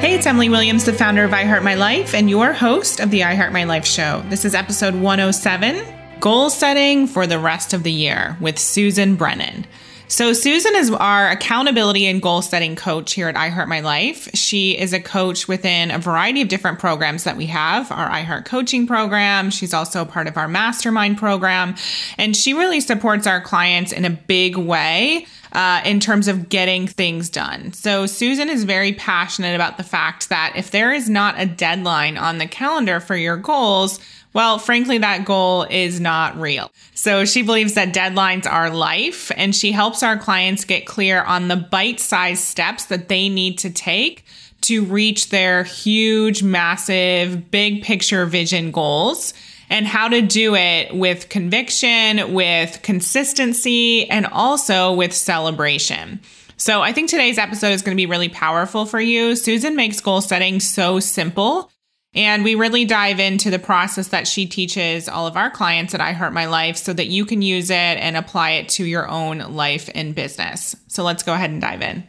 Hey, 0.00 0.14
it's 0.14 0.26
Emily 0.26 0.48
Williams, 0.48 0.84
the 0.84 0.92
founder 0.92 1.24
of 1.24 1.32
I 1.32 1.42
Heart 1.42 1.64
My 1.64 1.74
Life 1.74 2.14
and 2.14 2.30
your 2.30 2.52
host 2.52 3.00
of 3.00 3.10
the 3.10 3.24
I 3.24 3.34
Heart 3.34 3.52
My 3.52 3.64
Life 3.64 3.84
show. 3.84 4.22
This 4.28 4.44
is 4.44 4.54
episode 4.54 4.94
107 4.94 6.20
Goal 6.20 6.50
Setting 6.50 7.08
for 7.08 7.26
the 7.26 7.40
Rest 7.40 7.74
of 7.74 7.82
the 7.82 7.90
Year 7.90 8.36
with 8.40 8.60
Susan 8.60 9.16
Brennan. 9.16 9.66
So, 10.10 10.32
Susan 10.32 10.74
is 10.74 10.90
our 10.90 11.28
accountability 11.28 12.06
and 12.06 12.22
goal 12.22 12.40
setting 12.40 12.76
coach 12.76 13.12
here 13.12 13.28
at 13.28 13.36
I 13.36 13.50
Heart 13.50 13.68
My 13.68 13.80
Life. 13.80 14.30
She 14.34 14.76
is 14.76 14.94
a 14.94 15.00
coach 15.00 15.46
within 15.46 15.90
a 15.90 15.98
variety 15.98 16.40
of 16.40 16.48
different 16.48 16.78
programs 16.78 17.24
that 17.24 17.36
we 17.36 17.44
have 17.46 17.92
our 17.92 18.08
I 18.08 18.22
Heart 18.22 18.46
Coaching 18.46 18.86
program. 18.86 19.50
She's 19.50 19.74
also 19.74 20.06
part 20.06 20.26
of 20.26 20.38
our 20.38 20.48
mastermind 20.48 21.18
program. 21.18 21.74
And 22.16 22.34
she 22.34 22.54
really 22.54 22.80
supports 22.80 23.26
our 23.26 23.42
clients 23.42 23.92
in 23.92 24.06
a 24.06 24.10
big 24.10 24.56
way 24.56 25.26
uh, 25.52 25.82
in 25.84 26.00
terms 26.00 26.26
of 26.26 26.48
getting 26.48 26.86
things 26.86 27.28
done. 27.28 27.74
So, 27.74 28.06
Susan 28.06 28.48
is 28.48 28.64
very 28.64 28.94
passionate 28.94 29.54
about 29.54 29.76
the 29.76 29.82
fact 29.82 30.30
that 30.30 30.54
if 30.56 30.70
there 30.70 30.90
is 30.90 31.10
not 31.10 31.38
a 31.38 31.44
deadline 31.44 32.16
on 32.16 32.38
the 32.38 32.46
calendar 32.46 32.98
for 33.00 33.14
your 33.14 33.36
goals, 33.36 34.00
well, 34.32 34.58
frankly, 34.58 34.98
that 34.98 35.24
goal 35.24 35.64
is 35.64 36.00
not 36.00 36.38
real. 36.38 36.70
So 36.94 37.24
she 37.24 37.42
believes 37.42 37.74
that 37.74 37.94
deadlines 37.94 38.50
are 38.50 38.70
life, 38.70 39.32
and 39.36 39.54
she 39.54 39.72
helps 39.72 40.02
our 40.02 40.16
clients 40.16 40.64
get 40.64 40.86
clear 40.86 41.22
on 41.22 41.48
the 41.48 41.56
bite 41.56 42.00
sized 42.00 42.44
steps 42.44 42.86
that 42.86 43.08
they 43.08 43.28
need 43.28 43.58
to 43.58 43.70
take 43.70 44.24
to 44.62 44.84
reach 44.84 45.30
their 45.30 45.62
huge, 45.62 46.42
massive, 46.42 47.50
big 47.50 47.82
picture 47.82 48.26
vision 48.26 48.70
goals 48.70 49.32
and 49.70 49.86
how 49.86 50.08
to 50.08 50.22
do 50.22 50.54
it 50.54 50.94
with 50.94 51.28
conviction, 51.28 52.32
with 52.32 52.80
consistency, 52.82 54.08
and 54.10 54.26
also 54.26 54.92
with 54.94 55.12
celebration. 55.12 56.20
So 56.56 56.82
I 56.82 56.92
think 56.92 57.08
today's 57.08 57.38
episode 57.38 57.72
is 57.72 57.82
going 57.82 57.96
to 57.96 58.00
be 58.00 58.06
really 58.06 58.28
powerful 58.28 58.84
for 58.84 59.00
you. 59.00 59.36
Susan 59.36 59.76
makes 59.76 60.00
goal 60.00 60.20
setting 60.20 60.58
so 60.58 60.98
simple 61.00 61.70
and 62.14 62.42
we 62.42 62.54
really 62.54 62.84
dive 62.84 63.20
into 63.20 63.50
the 63.50 63.58
process 63.58 64.08
that 64.08 64.26
she 64.26 64.46
teaches 64.46 65.08
all 65.08 65.26
of 65.26 65.36
our 65.36 65.50
clients 65.50 65.94
at 65.94 66.00
I 66.00 66.12
Heart 66.12 66.32
My 66.32 66.46
Life 66.46 66.76
so 66.76 66.92
that 66.92 67.08
you 67.08 67.24
can 67.24 67.42
use 67.42 67.70
it 67.70 67.74
and 67.74 68.16
apply 68.16 68.52
it 68.52 68.68
to 68.70 68.84
your 68.84 69.08
own 69.08 69.38
life 69.38 69.90
and 69.94 70.14
business. 70.14 70.74
So 70.88 71.04
let's 71.04 71.22
go 71.22 71.34
ahead 71.34 71.50
and 71.50 71.60
dive 71.60 71.82
in. 71.82 72.06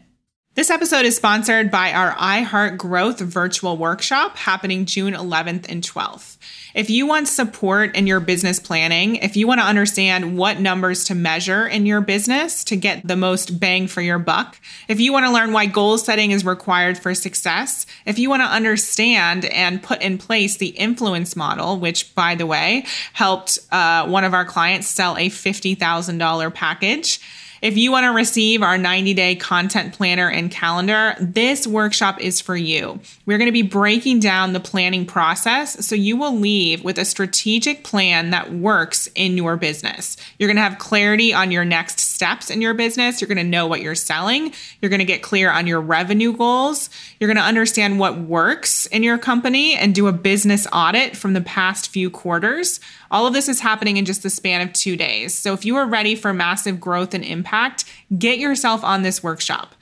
This 0.60 0.70
episode 0.70 1.06
is 1.06 1.16
sponsored 1.16 1.72
by 1.72 1.94
our 1.94 2.14
I 2.18 2.42
Heart 2.42 2.78
Growth 2.78 3.22
virtual 3.22 3.78
workshop 3.78 4.36
happening 4.36 4.84
June 4.84 5.14
11th 5.14 5.70
and 5.70 5.82
12th. 5.82 6.36
If 6.76 6.90
you 6.90 7.08
want 7.08 7.30
support 7.30 7.96
in 7.96 8.08
your 8.08 8.20
business 8.20 8.60
planning, 8.60 9.16
if 9.16 9.38
you 9.38 9.48
want 9.48 9.62
to 9.62 9.66
understand 9.66 10.38
what 10.38 10.60
numbers 10.60 11.06
to 11.06 11.16
measure 11.16 11.66
in 11.66 11.86
your 11.86 12.02
business 12.02 12.66
to 12.66 12.76
get 12.76 13.08
the 13.08 13.16
most 13.16 13.58
bang 13.62 13.88
for 13.88 14.02
your 14.02 14.20
buck, 14.20 14.60
if 14.90 15.00
you 15.00 15.14
want 15.14 15.26
to 15.26 15.32
learn 15.32 15.54
why 15.54 15.66
goal 15.66 15.98
setting 15.98 16.32
is 16.32 16.44
required 16.44 16.98
for 16.98 17.16
success, 17.16 17.86
if 18.06 18.20
you 18.20 18.30
want 18.30 18.42
to 18.42 18.48
understand 18.48 19.46
and 19.46 19.82
put 19.82 20.02
in 20.02 20.18
place 20.18 20.58
the 20.58 20.72
influence 20.72 21.38
model, 21.38 21.80
which 21.80 22.14
by 22.16 22.36
the 22.36 22.46
way 22.46 22.86
helped 23.14 23.60
uh, 23.72 24.06
one 24.10 24.26
of 24.26 24.34
our 24.34 24.44
clients 24.44 24.90
sell 24.90 25.16
a 25.16 25.30
$50,000 25.30 26.54
package 26.54 27.22
if 27.62 27.78
you 27.78 27.92
want 27.92 28.06
to 28.06 28.12
receive 28.12 28.64
our 28.64 28.78
90 28.78 29.14
day 29.14 29.36
content 29.36 29.94
planner 29.94 30.30
and 30.30 30.52
calendar, 30.52 31.16
this 31.20 31.68
workshop 31.68 32.20
is 32.20 32.40
for 32.40 32.56
you. 32.56 33.00
We're 33.26 33.38
going 33.38 33.48
to 33.48 33.52
be 33.52 33.62
breaking 33.62 34.20
down 34.20 34.54
the 34.54 34.60
planning 34.60 35.06
process 35.06 35.86
so 35.86 35.96
you 35.96 36.18
will 36.18 36.36
leave 36.36 36.84
with 36.84 36.98
a 36.98 37.06
strategic 37.06 37.84
plan 37.84 38.32
that 38.32 38.54
works 38.54 39.08
in 39.16 39.38
your 39.38 39.58
business. 39.58 40.18
You're 40.38 40.48
going 40.48 40.58
to 40.58 40.62
have 40.62 40.80
clarity 40.80 41.34
on 41.34 41.52
your 41.52 41.66
next 41.66 42.00
steps 42.00 42.50
in 42.50 42.62
your 42.62 42.74
business. 42.74 43.22
You're 43.22 43.28
going 43.28 43.38
to 43.38 43.44
know 43.44 43.68
what 43.68 43.82
you're 43.82 43.96
selling. 43.96 44.54
You're 44.82 44.90
going 44.90 45.00
to 45.00 45.06
get 45.06 45.22
clear 45.22 45.52
on 45.52 45.68
your 45.68 45.82
revenue 45.82 46.34
goals. 46.34 46.90
You're 47.20 47.28
going 47.28 47.38
to 47.38 47.44
understand 47.44 48.00
what 48.00 48.20
works 48.20 48.86
in 48.88 49.04
your 49.04 49.18
company 49.18 49.76
and 49.76 49.94
do 49.94 50.08
a 50.08 50.14
business 50.14 50.68
audit 50.72 51.18
from 51.18 51.34
the 51.34 51.42
past 51.42 51.90
few 51.90 52.10
quarters. 52.10 52.80
All 53.12 53.26
of 53.28 53.34
this 53.34 53.50
is 53.50 53.60
happening 53.60 53.98
in 53.98 54.06
just 54.06 54.24
the 54.24 54.30
span 54.30 54.62
of 54.62 54.74
two 54.74 54.96
days. 54.96 55.34
So 55.34 55.54
if 55.54 55.66
you 55.66 55.76
are 55.76 55.88
ready 55.88 56.16
for 56.16 56.34
massive 56.34 56.80
growth 56.80 57.14
and 57.14 57.24
impact, 57.24 57.86
get 58.18 58.40
yourself 58.40 58.84
on 58.84 59.02
this 59.02 59.24
workshop. 59.24 59.76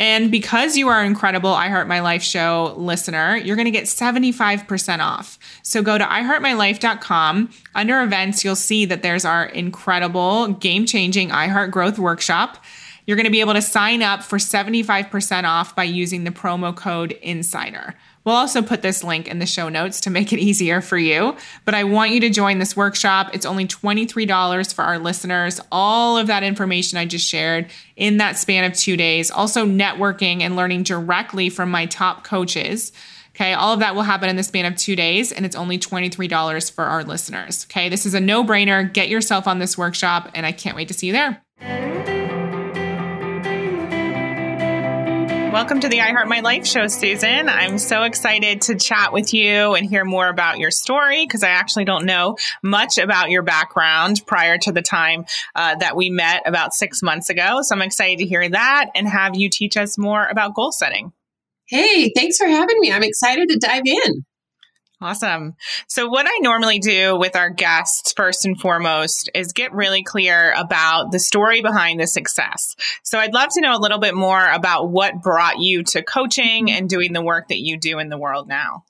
And 0.00 0.30
because 0.30 0.78
you 0.78 0.88
are 0.88 1.04
incredible 1.04 1.50
I 1.50 1.68
Heart 1.68 1.86
My 1.86 2.00
Life 2.00 2.22
show 2.22 2.74
listener, 2.78 3.36
you're 3.36 3.56
going 3.56 3.66
to 3.66 3.70
get 3.70 3.84
75% 3.84 5.00
off. 5.00 5.38
So 5.62 5.82
go 5.82 5.98
to 5.98 6.04
iheartmylife.com. 6.04 7.50
Under 7.74 8.02
events, 8.02 8.42
you'll 8.42 8.56
see 8.56 8.86
that 8.86 9.02
there's 9.02 9.26
our 9.26 9.44
incredible 9.44 10.48
game 10.54 10.86
changing 10.86 11.30
I 11.32 11.48
Heart 11.48 11.70
Growth 11.70 11.98
Workshop. 11.98 12.64
You're 13.06 13.16
going 13.16 13.26
to 13.26 13.30
be 13.30 13.40
able 13.40 13.54
to 13.54 13.62
sign 13.62 14.02
up 14.02 14.22
for 14.22 14.38
75% 14.38 15.44
off 15.44 15.76
by 15.76 15.84
using 15.84 16.24
the 16.24 16.30
promo 16.30 16.74
code 16.74 17.18
INSIDER. 17.22 17.94
We'll 18.30 18.38
also 18.38 18.62
put 18.62 18.82
this 18.82 19.02
link 19.02 19.26
in 19.26 19.40
the 19.40 19.44
show 19.44 19.68
notes 19.68 20.02
to 20.02 20.08
make 20.08 20.32
it 20.32 20.38
easier 20.38 20.80
for 20.80 20.96
you. 20.96 21.36
But 21.64 21.74
I 21.74 21.82
want 21.82 22.12
you 22.12 22.20
to 22.20 22.30
join 22.30 22.60
this 22.60 22.76
workshop. 22.76 23.30
It's 23.34 23.44
only 23.44 23.66
$23 23.66 24.72
for 24.72 24.82
our 24.82 25.00
listeners. 25.00 25.60
All 25.72 26.16
of 26.16 26.28
that 26.28 26.44
information 26.44 26.96
I 26.96 27.06
just 27.06 27.28
shared 27.28 27.68
in 27.96 28.18
that 28.18 28.38
span 28.38 28.62
of 28.62 28.72
two 28.72 28.96
days. 28.96 29.32
Also, 29.32 29.66
networking 29.66 30.42
and 30.42 30.54
learning 30.54 30.84
directly 30.84 31.50
from 31.50 31.72
my 31.72 31.86
top 31.86 32.22
coaches. 32.22 32.92
Okay, 33.30 33.52
all 33.52 33.72
of 33.74 33.80
that 33.80 33.96
will 33.96 34.02
happen 34.02 34.28
in 34.28 34.36
the 34.36 34.44
span 34.44 34.64
of 34.64 34.76
two 34.76 34.94
days, 34.94 35.32
and 35.32 35.44
it's 35.44 35.56
only 35.56 35.76
$23 35.76 36.70
for 36.70 36.84
our 36.84 37.02
listeners. 37.02 37.66
Okay, 37.68 37.88
this 37.88 38.06
is 38.06 38.14
a 38.14 38.20
no 38.20 38.44
brainer. 38.44 38.92
Get 38.92 39.08
yourself 39.08 39.48
on 39.48 39.58
this 39.58 39.76
workshop, 39.76 40.30
and 40.36 40.46
I 40.46 40.52
can't 40.52 40.76
wait 40.76 40.86
to 40.86 40.94
see 40.94 41.08
you 41.08 41.12
there. 41.12 42.19
Welcome 45.52 45.80
to 45.80 45.88
the 45.88 46.00
I 46.00 46.12
Heart 46.12 46.28
My 46.28 46.40
Life 46.40 46.64
show, 46.64 46.86
Susan. 46.86 47.48
I'm 47.48 47.78
so 47.78 48.04
excited 48.04 48.62
to 48.62 48.76
chat 48.76 49.12
with 49.12 49.34
you 49.34 49.74
and 49.74 49.84
hear 49.84 50.04
more 50.04 50.28
about 50.28 50.60
your 50.60 50.70
story 50.70 51.26
because 51.26 51.42
I 51.42 51.48
actually 51.48 51.84
don't 51.84 52.06
know 52.06 52.36
much 52.62 52.98
about 52.98 53.30
your 53.30 53.42
background 53.42 54.22
prior 54.26 54.58
to 54.58 54.70
the 54.70 54.80
time 54.80 55.26
uh, 55.56 55.74
that 55.74 55.96
we 55.96 56.08
met 56.08 56.42
about 56.46 56.72
six 56.72 57.02
months 57.02 57.30
ago. 57.30 57.62
So 57.62 57.74
I'm 57.74 57.82
excited 57.82 58.18
to 58.20 58.26
hear 58.26 58.48
that 58.48 58.90
and 58.94 59.08
have 59.08 59.34
you 59.34 59.50
teach 59.50 59.76
us 59.76 59.98
more 59.98 60.24
about 60.24 60.54
goal 60.54 60.70
setting. 60.70 61.12
Hey, 61.66 62.12
thanks 62.14 62.36
for 62.36 62.46
having 62.46 62.78
me. 62.78 62.92
I'm 62.92 63.02
excited 63.02 63.48
to 63.48 63.58
dive 63.58 63.82
in. 63.84 64.24
Awesome. 65.02 65.56
So, 65.88 66.08
what 66.08 66.26
I 66.26 66.38
normally 66.40 66.78
do 66.78 67.16
with 67.16 67.34
our 67.34 67.48
guests, 67.48 68.12
first 68.14 68.44
and 68.44 68.60
foremost, 68.60 69.30
is 69.34 69.54
get 69.54 69.72
really 69.72 70.02
clear 70.02 70.52
about 70.52 71.10
the 71.10 71.18
story 71.18 71.62
behind 71.62 72.00
the 72.00 72.06
success. 72.06 72.76
So, 73.02 73.18
I'd 73.18 73.32
love 73.32 73.48
to 73.54 73.62
know 73.62 73.74
a 73.74 73.80
little 73.80 73.98
bit 73.98 74.14
more 74.14 74.46
about 74.50 74.90
what 74.90 75.22
brought 75.22 75.58
you 75.58 75.82
to 75.84 76.02
coaching 76.02 76.70
and 76.70 76.86
doing 76.86 77.14
the 77.14 77.22
work 77.22 77.48
that 77.48 77.60
you 77.60 77.78
do 77.78 77.98
in 77.98 78.10
the 78.10 78.18
world 78.18 78.46
now. 78.46 78.84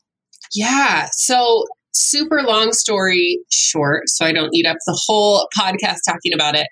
Yeah. 0.52 1.06
So, 1.12 1.64
super 1.92 2.42
long 2.42 2.72
story 2.72 3.38
short, 3.48 4.08
so 4.08 4.24
I 4.24 4.32
don't 4.32 4.52
eat 4.52 4.66
up 4.66 4.78
the 4.86 5.00
whole 5.06 5.46
podcast 5.56 5.98
talking 6.08 6.34
about 6.34 6.56
it. 6.56 6.66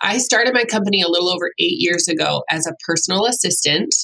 I 0.00 0.16
started 0.16 0.54
my 0.54 0.64
company 0.64 1.02
a 1.02 1.08
little 1.08 1.28
over 1.28 1.50
eight 1.58 1.76
years 1.78 2.08
ago 2.08 2.42
as 2.50 2.66
a 2.66 2.74
personal 2.86 3.26
assistant 3.26 3.94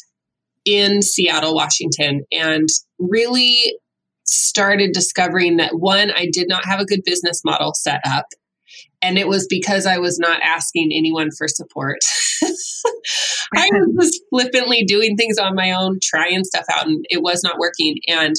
in 0.67 1.01
Seattle, 1.01 1.55
Washington, 1.55 2.25
and 2.31 2.69
really 2.99 3.63
started 4.29 4.93
discovering 4.93 5.57
that 5.57 5.79
one, 5.79 6.11
I 6.11 6.29
did 6.33 6.49
not 6.49 6.65
have 6.65 6.81
a 6.81 6.85
good 6.85 7.01
business 7.05 7.43
model 7.45 7.73
set 7.75 8.01
up. 8.07 8.27
And 9.01 9.19
it 9.19 9.29
was 9.29 9.47
because 9.49 9.87
I 9.87 9.99
was 9.99 10.19
not 10.19 10.41
asking 10.43 10.91
anyone 10.93 11.31
for 11.37 11.49
support. 11.49 11.99
I 12.43 13.69
was 13.95 14.11
just 14.11 14.23
flippantly 14.31 14.85
doing 14.85 15.17
things 15.17 15.39
on 15.39 15.55
my 15.55 15.73
own, 15.73 15.99
trying 16.03 16.45
stuff 16.45 16.65
out, 16.73 16.87
and 16.87 17.05
it 17.09 17.23
was 17.23 17.43
not 17.43 17.59
working. 17.59 17.97
And 18.09 18.35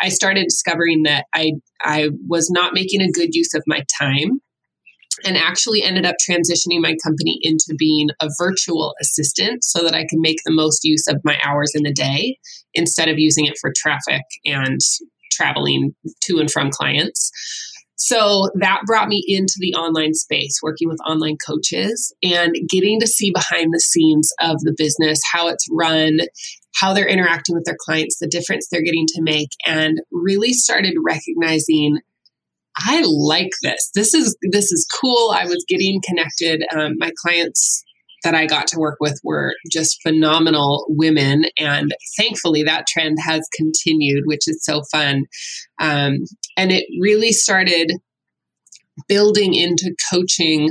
I 0.00 0.08
started 0.08 0.44
discovering 0.44 1.02
that 1.04 1.26
I 1.34 1.52
I 1.82 2.10
was 2.28 2.50
not 2.50 2.74
making 2.74 3.02
a 3.02 3.10
good 3.10 3.30
use 3.34 3.54
of 3.54 3.62
my 3.66 3.82
time 4.00 4.40
and 5.24 5.36
actually 5.36 5.82
ended 5.82 6.04
up 6.04 6.16
transitioning 6.28 6.80
my 6.80 6.94
company 7.02 7.38
into 7.42 7.74
being 7.78 8.08
a 8.20 8.28
virtual 8.38 8.94
assistant 9.00 9.64
so 9.64 9.82
that 9.82 9.94
I 9.94 10.04
can 10.08 10.20
make 10.20 10.38
the 10.44 10.52
most 10.52 10.84
use 10.84 11.06
of 11.08 11.20
my 11.24 11.38
hours 11.42 11.72
in 11.74 11.82
the 11.84 11.92
day 11.92 12.38
instead 12.74 13.08
of 13.08 13.18
using 13.18 13.46
it 13.46 13.56
for 13.58 13.72
traffic 13.74 14.22
and 14.44 14.78
traveling 15.36 15.94
to 16.22 16.38
and 16.38 16.50
from 16.50 16.70
clients. 16.70 17.30
So 17.98 18.50
that 18.60 18.82
brought 18.86 19.08
me 19.08 19.24
into 19.26 19.54
the 19.58 19.74
online 19.74 20.12
space, 20.14 20.60
working 20.62 20.88
with 20.88 21.00
online 21.08 21.38
coaches 21.44 22.14
and 22.22 22.54
getting 22.68 23.00
to 23.00 23.06
see 23.06 23.30
behind 23.30 23.72
the 23.72 23.80
scenes 23.80 24.30
of 24.40 24.60
the 24.60 24.74
business, 24.76 25.20
how 25.32 25.48
it's 25.48 25.66
run, 25.70 26.18
how 26.74 26.92
they're 26.92 27.08
interacting 27.08 27.54
with 27.54 27.64
their 27.64 27.76
clients, 27.80 28.18
the 28.18 28.28
difference 28.28 28.68
they're 28.70 28.82
getting 28.82 29.06
to 29.14 29.22
make, 29.22 29.48
and 29.66 29.98
really 30.12 30.52
started 30.52 30.94
recognizing 31.04 32.00
I 32.78 33.02
like 33.06 33.52
this. 33.62 33.90
This 33.94 34.12
is 34.12 34.36
this 34.52 34.70
is 34.70 34.86
cool. 35.00 35.30
I 35.34 35.46
was 35.46 35.64
getting 35.66 36.02
connected. 36.06 36.62
Um, 36.76 36.92
my 36.98 37.10
clients 37.22 37.82
that 38.26 38.34
I 38.34 38.44
got 38.44 38.66
to 38.68 38.80
work 38.80 38.96
with 38.98 39.20
were 39.22 39.54
just 39.70 40.02
phenomenal 40.02 40.84
women. 40.88 41.44
And 41.60 41.94
thankfully, 42.18 42.64
that 42.64 42.88
trend 42.88 43.18
has 43.24 43.48
continued, 43.54 44.24
which 44.26 44.48
is 44.48 44.64
so 44.64 44.82
fun. 44.90 45.26
Um, 45.78 46.24
and 46.56 46.72
it 46.72 46.86
really 47.00 47.30
started 47.30 47.92
building 49.06 49.54
into 49.54 49.94
coaching 50.10 50.70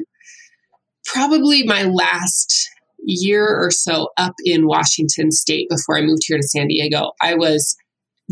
probably 1.06 1.64
my 1.64 1.84
last 1.84 2.70
year 3.06 3.48
or 3.48 3.72
so 3.72 4.10
up 4.18 4.34
in 4.44 4.68
Washington 4.68 5.32
state 5.32 5.70
before 5.70 5.98
I 5.98 6.02
moved 6.02 6.24
here 6.26 6.38
to 6.38 6.48
San 6.48 6.68
Diego, 6.68 7.12
I 7.22 7.36
was 7.36 7.78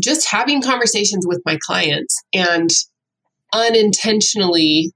just 0.02 0.28
having 0.30 0.60
conversations 0.60 1.26
with 1.26 1.40
my 1.46 1.56
clients 1.64 2.14
and 2.34 2.68
unintentionally 3.54 4.92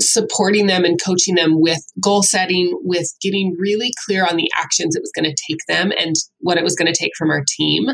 supporting 0.00 0.66
them 0.66 0.84
and 0.84 1.00
coaching 1.04 1.34
them 1.34 1.60
with 1.60 1.80
goal 2.00 2.22
setting, 2.22 2.78
with 2.82 3.08
getting 3.22 3.56
really 3.58 3.92
clear 4.04 4.24
on 4.24 4.36
the 4.36 4.50
actions 4.58 4.94
it 4.94 5.02
was 5.02 5.12
going 5.14 5.24
to 5.24 5.36
take 5.48 5.60
them 5.68 5.92
and 5.98 6.14
what 6.40 6.58
it 6.58 6.64
was 6.64 6.74
going 6.74 6.92
to 6.92 6.98
take 6.98 7.12
from 7.16 7.30
our 7.30 7.44
team 7.56 7.86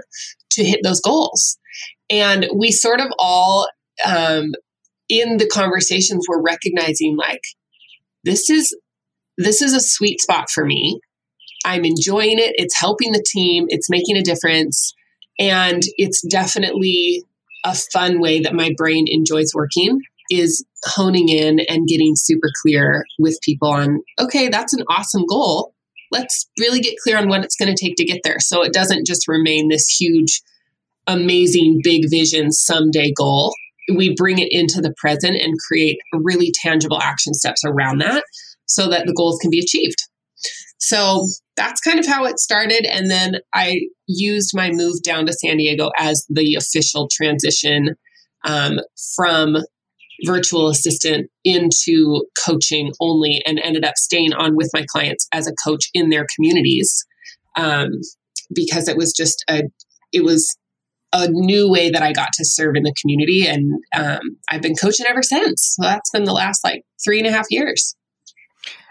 to 0.51 0.65
hit 0.65 0.81
those 0.83 1.01
goals. 1.01 1.59
And 2.09 2.49
we 2.55 2.71
sort 2.71 3.01
of 3.01 3.09
all, 3.19 3.69
um, 4.05 4.53
in 5.09 5.37
the 5.37 5.49
conversations, 5.49 6.27
were 6.29 6.43
recognizing 6.43 7.17
like, 7.17 7.43
this 8.25 8.51
is 8.51 8.77
this 9.39 9.63
is 9.63 9.73
a 9.73 9.81
sweet 9.81 10.21
spot 10.21 10.51
for 10.51 10.65
me. 10.65 11.01
I'm 11.65 11.85
enjoying 11.85 12.39
it. 12.39 12.53
It's 12.57 12.79
helping 12.79 13.13
the 13.13 13.25
team. 13.27 13.67
It's 13.69 13.89
making 13.89 14.17
a 14.17 14.23
difference. 14.23 14.95
And 15.39 15.83
it's 15.97 16.23
definitely 16.27 17.25
a 17.65 17.75
fun 17.75 18.21
way 18.21 18.41
that 18.41 18.55
my 18.55 18.71
brain 18.77 19.07
enjoys 19.09 19.53
working 19.55 20.01
is 20.31 20.65
honing 20.85 21.29
in 21.29 21.61
and 21.69 21.89
getting 21.89 22.15
super 22.17 22.49
clear 22.63 23.05
with 23.19 23.39
people 23.43 23.69
on, 23.69 24.01
okay, 24.19 24.49
that's 24.49 24.73
an 24.73 24.85
awesome 24.89 25.25
goal. 25.29 25.75
Let's 26.11 26.49
really 26.59 26.81
get 26.81 26.95
clear 27.03 27.19
on 27.19 27.29
what 27.29 27.45
it's 27.45 27.57
going 27.57 27.75
to 27.75 27.85
take 27.85 27.97
to 27.97 28.05
get 28.05 28.21
there. 28.25 28.39
So 28.39 28.63
it 28.63 28.73
doesn't 28.73 29.07
just 29.07 29.29
remain 29.29 29.69
this 29.69 29.87
huge, 29.89 30.41
amazing, 31.07 31.81
big 31.83 32.09
vision 32.09 32.53
someday 32.53 33.13
goal. 33.13 33.55
We 33.95 34.15
bring 34.15 34.39
it 34.39 34.49
into 34.51 34.81
the 34.81 34.95
present 34.97 35.37
and 35.37 35.59
create 35.69 35.99
really 36.13 36.53
tangible 36.63 37.01
action 37.01 37.35
steps 37.35 37.63
around 37.65 37.99
that 37.99 38.25
so 38.67 38.89
that 38.89 39.07
the 39.07 39.15
goals 39.15 39.39
can 39.41 39.51
be 39.51 39.59
achieved. 39.59 40.07
So 40.79 41.27
that's 41.57 41.81
kind 41.81 41.99
of 41.99 42.07
how 42.07 42.25
it 42.25 42.39
started. 42.39 42.87
And 42.91 43.11
then 43.11 43.37
I 43.53 43.81
used 44.07 44.53
my 44.55 44.71
move 44.71 45.03
down 45.03 45.27
to 45.27 45.33
San 45.33 45.59
Diego 45.59 45.91
as 45.99 46.25
the 46.31 46.55
official 46.55 47.09
transition 47.13 47.97
um, 48.45 48.79
from 49.15 49.57
virtual 50.25 50.69
assistant 50.69 51.31
into 51.45 52.25
coaching 52.45 52.93
only 53.01 53.43
and 53.47 53.59
ended 53.59 53.85
up 53.85 53.97
staying 53.97 54.33
on 54.33 54.57
with 54.57 54.71
my 54.75 54.85
clients 54.89 55.27
as 55.33 55.47
a 55.47 55.55
coach 55.65 55.89
in 55.95 56.11
their 56.11 56.27
communities 56.35 57.05
um, 57.57 57.89
because 58.55 58.89
it 58.89 58.97
was 58.97 59.13
just 59.13 59.45
a 59.49 59.63
it 60.13 60.25
was 60.25 60.57
a 61.13 61.29
new 61.29 61.69
way 61.69 61.91
that 61.91 62.03
I 62.03 62.13
got 62.13 62.33
to 62.35 62.45
serve 62.45 62.77
in 62.77 62.85
the 62.85 62.95
community 63.01 63.47
and 63.47 63.73
um, 63.97 64.21
I've 64.51 64.63
been 64.63 64.77
coaching 64.77 65.07
ever 65.09 65.23
since. 65.23 65.75
So 65.77 65.83
that's 65.83 66.11
been 66.11 66.25
the 66.25 66.33
last 66.33 66.63
like 66.63 66.83
three 67.05 67.19
and 67.19 67.27
a 67.27 67.33
half 67.33 67.47
years. 67.51 67.97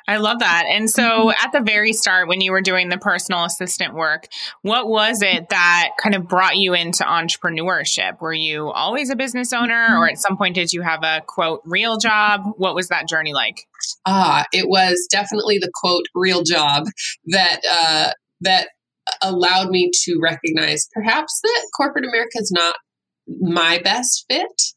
I 0.09 0.17
love 0.17 0.39
that. 0.39 0.63
And 0.67 0.89
so 0.89 1.03
mm-hmm. 1.03 1.45
at 1.45 1.51
the 1.51 1.61
very 1.61 1.93
start, 1.93 2.27
when 2.27 2.41
you 2.41 2.51
were 2.51 2.61
doing 2.61 2.89
the 2.89 2.97
personal 2.97 3.45
assistant 3.45 3.93
work, 3.93 4.27
what 4.63 4.89
was 4.89 5.21
it 5.21 5.49
that 5.49 5.89
kind 6.01 6.15
of 6.15 6.27
brought 6.27 6.57
you 6.57 6.73
into 6.73 7.03
entrepreneurship? 7.03 8.19
Were 8.19 8.33
you 8.33 8.71
always 8.71 9.11
a 9.11 9.15
business 9.15 9.53
owner 9.53 9.95
or 9.95 10.09
at 10.09 10.17
some 10.17 10.35
point 10.35 10.55
did 10.55 10.73
you 10.73 10.81
have 10.81 11.03
a 11.03 11.21
quote 11.27 11.61
real 11.63 11.97
job? 11.97 12.41
What 12.57 12.73
was 12.73 12.87
that 12.87 13.07
journey 13.07 13.33
like? 13.33 13.67
Ah, 14.07 14.45
it 14.51 14.67
was 14.67 15.07
definitely 15.11 15.59
the 15.59 15.69
quote 15.75 16.05
real 16.15 16.41
job 16.41 16.85
that, 17.27 17.61
uh, 17.71 18.11
that 18.41 18.69
allowed 19.21 19.69
me 19.69 19.91
to 20.05 20.17
recognize 20.19 20.89
perhaps 20.91 21.39
that 21.43 21.67
corporate 21.77 22.05
America 22.05 22.39
is 22.39 22.51
not 22.51 22.77
my 23.39 23.77
best 23.83 24.25
fit 24.27 24.73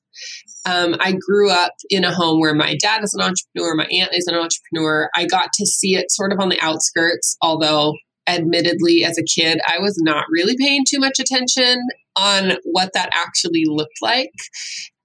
um, 0.64 0.96
I 1.00 1.12
grew 1.12 1.50
up 1.50 1.72
in 1.90 2.04
a 2.04 2.14
home 2.14 2.40
where 2.40 2.54
my 2.54 2.76
dad 2.80 3.02
is 3.02 3.14
an 3.14 3.20
entrepreneur, 3.20 3.74
my 3.74 3.86
aunt 3.86 4.14
is 4.14 4.26
an 4.26 4.34
entrepreneur. 4.34 5.10
I 5.14 5.26
got 5.26 5.50
to 5.54 5.66
see 5.66 5.96
it 5.96 6.10
sort 6.10 6.32
of 6.32 6.38
on 6.38 6.48
the 6.48 6.60
outskirts, 6.60 7.36
although 7.42 7.94
admittedly, 8.26 9.04
as 9.04 9.18
a 9.18 9.24
kid, 9.24 9.60
I 9.68 9.80
was 9.80 10.00
not 10.00 10.26
really 10.30 10.56
paying 10.56 10.84
too 10.88 11.00
much 11.00 11.18
attention 11.18 11.80
on 12.14 12.58
what 12.64 12.92
that 12.94 13.10
actually 13.12 13.64
looked 13.66 14.00
like. 14.00 14.30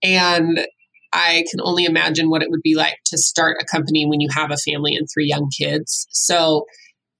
And 0.03 0.65
I 1.13 1.45
can 1.49 1.61
only 1.61 1.85
imagine 1.85 2.29
what 2.29 2.43
it 2.43 2.51
would 2.51 2.61
be 2.61 2.75
like 2.75 2.97
to 3.07 3.17
start 3.17 3.57
a 3.59 3.65
company 3.65 4.05
when 4.05 4.21
you 4.21 4.27
have 4.35 4.51
a 4.51 4.57
family 4.57 4.95
and 4.95 5.07
three 5.11 5.27
young 5.27 5.49
kids. 5.57 6.07
So 6.11 6.65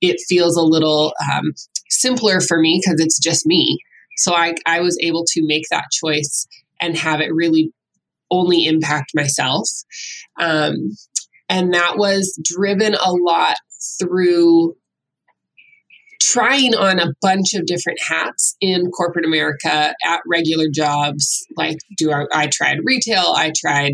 it 0.02 0.18
feels 0.28 0.56
a 0.56 0.62
little 0.62 1.14
um, 1.32 1.54
simpler 1.90 2.42
for 2.42 2.60
me 2.60 2.80
because 2.84 3.00
it's 3.00 3.20
just 3.20 3.46
me. 3.46 3.80
So 4.18 4.34
I, 4.34 4.56
I 4.66 4.82
was 4.82 4.98
able 5.02 5.24
to 5.30 5.48
make 5.48 5.64
that 5.72 5.86
choice 5.92 6.48
and 6.80 6.96
have 6.98 7.22
it 7.22 7.34
really 7.34 7.72
only 8.32 8.66
impact 8.66 9.12
myself. 9.16 9.68
Um, 10.40 10.76
and 11.50 11.74
that 11.74 11.98
was 11.98 12.38
driven 12.44 12.94
a 12.94 13.12
lot 13.12 13.58
through 14.00 14.76
trying 16.20 16.76
on 16.76 17.00
a 17.00 17.14
bunch 17.22 17.54
of 17.54 17.66
different 17.66 18.00
hats 18.02 18.56
in 18.60 18.92
corporate 18.92 19.26
America 19.26 19.94
at 20.04 20.20
regular 20.28 20.66
jobs. 20.74 21.46
Like, 21.56 21.78
do 21.98 22.12
I, 22.12 22.26
I 22.34 22.48
tried 22.48 22.80
retail, 22.84 23.34
I 23.36 23.54
tried 23.58 23.94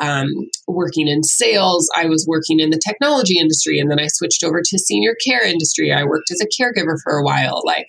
um, 0.00 0.28
working 0.66 1.08
in 1.08 1.22
sales, 1.22 1.90
I 1.94 2.06
was 2.06 2.24
working 2.28 2.60
in 2.60 2.70
the 2.70 2.80
technology 2.86 3.38
industry, 3.38 3.78
and 3.78 3.90
then 3.90 4.00
I 4.00 4.06
switched 4.06 4.42
over 4.44 4.62
to 4.64 4.78
senior 4.78 5.14
care 5.26 5.44
industry. 5.44 5.92
I 5.92 6.04
worked 6.04 6.30
as 6.30 6.40
a 6.40 6.62
caregiver 6.62 6.96
for 7.02 7.18
a 7.18 7.24
while. 7.24 7.60
Like, 7.64 7.86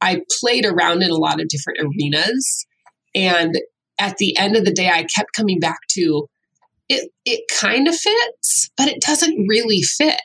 I 0.00 0.22
played 0.40 0.66
around 0.66 1.02
in 1.02 1.10
a 1.10 1.16
lot 1.16 1.40
of 1.40 1.48
different 1.48 1.78
arenas. 1.80 2.66
And 3.14 3.54
at 4.00 4.16
the 4.16 4.36
end 4.36 4.56
of 4.56 4.64
the 4.64 4.72
day, 4.72 4.88
I 4.88 5.04
kept 5.14 5.34
coming 5.34 5.60
back 5.60 5.78
to 5.90 6.26
it, 6.88 7.10
it 7.24 7.44
kind 7.60 7.86
of 7.86 7.94
fits, 7.94 8.68
but 8.76 8.88
it 8.88 9.00
doesn't 9.00 9.46
really 9.48 9.82
fit. 9.82 10.20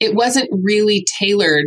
It 0.00 0.14
wasn't 0.14 0.50
really 0.50 1.06
tailored 1.18 1.66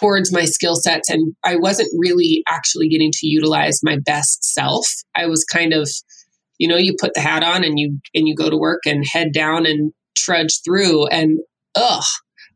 towards 0.00 0.32
my 0.32 0.44
skill 0.44 0.76
sets 0.76 1.10
and 1.10 1.34
I 1.44 1.56
wasn't 1.56 1.90
really 1.98 2.42
actually 2.48 2.88
getting 2.88 3.10
to 3.12 3.26
utilize 3.26 3.80
my 3.82 3.98
best 4.04 4.44
self. 4.44 4.86
I 5.14 5.26
was 5.26 5.44
kind 5.44 5.74
of, 5.74 5.90
you 6.58 6.68
know, 6.68 6.76
you 6.76 6.94
put 6.98 7.12
the 7.14 7.20
hat 7.20 7.42
on 7.42 7.64
and 7.64 7.78
you 7.78 7.98
and 8.14 8.26
you 8.26 8.34
go 8.34 8.48
to 8.48 8.56
work 8.56 8.82
and 8.86 9.04
head 9.12 9.32
down 9.34 9.66
and 9.66 9.92
trudge 10.16 10.60
through 10.64 11.06
and 11.08 11.38
ugh, 11.74 12.04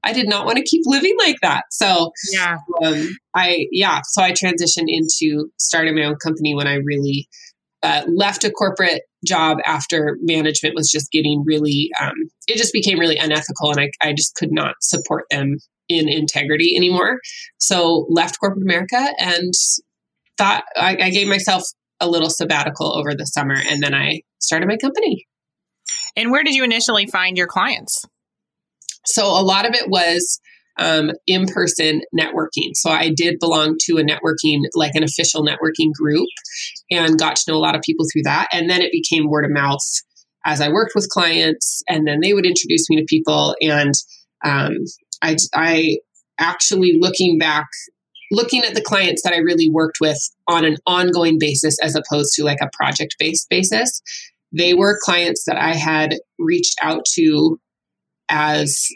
I 0.04 0.12
did 0.12 0.28
not 0.28 0.46
want 0.46 0.56
to 0.56 0.64
keep 0.64 0.82
living 0.86 1.16
like 1.18 1.36
that. 1.42 1.64
So 1.70 2.12
yeah, 2.32 2.56
um, 2.84 3.08
I 3.34 3.66
yeah, 3.70 4.00
so 4.04 4.22
I 4.22 4.32
transitioned 4.32 4.88
into 4.88 5.50
starting 5.58 5.94
my 5.94 6.04
own 6.04 6.16
company 6.16 6.54
when 6.54 6.66
I 6.66 6.76
really 6.76 7.28
uh, 7.82 8.02
left 8.06 8.44
a 8.44 8.50
corporate 8.50 9.02
job 9.26 9.58
after 9.64 10.16
management 10.20 10.74
was 10.74 10.90
just 10.90 11.10
getting 11.10 11.42
really, 11.46 11.90
um, 12.00 12.14
it 12.46 12.56
just 12.56 12.72
became 12.72 12.98
really 12.98 13.18
unethical, 13.18 13.70
and 13.70 13.80
I, 13.80 13.90
I 14.00 14.12
just 14.12 14.34
could 14.34 14.52
not 14.52 14.74
support 14.80 15.24
them 15.30 15.56
in 15.88 16.08
integrity 16.08 16.74
anymore. 16.76 17.18
So 17.58 18.06
left 18.08 18.38
corporate 18.40 18.64
America 18.64 19.12
and 19.18 19.52
thought 20.38 20.64
I, 20.76 20.96
I 21.00 21.10
gave 21.10 21.28
myself 21.28 21.64
a 22.00 22.08
little 22.08 22.30
sabbatical 22.30 22.96
over 22.96 23.14
the 23.14 23.26
summer, 23.26 23.56
and 23.68 23.82
then 23.82 23.94
I 23.94 24.22
started 24.38 24.68
my 24.68 24.76
company. 24.76 25.26
And 26.16 26.30
where 26.30 26.42
did 26.42 26.54
you 26.54 26.64
initially 26.64 27.06
find 27.06 27.36
your 27.36 27.46
clients? 27.46 28.04
So 29.04 29.24
a 29.26 29.42
lot 29.42 29.66
of 29.66 29.74
it 29.74 29.88
was 29.88 30.40
um, 30.78 31.10
in 31.26 31.46
person 31.46 32.02
networking. 32.18 32.70
So 32.74 32.90
I 32.90 33.10
did 33.14 33.38
belong 33.38 33.76
to 33.84 33.98
a 33.98 34.02
networking, 34.02 34.62
like 34.74 34.94
an 34.94 35.04
official 35.04 35.44
networking 35.44 35.92
group, 35.92 36.28
and 36.90 37.18
got 37.18 37.36
to 37.36 37.50
know 37.50 37.58
a 37.58 37.60
lot 37.60 37.74
of 37.74 37.82
people 37.82 38.06
through 38.12 38.22
that. 38.22 38.48
And 38.52 38.70
then 38.70 38.80
it 38.80 38.92
became 38.92 39.28
word 39.28 39.44
of 39.44 39.50
mouth 39.50 39.84
as 40.44 40.60
I 40.60 40.68
worked 40.68 40.92
with 40.94 41.08
clients, 41.08 41.82
and 41.88 42.06
then 42.06 42.20
they 42.20 42.32
would 42.32 42.46
introduce 42.46 42.88
me 42.90 42.96
to 42.96 43.04
people. 43.04 43.54
And 43.60 43.94
um, 44.44 44.78
I, 45.22 45.36
I 45.54 45.98
actually 46.38 46.94
looking 46.98 47.38
back, 47.38 47.66
looking 48.32 48.64
at 48.64 48.74
the 48.74 48.82
clients 48.82 49.22
that 49.22 49.34
I 49.34 49.38
really 49.38 49.70
worked 49.70 49.98
with 50.00 50.18
on 50.48 50.64
an 50.64 50.76
ongoing 50.86 51.38
basis 51.38 51.76
as 51.82 51.94
opposed 51.94 52.32
to 52.34 52.44
like 52.44 52.58
a 52.60 52.70
project 52.72 53.16
based 53.18 53.48
basis, 53.48 54.02
they 54.52 54.74
were 54.74 54.98
clients 55.02 55.44
that 55.46 55.56
I 55.56 55.74
had 55.74 56.16
reached 56.38 56.76
out 56.82 57.04
to 57.14 57.58
as 58.28 58.86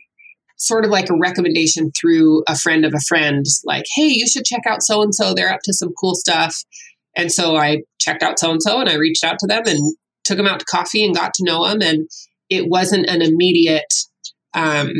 sort 0.56 0.84
of 0.84 0.90
like 0.90 1.10
a 1.10 1.16
recommendation 1.16 1.90
through 1.98 2.42
a 2.46 2.56
friend 2.56 2.84
of 2.84 2.94
a 2.94 3.00
friend, 3.08 3.44
like, 3.64 3.84
hey, 3.94 4.08
you 4.08 4.26
should 4.26 4.44
check 4.44 4.62
out 4.66 4.82
so 4.82 5.02
and 5.02 5.14
so. 5.14 5.34
They're 5.34 5.52
up 5.52 5.60
to 5.64 5.72
some 5.72 5.92
cool 6.00 6.14
stuff. 6.14 6.56
And 7.16 7.30
so 7.32 7.56
I 7.56 7.82
checked 7.98 8.22
out 8.22 8.38
so 8.38 8.50
and 8.50 8.62
so 8.62 8.80
and 8.80 8.88
I 8.88 8.96
reached 8.96 9.24
out 9.24 9.38
to 9.40 9.46
them 9.46 9.62
and 9.66 9.96
took 10.24 10.36
them 10.36 10.46
out 10.46 10.60
to 10.60 10.66
coffee 10.66 11.04
and 11.04 11.14
got 11.14 11.34
to 11.34 11.44
know 11.44 11.66
them. 11.68 11.80
And 11.82 12.08
it 12.50 12.68
wasn't 12.68 13.08
an 13.08 13.22
immediate, 13.22 13.92
um, 14.54 14.92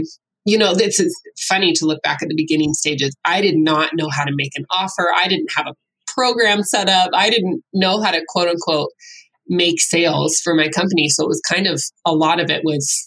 you 0.45 0.57
know, 0.57 0.73
it's, 0.73 1.01
it's 1.01 1.15
funny 1.49 1.73
to 1.75 1.87
look 1.87 2.03
back 2.03 2.23
at 2.23 2.29
the 2.29 2.37
beginning 2.37 2.73
stages. 2.73 3.15
I 3.25 3.41
did 3.41 3.57
not 3.57 3.91
know 3.95 4.09
how 4.11 4.25
to 4.25 4.33
make 4.35 4.53
an 4.57 4.65
offer. 4.71 5.09
I 5.15 5.29
didn't 5.29 5.49
have 5.57 5.67
a 5.67 5.75
program 6.07 6.63
set 6.63 6.89
up. 6.89 7.11
I 7.15 7.31
didn't 7.31 7.63
know 7.73 8.01
how 8.01 8.11
to 8.11 8.23
quote 8.29 8.49
unquote 8.49 8.91
make 9.49 9.81
sales 9.81 10.41
for 10.43 10.55
my 10.55 10.69
company. 10.69 11.09
So 11.09 11.25
it 11.25 11.29
was 11.29 11.43
kind 11.49 11.67
of 11.67 11.81
a 12.07 12.13
lot 12.13 12.41
of 12.41 12.51
it 12.51 12.63
was 12.65 13.07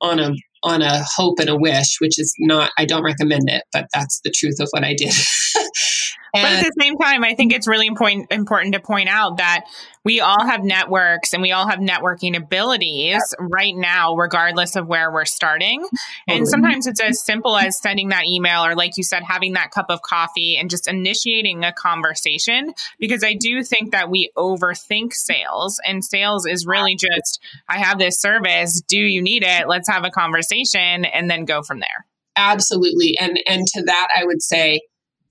on 0.00 0.18
a 0.18 0.32
on 0.62 0.82
a 0.82 1.02
hope 1.16 1.38
and 1.38 1.48
a 1.48 1.56
wish, 1.56 1.96
which 2.00 2.18
is 2.18 2.34
not, 2.38 2.70
I 2.78 2.84
don't 2.84 3.02
recommend 3.02 3.48
it, 3.48 3.64
but 3.72 3.86
that's 3.94 4.20
the 4.24 4.32
truth 4.34 4.56
of 4.60 4.68
what 4.70 4.84
I 4.84 4.94
did. 4.94 5.14
but 6.32 6.44
at 6.44 6.64
the 6.64 6.72
same 6.80 6.96
time, 6.96 7.24
I 7.24 7.34
think 7.34 7.52
it's 7.52 7.66
really 7.66 7.86
important 7.86 8.30
important 8.30 8.74
to 8.74 8.80
point 8.80 9.08
out 9.08 9.38
that 9.38 9.64
we 10.04 10.20
all 10.20 10.46
have 10.46 10.64
networks 10.64 11.32
and 11.32 11.42
we 11.42 11.52
all 11.52 11.68
have 11.68 11.78
networking 11.78 12.36
abilities 12.36 13.22
right 13.38 13.74
now, 13.76 14.14
regardless 14.14 14.76
of 14.76 14.86
where 14.86 15.12
we're 15.12 15.24
starting. 15.26 15.86
And 16.26 16.48
sometimes 16.48 16.86
it's 16.86 17.00
as 17.00 17.22
simple 17.24 17.56
as 17.56 17.78
sending 17.78 18.08
that 18.08 18.26
email 18.26 18.64
or, 18.64 18.74
like 18.74 18.96
you 18.96 19.02
said, 19.02 19.22
having 19.22 19.52
that 19.54 19.70
cup 19.70 19.86
of 19.90 20.00
coffee 20.02 20.56
and 20.56 20.70
just 20.70 20.88
initiating 20.88 21.64
a 21.64 21.72
conversation. 21.72 22.72
Because 22.98 23.22
I 23.22 23.34
do 23.34 23.62
think 23.62 23.92
that 23.92 24.10
we 24.10 24.30
overthink 24.36 25.12
sales, 25.12 25.80
and 25.84 26.04
sales 26.04 26.46
is 26.46 26.66
really 26.66 26.96
just, 26.96 27.40
I 27.68 27.78
have 27.78 27.98
this 27.98 28.20
service. 28.20 28.80
Do 28.80 28.98
you 28.98 29.22
need 29.22 29.42
it? 29.44 29.68
Let's 29.68 29.88
have 29.88 30.04
a 30.04 30.10
conversation 30.10 31.04
and 31.04 31.30
then 31.30 31.44
go 31.44 31.62
from 31.62 31.80
there. 31.80 32.06
Absolutely. 32.36 33.16
And 33.20 33.38
and 33.46 33.66
to 33.66 33.82
that 33.82 34.08
I 34.16 34.24
would 34.24 34.40
say 34.42 34.80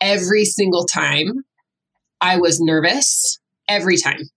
every 0.01 0.45
single 0.45 0.85
time 0.85 1.43
I 2.21 2.37
was 2.37 2.59
nervous 2.59 3.39
every 3.67 3.97
time. 3.97 4.29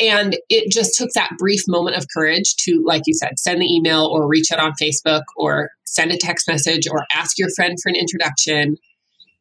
And 0.00 0.36
it 0.48 0.72
just 0.72 0.98
took 0.98 1.10
that 1.14 1.30
brief 1.38 1.60
moment 1.68 1.96
of 1.96 2.06
courage 2.12 2.56
to, 2.64 2.82
like 2.84 3.02
you 3.06 3.14
said, 3.14 3.38
send 3.38 3.60
the 3.60 3.72
email 3.72 4.06
or 4.06 4.26
reach 4.26 4.50
out 4.52 4.58
on 4.58 4.72
Facebook 4.80 5.22
or 5.36 5.70
send 5.84 6.10
a 6.10 6.18
text 6.18 6.48
message 6.48 6.88
or 6.90 7.04
ask 7.12 7.38
your 7.38 7.48
friend 7.54 7.76
for 7.80 7.90
an 7.90 7.96
introduction. 7.96 8.76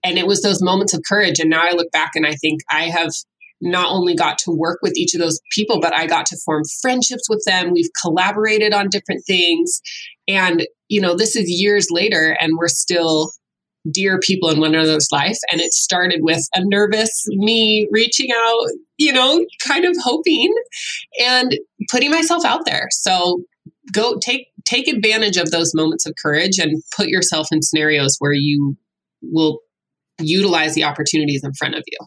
And 0.03 0.17
it 0.19 0.27
was 0.27 0.41
those 0.41 0.61
moments 0.61 0.93
of 0.93 1.01
courage. 1.07 1.39
And 1.39 1.49
now 1.49 1.63
I 1.63 1.71
look 1.71 1.91
back 1.91 2.11
and 2.15 2.27
I 2.27 2.35
think 2.35 2.61
I 2.71 2.83
have 2.83 3.11
not 3.61 3.89
only 3.89 4.13
got 4.13 4.37
to 4.39 4.51
work 4.51 4.79
with 4.83 4.95
each 4.95 5.15
of 5.15 5.21
those 5.21 5.39
people, 5.51 5.79
but 5.79 5.95
I 5.95 6.05
got 6.05 6.25
to 6.27 6.37
form 6.45 6.63
friendships 6.81 7.29
with 7.29 7.43
them. 7.45 7.71
We've 7.71 7.89
collaborated 7.99 8.73
on 8.73 8.89
different 8.89 9.23
things. 9.25 9.81
And, 10.27 10.67
you 10.89 11.01
know, 11.01 11.15
this 11.15 11.35
is 11.35 11.49
years 11.49 11.87
later 11.89 12.37
and 12.39 12.57
we're 12.57 12.67
still 12.67 13.31
dear 13.91 14.19
people 14.19 14.49
in 14.49 14.59
one 14.59 14.73
another's 14.73 15.09
life. 15.11 15.37
And 15.51 15.59
it 15.59 15.73
started 15.73 16.19
with 16.21 16.47
a 16.55 16.61
nervous 16.63 17.25
me 17.29 17.87
reaching 17.91 18.29
out, 18.31 18.67
you 18.97 19.11
know, 19.11 19.45
kind 19.65 19.85
of 19.85 19.95
hoping 20.03 20.53
and 21.19 21.57
putting 21.91 22.11
myself 22.11 22.45
out 22.45 22.65
there. 22.65 22.87
So 22.91 23.43
go 23.93 24.17
take 24.19 24.47
take 24.65 24.87
advantage 24.87 25.37
of 25.37 25.51
those 25.51 25.73
moments 25.75 26.05
of 26.05 26.13
courage 26.21 26.57
and 26.57 26.81
put 26.95 27.09
yourself 27.09 27.47
in 27.51 27.61
scenarios 27.61 28.15
where 28.19 28.33
you 28.33 28.77
will 29.21 29.59
utilize 30.19 30.73
the 30.73 30.83
opportunities 30.83 31.43
in 31.43 31.53
front 31.53 31.75
of 31.75 31.83
you. 31.87 31.97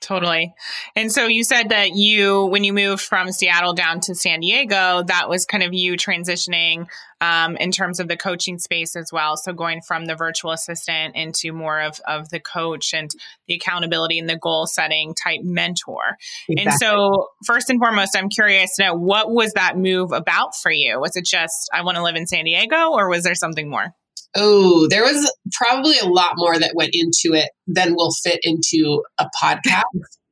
Totally. 0.00 0.54
And 0.94 1.10
so 1.10 1.26
you 1.26 1.42
said 1.42 1.70
that 1.70 1.94
you, 1.94 2.44
when 2.46 2.64
you 2.64 2.74
moved 2.74 3.02
from 3.02 3.32
Seattle 3.32 3.72
down 3.72 4.00
to 4.00 4.14
San 4.14 4.40
Diego, 4.40 5.02
that 5.02 5.28
was 5.28 5.46
kind 5.46 5.62
of 5.62 5.72
you 5.72 5.96
transitioning 5.96 6.86
um, 7.22 7.56
in 7.56 7.72
terms 7.72 7.98
of 7.98 8.06
the 8.06 8.16
coaching 8.16 8.58
space 8.58 8.94
as 8.94 9.10
well. 9.10 9.38
So 9.38 9.54
going 9.54 9.80
from 9.80 10.04
the 10.04 10.14
virtual 10.14 10.50
assistant 10.52 11.16
into 11.16 11.52
more 11.52 11.80
of, 11.80 11.98
of 12.06 12.28
the 12.28 12.40
coach 12.40 12.92
and 12.92 13.10
the 13.48 13.54
accountability 13.54 14.18
and 14.18 14.28
the 14.28 14.36
goal 14.36 14.66
setting 14.66 15.14
type 15.14 15.40
mentor. 15.42 16.18
Exactly. 16.48 16.70
And 16.70 16.78
so, 16.78 17.28
first 17.46 17.70
and 17.70 17.78
foremost, 17.78 18.14
I'm 18.14 18.28
curious 18.28 18.76
to 18.76 18.84
know 18.84 18.94
what 18.94 19.30
was 19.30 19.54
that 19.54 19.78
move 19.78 20.12
about 20.12 20.54
for 20.54 20.70
you? 20.70 21.00
Was 21.00 21.16
it 21.16 21.24
just, 21.24 21.70
I 21.72 21.82
want 21.82 21.96
to 21.96 22.02
live 22.02 22.16
in 22.16 22.26
San 22.26 22.44
Diego, 22.44 22.90
or 22.92 23.08
was 23.08 23.24
there 23.24 23.34
something 23.34 23.68
more? 23.68 23.94
Oh, 24.36 24.86
there 24.88 25.02
was 25.02 25.32
probably 25.52 25.98
a 25.98 26.06
lot 26.06 26.32
more 26.36 26.58
that 26.58 26.74
went 26.74 26.90
into 26.92 27.36
it 27.36 27.48
than 27.66 27.94
will 27.94 28.12
fit 28.22 28.40
into 28.42 29.02
a 29.18 29.26
podcast. 29.42 29.82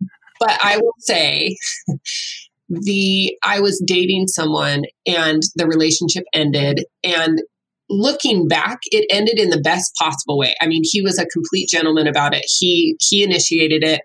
but 0.41 0.59
I 0.63 0.77
will 0.77 0.95
say 0.99 1.57
the 2.69 3.37
I 3.43 3.61
was 3.61 3.83
dating 3.87 4.29
someone 4.29 4.85
and 5.07 5.43
the 5.57 5.67
relationship 5.67 6.25
ended 6.33 6.85
and 7.03 7.41
looking 7.91 8.49
back 8.49 8.79
it 8.87 9.07
ended 9.11 9.39
in 9.39 9.51
the 9.51 9.61
best 9.61 9.93
possible 9.99 10.39
way. 10.39 10.55
I 10.61 10.67
mean, 10.67 10.83
he 10.85 11.03
was 11.03 11.19
a 11.19 11.27
complete 11.27 11.69
gentleman 11.69 12.07
about 12.07 12.35
it. 12.35 12.45
He 12.47 12.97
he 13.01 13.23
initiated 13.23 13.85
it. 13.85 14.01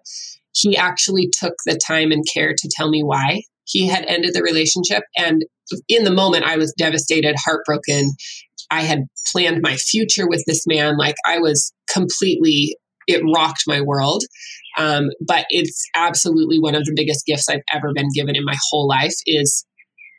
He 0.53 0.75
actually 0.77 1.29
took 1.31 1.53
the 1.65 1.79
time 1.85 2.11
and 2.11 2.25
care 2.31 2.53
to 2.57 2.69
tell 2.75 2.89
me 2.89 3.03
why 3.03 3.43
he 3.65 3.87
had 3.87 4.05
ended 4.05 4.33
the 4.33 4.41
relationship 4.41 5.03
and 5.15 5.45
in 5.88 6.03
the 6.03 6.13
moment 6.13 6.45
I 6.45 6.57
was 6.57 6.73
devastated, 6.77 7.35
heartbroken, 7.38 8.11
I 8.71 8.81
had 8.81 9.05
planned 9.31 9.61
my 9.61 9.75
future 9.75 10.27
with 10.27 10.43
this 10.45 10.65
man. 10.67 10.97
Like 10.97 11.15
I 11.25 11.39
was 11.39 11.73
completely, 11.91 12.75
it 13.07 13.21
rocked 13.35 13.63
my 13.67 13.81
world. 13.81 14.23
Um, 14.77 15.09
but 15.25 15.45
it's 15.49 15.83
absolutely 15.95 16.59
one 16.59 16.75
of 16.75 16.85
the 16.85 16.93
biggest 16.95 17.25
gifts 17.25 17.49
I've 17.49 17.61
ever 17.73 17.91
been 17.93 18.09
given 18.13 18.35
in 18.35 18.45
my 18.45 18.55
whole 18.69 18.88
life 18.88 19.15
is 19.25 19.65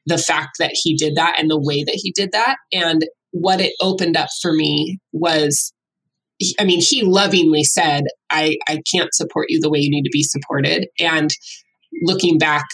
the 0.07 0.19
fact 0.19 0.57
that 0.59 0.73
he 0.75 0.97
did 0.97 1.15
that 1.17 1.37
and 1.39 1.51
the 1.51 1.61
way 1.61 1.85
that 1.85 1.95
he 1.95 2.13
did 2.13 2.33
that. 2.33 2.57
And 2.73 3.07
what 3.31 3.61
it 3.61 3.73
opened 3.81 4.17
up 4.17 4.29
for 4.43 4.53
me 4.53 4.99
was 5.13 5.73
I 6.59 6.65
mean, 6.65 6.81
he 6.81 7.03
lovingly 7.03 7.65
said, 7.65 8.05
I, 8.31 8.57
I 8.67 8.81
can't 8.91 9.13
support 9.13 9.47
you 9.51 9.61
the 9.61 9.71
way 9.71 9.79
you 9.81 9.91
need 9.91 10.05
to 10.05 10.11
be 10.11 10.23
supported. 10.23 10.89
And 10.99 11.31
looking 12.03 12.39
back, 12.39 12.65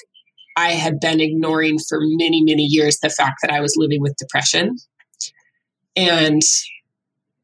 I 0.56 0.70
had 0.70 1.00
been 1.00 1.20
ignoring 1.20 1.78
for 1.78 1.98
many, 2.00 2.42
many 2.42 2.64
years 2.64 2.98
the 2.98 3.10
fact 3.10 3.36
that 3.42 3.50
I 3.50 3.60
was 3.60 3.74
living 3.76 4.00
with 4.00 4.16
depression 4.16 4.76
and 5.96 6.42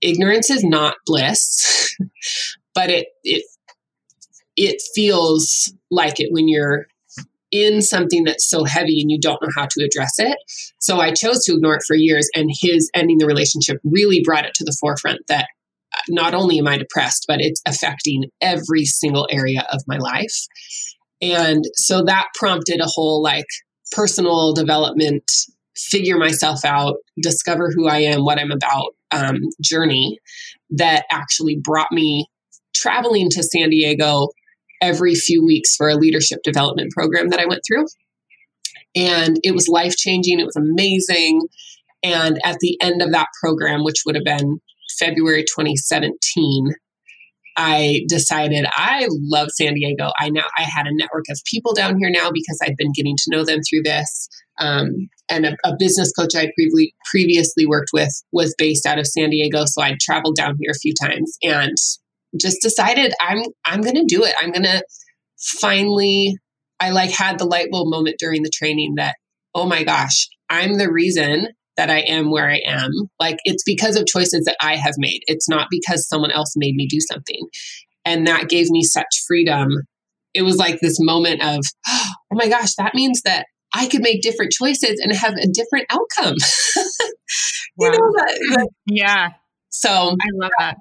ignorance 0.00 0.50
is 0.50 0.62
not 0.62 0.96
bliss, 1.06 1.96
but 2.74 2.90
it 2.90 3.06
it 3.24 3.44
it 4.56 4.82
feels 4.94 5.72
like 5.90 6.20
it 6.20 6.28
when 6.30 6.48
you're 6.48 6.86
in 7.50 7.82
something 7.82 8.24
that's 8.24 8.48
so 8.48 8.64
heavy 8.64 9.00
and 9.00 9.10
you 9.10 9.18
don't 9.20 9.40
know 9.42 9.48
how 9.54 9.66
to 9.66 9.84
address 9.84 10.14
it. 10.18 10.36
So 10.78 11.00
I 11.00 11.12
chose 11.12 11.44
to 11.44 11.54
ignore 11.54 11.76
it 11.76 11.82
for 11.86 11.94
years 11.94 12.28
and 12.34 12.50
his 12.60 12.90
ending 12.94 13.18
the 13.18 13.26
relationship 13.26 13.76
really 13.84 14.22
brought 14.24 14.46
it 14.46 14.54
to 14.54 14.64
the 14.64 14.76
forefront 14.80 15.20
that 15.28 15.48
uh, 15.94 16.00
not 16.08 16.32
only 16.32 16.58
am 16.58 16.66
I 16.66 16.78
depressed, 16.78 17.26
but 17.28 17.40
it's 17.42 17.60
affecting 17.68 18.24
every 18.40 18.86
single 18.86 19.28
area 19.30 19.66
of 19.70 19.82
my 19.86 19.98
life. 19.98 20.46
And 21.22 21.64
so 21.74 22.02
that 22.02 22.26
prompted 22.34 22.80
a 22.80 22.86
whole 22.86 23.22
like 23.22 23.46
personal 23.92 24.52
development 24.52 25.22
figure 25.76 26.18
myself 26.18 26.64
out, 26.64 26.96
discover 27.22 27.70
who 27.74 27.88
I 27.88 27.98
am, 27.98 28.24
what 28.24 28.38
I'm 28.38 28.50
about 28.50 28.94
um, 29.10 29.36
journey 29.62 30.18
that 30.70 31.04
actually 31.10 31.58
brought 31.62 31.92
me 31.92 32.26
traveling 32.74 33.30
to 33.30 33.42
San 33.42 33.70
Diego 33.70 34.28
every 34.80 35.14
few 35.14 35.44
weeks 35.44 35.76
for 35.76 35.88
a 35.88 35.94
leadership 35.94 36.40
development 36.42 36.90
program 36.92 37.28
that 37.28 37.40
I 37.40 37.46
went 37.46 37.62
through. 37.66 37.86
And 38.94 39.38
it 39.42 39.54
was 39.54 39.68
life 39.68 39.96
changing, 39.96 40.40
it 40.40 40.46
was 40.46 40.56
amazing. 40.56 41.42
And 42.02 42.38
at 42.44 42.58
the 42.60 42.76
end 42.82 43.00
of 43.00 43.12
that 43.12 43.28
program, 43.40 43.84
which 43.84 44.02
would 44.04 44.16
have 44.16 44.24
been 44.24 44.58
February 44.98 45.44
2017, 45.44 46.74
I 47.56 48.02
decided 48.08 48.66
I 48.72 49.06
love 49.10 49.50
San 49.50 49.74
Diego. 49.74 50.10
I 50.18 50.30
now 50.30 50.44
I 50.58 50.62
had 50.62 50.86
a 50.86 50.94
network 50.94 51.24
of 51.30 51.40
people 51.44 51.74
down 51.74 51.98
here 51.98 52.10
now 52.10 52.30
because 52.32 52.58
I'd 52.62 52.76
been 52.76 52.92
getting 52.92 53.16
to 53.16 53.24
know 53.28 53.44
them 53.44 53.60
through 53.68 53.82
this. 53.82 54.28
Um, 54.58 55.08
and 55.28 55.46
a, 55.46 55.56
a, 55.64 55.74
business 55.78 56.12
coach 56.12 56.34
I 56.36 56.52
previously 56.54 56.94
previously 57.10 57.66
worked 57.66 57.90
with 57.92 58.10
was 58.32 58.54
based 58.58 58.86
out 58.86 58.98
of 58.98 59.06
San 59.06 59.30
Diego, 59.30 59.64
so 59.66 59.82
I'd 59.82 59.98
traveled 59.98 60.36
down 60.36 60.56
here 60.60 60.70
a 60.70 60.78
few 60.78 60.92
times 61.00 61.36
and 61.42 61.76
just 62.40 62.60
decided 62.62 63.12
I'm 63.20 63.42
I'm 63.64 63.80
going 63.80 63.96
to 63.96 64.04
do 64.04 64.24
it. 64.24 64.34
I'm 64.40 64.52
going 64.52 64.64
to 64.64 64.82
finally. 65.60 66.36
I 66.80 66.90
like 66.90 67.10
had 67.10 67.38
the 67.38 67.44
light 67.44 67.70
bulb 67.70 67.88
moment 67.88 68.16
during 68.18 68.42
the 68.42 68.50
training 68.52 68.96
that 68.96 69.14
oh 69.54 69.66
my 69.66 69.84
gosh, 69.84 70.28
I'm 70.50 70.78
the 70.78 70.90
reason 70.90 71.48
that 71.82 71.90
I 71.90 72.00
am 72.00 72.30
where 72.30 72.48
I 72.48 72.60
am. 72.64 72.90
Like 73.18 73.38
it's 73.44 73.64
because 73.64 73.96
of 73.96 74.06
choices 74.06 74.44
that 74.44 74.56
I 74.60 74.76
have 74.76 74.94
made. 74.98 75.22
It's 75.26 75.48
not 75.48 75.66
because 75.68 76.08
someone 76.08 76.30
else 76.30 76.54
made 76.56 76.76
me 76.76 76.86
do 76.86 76.98
something. 77.00 77.48
And 78.04 78.26
that 78.28 78.48
gave 78.48 78.70
me 78.70 78.84
such 78.84 79.06
freedom. 79.26 79.68
It 80.32 80.42
was 80.42 80.56
like 80.56 80.78
this 80.80 80.98
moment 81.00 81.42
of, 81.42 81.64
oh 81.88 82.12
my 82.32 82.48
gosh, 82.48 82.74
that 82.76 82.94
means 82.94 83.22
that 83.22 83.46
I 83.74 83.88
could 83.88 84.02
make 84.02 84.22
different 84.22 84.52
choices 84.52 85.00
and 85.02 85.12
have 85.12 85.34
a 85.34 85.48
different 85.52 85.86
outcome. 85.90 86.36
you 86.76 86.84
wow. 87.78 87.90
know 87.90 88.12
that, 88.16 88.38
that, 88.50 88.68
Yeah. 88.86 89.30
So 89.70 89.90
I 89.90 90.26
love 90.34 90.52
that. 90.60 90.76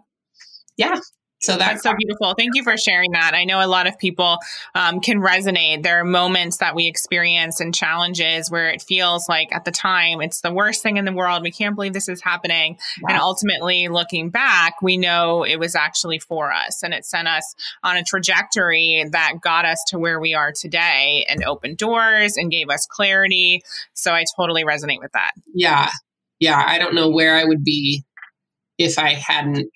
Yeah. 0.78 1.00
So 1.42 1.58
that's, 1.58 1.82
that's, 1.82 1.84
so 1.84 1.94
beautiful. 1.98 2.36
Thank 2.38 2.56
you 2.56 2.64
for 2.64 2.78
sharing 2.78 3.12
that. 3.14 3.32
I 3.34 3.46
know 3.46 3.66
a 3.66 3.68
lot 3.68 3.88
of 3.88 3.98
people 3.98 4.38
um, 4.76 5.00
can 5.00 5.20
resonate. 5.20 5.82
There 5.82 6.00
are 6.00 6.06
moments 6.06 6.58
that 6.58 6.76
we 6.76 6.86
experience 6.86 7.60
and 7.60 7.74
challenges 7.74 8.52
where 8.52 8.70
it 8.70 8.84
feels 8.84 9.28
like 9.28 9.52
at 9.52 9.66
the 9.66 9.72
time 9.72 10.22
it's 10.22 10.42
the 10.42 10.54
worst 10.54 10.84
thing 10.84 10.98
in 10.98 11.06
the 11.06 11.12
world. 11.12 11.42
We 11.42 11.50
can't 11.50 11.74
believe 11.74 11.94
this 11.94 12.10
is 12.10 12.22
happening. 12.22 12.78
And 13.08 13.18
ultimately, 13.18 13.88
looking 13.88 14.30
back, 14.30 14.82
we 14.84 14.98
know 14.98 15.44
it 15.44 15.58
was 15.58 15.76
actually 15.76 16.20
for 16.20 16.54
us 16.54 16.84
and 16.84 16.94
it 16.94 17.06
sent 17.06 17.28
us 17.28 17.56
on 17.84 17.98
a 17.98 18.04
trajectory 18.04 19.06
that 19.12 19.34
got 19.42 19.66
us 19.66 19.84
to 19.88 19.98
where 19.98 20.20
we 20.20 20.36
are 20.36 20.52
today 20.52 21.26
and 21.28 21.44
opened 21.44 21.78
doors 21.78 22.38
and 22.38 22.52
gave 22.52 22.70
us 22.70 22.86
clarity. 22.86 23.64
So 23.94 24.12
I 24.12 24.26
totally 24.38 24.64
resonate 24.64 25.00
with 25.00 25.14
that. 25.14 25.32
Yeah. 25.56 25.90
Yeah. 26.40 26.64
I 26.64 26.78
don't 26.78 26.94
know 26.94 27.10
where 27.10 27.36
I 27.36 27.46
would 27.46 27.64
be 27.64 28.04
if 28.78 29.00
I 29.00 29.14
hadn't 29.16 29.68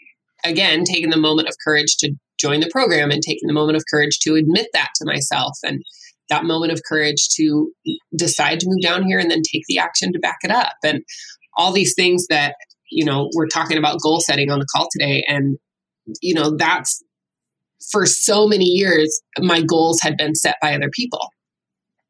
again, 0.45 0.83
taking 0.83 1.09
the 1.09 1.17
moment 1.17 1.47
of 1.47 1.55
courage 1.63 1.97
to 1.97 2.13
join 2.39 2.59
the 2.59 2.69
program 2.71 3.11
and 3.11 3.21
taking 3.21 3.47
the 3.47 3.53
moment 3.53 3.77
of 3.77 3.83
courage 3.89 4.19
to 4.19 4.35
admit 4.35 4.67
that 4.73 4.89
to 4.95 5.05
myself 5.05 5.57
and 5.63 5.81
that 6.29 6.43
moment 6.43 6.71
of 6.71 6.81
courage 6.87 7.29
to 7.35 7.71
decide 8.15 8.59
to 8.59 8.67
move 8.67 8.81
down 8.81 9.03
here 9.03 9.19
and 9.19 9.29
then 9.29 9.41
take 9.51 9.63
the 9.67 9.77
action 9.77 10.11
to 10.11 10.19
back 10.19 10.37
it 10.43 10.51
up 10.51 10.73
and 10.83 11.01
all 11.55 11.71
these 11.71 11.93
things 11.95 12.25
that 12.27 12.55
you 12.89 13.05
know 13.05 13.29
we're 13.35 13.47
talking 13.47 13.77
about 13.77 14.01
goal 14.01 14.19
setting 14.19 14.49
on 14.49 14.59
the 14.59 14.65
call 14.75 14.87
today 14.91 15.23
and 15.27 15.57
you 16.21 16.33
know 16.33 16.55
that's 16.57 17.01
for 17.91 18.05
so 18.05 18.47
many 18.47 18.65
years, 18.65 19.21
my 19.39 19.61
goals 19.61 19.99
had 20.01 20.17
been 20.17 20.35
set 20.35 20.55
by 20.61 20.73
other 20.73 20.89
people. 20.91 21.27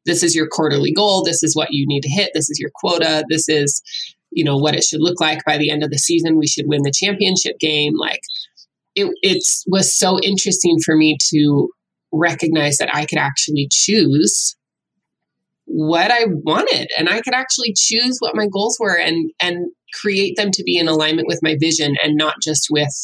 This 0.04 0.22
is 0.22 0.34
your 0.34 0.46
quarterly 0.46 0.92
goal. 0.92 1.24
This 1.24 1.42
is 1.42 1.56
what 1.56 1.68
you 1.72 1.86
need 1.86 2.02
to 2.02 2.08
hit. 2.08 2.30
This 2.34 2.48
is 2.48 2.58
your 2.60 2.70
quota. 2.74 3.24
This 3.28 3.48
is, 3.48 3.82
you 4.30 4.44
know, 4.44 4.56
what 4.56 4.74
it 4.74 4.84
should 4.84 5.00
look 5.00 5.20
like 5.20 5.44
by 5.44 5.56
the 5.56 5.70
end 5.70 5.82
of 5.82 5.90
the 5.90 5.98
season. 5.98 6.38
We 6.38 6.46
should 6.46 6.66
win 6.66 6.82
the 6.82 6.92
championship 6.94 7.58
game. 7.58 7.94
Like 7.96 8.20
it, 8.94 9.10
it 9.22 9.42
was 9.66 9.96
so 9.96 10.18
interesting 10.20 10.78
for 10.84 10.96
me 10.96 11.16
to 11.30 11.68
recognize 12.12 12.78
that 12.78 12.94
I 12.94 13.04
could 13.06 13.18
actually 13.18 13.68
choose 13.70 14.56
what 15.66 16.10
I 16.10 16.26
wanted 16.44 16.90
and 16.96 17.08
I 17.08 17.20
could 17.20 17.34
actually 17.34 17.74
choose 17.76 18.18
what 18.20 18.36
my 18.36 18.46
goals 18.46 18.78
were 18.80 18.96
and 18.96 19.30
and 19.40 19.66
create 20.00 20.36
them 20.36 20.50
to 20.52 20.62
be 20.62 20.78
in 20.78 20.86
alignment 20.86 21.26
with 21.26 21.40
my 21.42 21.56
vision 21.58 21.96
and 22.02 22.16
not 22.16 22.36
just 22.40 22.68
with 22.70 22.94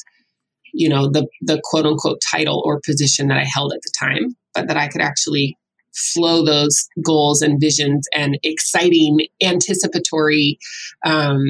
you 0.73 0.89
know 0.89 1.11
the 1.11 1.27
the 1.41 1.61
quote 1.65 1.87
unquote 1.87 2.21
title 2.31 2.63
or 2.65 2.81
position 2.87 3.27
that 3.29 3.39
I 3.39 3.45
held 3.45 3.73
at 3.73 3.83
the 3.83 3.93
time 3.99 4.37
but 4.55 4.69
that 4.69 4.77
I 4.77 4.87
could 4.87 5.01
actually 5.01 5.57
flow 5.95 6.45
those 6.45 6.89
goals 7.05 7.43
and 7.43 7.61
visions 7.61 8.07
and 8.15 8.39
exciting 8.43 9.21
anticipatory 9.43 10.59
um, 11.05 11.45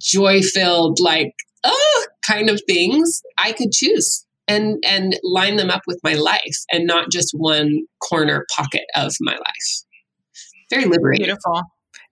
joy 0.00 0.42
filled 0.42 0.98
like 1.00 1.34
oh 1.64 2.06
kind 2.26 2.50
of 2.50 2.60
things 2.66 3.22
I 3.38 3.52
could 3.52 3.72
choose 3.72 4.26
and 4.48 4.82
and 4.86 5.18
line 5.22 5.56
them 5.56 5.70
up 5.70 5.82
with 5.86 6.00
my 6.02 6.14
life 6.14 6.64
and 6.72 6.86
not 6.86 7.10
just 7.10 7.32
one 7.32 7.82
corner 8.00 8.46
pocket 8.56 8.84
of 8.96 9.12
my 9.20 9.32
life 9.32 9.84
very 10.70 10.84
liberating. 10.84 11.26
Beautiful. 11.26 11.62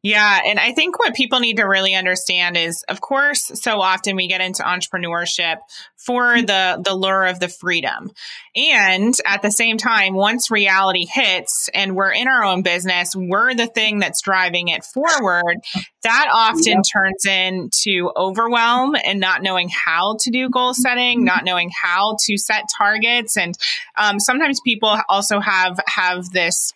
Yeah. 0.08 0.40
And 0.46 0.58
I 0.58 0.72
think 0.72 0.98
what 0.98 1.14
people 1.14 1.38
need 1.38 1.58
to 1.58 1.64
really 1.64 1.94
understand 1.94 2.56
is, 2.56 2.82
of 2.88 2.98
course, 2.98 3.52
so 3.60 3.82
often 3.82 4.16
we 4.16 4.26
get 4.26 4.40
into 4.40 4.62
entrepreneurship 4.62 5.56
for 5.96 6.32
mm-hmm. 6.32 6.46
the, 6.46 6.80
the 6.82 6.94
lure 6.94 7.26
of 7.26 7.40
the 7.40 7.48
freedom. 7.48 8.10
And 8.56 9.14
at 9.26 9.42
the 9.42 9.50
same 9.50 9.76
time, 9.76 10.14
once 10.14 10.50
reality 10.50 11.04
hits 11.04 11.68
and 11.74 11.94
we're 11.94 12.12
in 12.12 12.26
our 12.26 12.42
own 12.42 12.62
business, 12.62 13.14
we're 13.14 13.54
the 13.54 13.66
thing 13.66 13.98
that's 13.98 14.22
driving 14.22 14.68
it 14.68 14.82
forward. 14.82 15.56
That 16.04 16.28
often 16.32 16.82
turns 16.82 17.26
into 17.26 18.10
overwhelm 18.16 18.96
and 19.04 19.20
not 19.20 19.42
knowing 19.42 19.68
how 19.68 20.16
to 20.20 20.30
do 20.30 20.48
goal 20.48 20.72
setting, 20.72 21.22
not 21.22 21.44
knowing 21.44 21.70
how 21.82 22.16
to 22.24 22.38
set 22.38 22.62
targets. 22.74 23.36
And 23.36 23.54
um, 23.94 24.20
sometimes 24.20 24.62
people 24.64 24.96
also 25.06 25.38
have, 25.38 25.78
have 25.86 26.30
this 26.30 26.72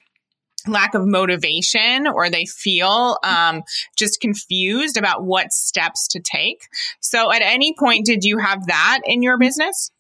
lack 0.67 0.95
of 0.95 1.03
motivation 1.05 2.07
or 2.07 2.31
they 2.31 2.47
feel 2.47 3.19
um, 3.25 3.63
just 3.97 4.21
confused 4.21 4.97
about 4.97 5.25
what 5.25 5.53
steps 5.53 6.09
to 6.09 6.21
take. 6.21 6.67
So, 7.01 7.33
at 7.33 7.43
any 7.43 7.75
point, 7.79 8.07
did 8.07 8.25
you 8.25 8.39
have 8.39 8.67
that 8.67 9.01
in 9.05 9.23
your 9.23 9.39
business? 9.39 9.91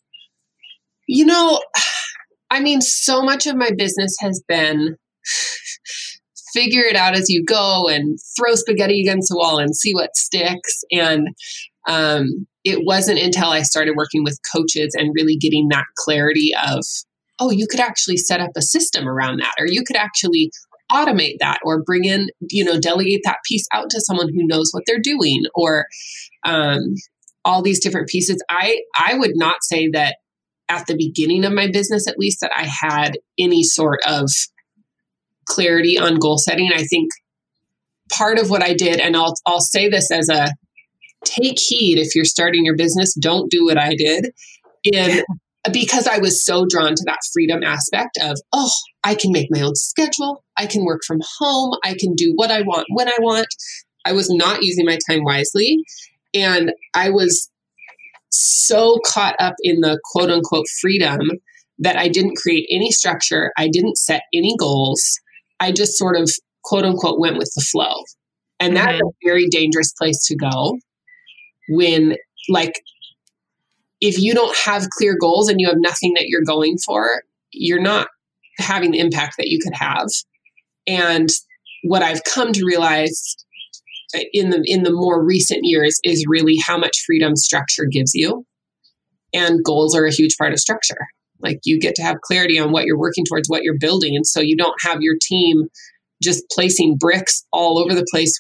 You 1.07 1.27
know, 1.27 1.61
I 2.51 2.61
mean, 2.61 2.81
so 2.81 3.23
much 3.23 3.47
of 3.47 3.57
my 3.57 3.71
business 3.77 4.17
has 4.21 4.43
been 4.47 4.97
figure 6.53 6.83
it 6.83 6.97
out 6.97 7.15
as 7.15 7.29
you 7.29 7.45
go 7.45 7.89
and 7.89 8.19
throw 8.37 8.55
spaghetti 8.55 9.01
against 9.01 9.31
the 9.31 9.37
wall 9.37 9.59
and 9.59 9.75
see 9.75 9.95
what 9.95 10.17
sticks. 10.17 10.83
And 10.91 11.29
um, 11.89 12.47
it 12.65 12.85
wasn't 12.85 13.19
until 13.19 13.49
I 13.49 13.63
started 13.63 13.97
working 13.97 14.23
with 14.23 14.39
coaches 14.55 14.95
and 14.99 15.15
really 15.15 15.37
getting 15.37 15.69
that 15.71 15.87
clarity 15.97 16.53
of 16.69 16.85
oh, 17.43 17.51
you 17.51 17.67
could 17.67 17.81
actually 17.81 18.17
set 18.17 18.41
up 18.41 18.51
a 18.57 18.63
system 18.63 19.09
around 19.09 19.41
that, 19.41 19.55
or 19.59 19.67
you 19.67 19.83
could 19.85 19.97
actually 19.97 20.51
automate 20.91 21.39
that, 21.41 21.59
or 21.65 21.83
bring 21.83 22.05
in, 22.05 22.29
you 22.51 22.65
know, 22.65 22.79
delegate 22.79 23.23
that 23.25 23.39
piece 23.49 23.67
out 23.73 23.91
to 23.91 24.01
someone 24.01 24.29
who 24.29 24.47
knows 24.47 24.71
what 24.71 24.85
they're 24.87 25.01
doing, 25.01 25.43
or 25.55 25.87
um, 26.45 26.95
all 27.45 27.63
these 27.63 27.83
different 27.83 28.09
pieces. 28.09 28.43
I 28.49 28.81
I 28.97 29.15
would 29.19 29.33
not 29.35 29.57
say 29.63 29.89
that 29.93 30.17
at 30.69 30.87
the 30.87 30.97
beginning 30.97 31.45
of 31.45 31.53
my 31.53 31.69
business, 31.71 32.07
at 32.07 32.19
least, 32.19 32.41
that 32.41 32.53
I 32.57 32.65
had 32.65 33.19
any 33.39 33.65
sort 33.65 34.01
of 34.07 34.31
clarity 35.47 35.99
on 35.99 36.17
goal 36.17 36.39
setting. 36.39 36.71
I 36.73 36.85
think 36.85 37.11
part 38.13 38.39
of 38.39 38.51
what 38.51 38.63
I 38.63 38.75
did, 38.75 39.01
and 39.01 39.17
I'll 39.17 39.35
I'll 39.47 39.61
say 39.61 39.89
this 39.89 40.11
as 40.13 40.29
a 40.29 40.49
take 41.25 41.59
heed 41.59 41.99
if 41.99 42.15
you're 42.15 42.25
starting 42.25 42.65
your 42.65 42.77
business, 42.77 43.15
don't 43.21 43.51
do 43.51 43.65
what 43.65 43.79
I 43.79 43.95
did. 43.97 44.31
In 44.85 45.23
because 45.71 46.07
I 46.07 46.19
was 46.19 46.45
so 46.45 46.67
drawn 46.69 46.95
to 46.95 47.05
that 47.07 47.21
freedom 47.33 47.63
aspect 47.63 48.19
of, 48.21 48.39
oh, 48.53 48.71
I 49.05 49.15
can 49.15 49.31
make 49.33 49.49
my 49.51 49.61
own 49.61 49.77
schedule. 49.77 50.45
I 50.57 50.67
can 50.67 50.85
work 50.85 51.03
from 51.07 51.21
home. 51.39 51.79
I 51.85 51.95
can 51.99 52.15
do 52.15 52.33
what 52.35 52.51
I 52.51 52.63
want 52.63 52.87
when 52.91 53.09
I 53.09 53.17
want. 53.21 53.47
I 54.05 54.13
was 54.13 54.29
not 54.31 54.63
using 54.63 54.87
my 54.87 54.99
time 55.09 55.25
wisely. 55.25 55.79
And 56.35 56.73
I 56.95 57.11
was 57.11 57.49
so 58.31 58.99
caught 59.07 59.37
up 59.39 59.55
in 59.63 59.81
the 59.81 60.01
quote 60.13 60.31
unquote 60.31 60.67
freedom 60.81 61.21
that 61.79 61.97
I 61.97 62.09
didn't 62.09 62.37
create 62.37 62.67
any 62.71 62.91
structure. 62.91 63.53
I 63.57 63.69
didn't 63.69 63.99
set 63.99 64.23
any 64.35 64.57
goals. 64.59 65.03
I 65.61 65.73
just 65.73 65.97
sort 65.97 66.17
of 66.17 66.31
quote 66.65 66.85
unquote 66.85 67.21
went 67.21 67.39
with 67.39 67.53
the 67.55 67.65
flow. 67.71 67.95
And 68.59 68.75
mm-hmm. 68.75 68.87
that's 68.87 69.01
a 69.01 69.11
very 69.25 69.49
dangerous 69.49 69.93
place 69.93 70.25
to 70.27 70.37
go 70.37 70.79
when 71.69 72.17
like 72.49 72.75
if 74.03 74.19
you 74.19 74.35
don't 74.35 74.57
have 74.57 74.91
clear 74.91 75.17
goals 75.19 75.49
and 75.49 75.61
you 75.61 75.69
have 75.69 75.79
nothing 75.79 76.15
that 76.15 76.27
you're 76.27 76.43
going 76.45 76.77
for, 76.85 77.23
you're 77.53 77.81
not 77.81 78.09
having 78.59 78.91
the 78.91 78.99
impact 78.99 79.37
that 79.39 79.47
you 79.47 79.61
could 79.63 79.75
have. 79.75 80.09
And 80.89 81.29
what 81.85 82.03
I've 82.03 82.25
come 82.25 82.53
to 82.53 82.67
realize 82.67 83.37
in 84.33 84.51
the 84.51 84.61
in 84.67 84.83
the 84.83 84.93
more 84.93 85.25
recent 85.25 85.61
years 85.63 86.01
is 86.03 86.27
really 86.29 86.57
how 86.57 86.77
much 86.77 87.05
freedom 87.07 87.37
structure 87.37 87.87
gives 87.91 88.13
you. 88.13 88.45
And 89.33 89.65
goals 89.65 89.97
are 89.97 90.05
a 90.05 90.13
huge 90.13 90.37
part 90.37 90.53
of 90.53 90.59
structure. 90.59 91.07
Like 91.41 91.61
you 91.65 91.79
get 91.79 91.95
to 91.95 92.03
have 92.03 92.21
clarity 92.23 92.59
on 92.59 92.73
what 92.73 92.85
you're 92.85 92.99
working 92.99 93.25
towards, 93.25 93.49
what 93.49 93.63
you're 93.63 93.79
building. 93.79 94.17
And 94.17 94.27
so 94.27 94.41
you 94.41 94.57
don't 94.57 94.81
have 94.83 94.99
your 95.01 95.15
team 95.23 95.69
just 96.21 96.45
placing 96.51 96.99
bricks 96.99 97.47
all 97.53 97.79
over 97.79 97.95
the 97.95 98.07
place 98.11 98.39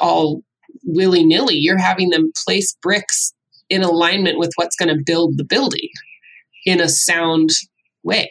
all 0.00 0.40
willy 0.82 1.24
nilly. 1.24 1.56
You're 1.56 1.78
having 1.78 2.08
them 2.08 2.32
place 2.46 2.74
bricks 2.82 3.34
in 3.68 3.82
alignment 3.82 4.38
with 4.38 4.52
what's 4.56 4.76
going 4.76 4.94
to 4.94 5.02
build 5.04 5.36
the 5.36 5.44
building 5.44 5.88
in 6.64 6.80
a 6.80 6.88
sound 6.88 7.50
way. 8.02 8.28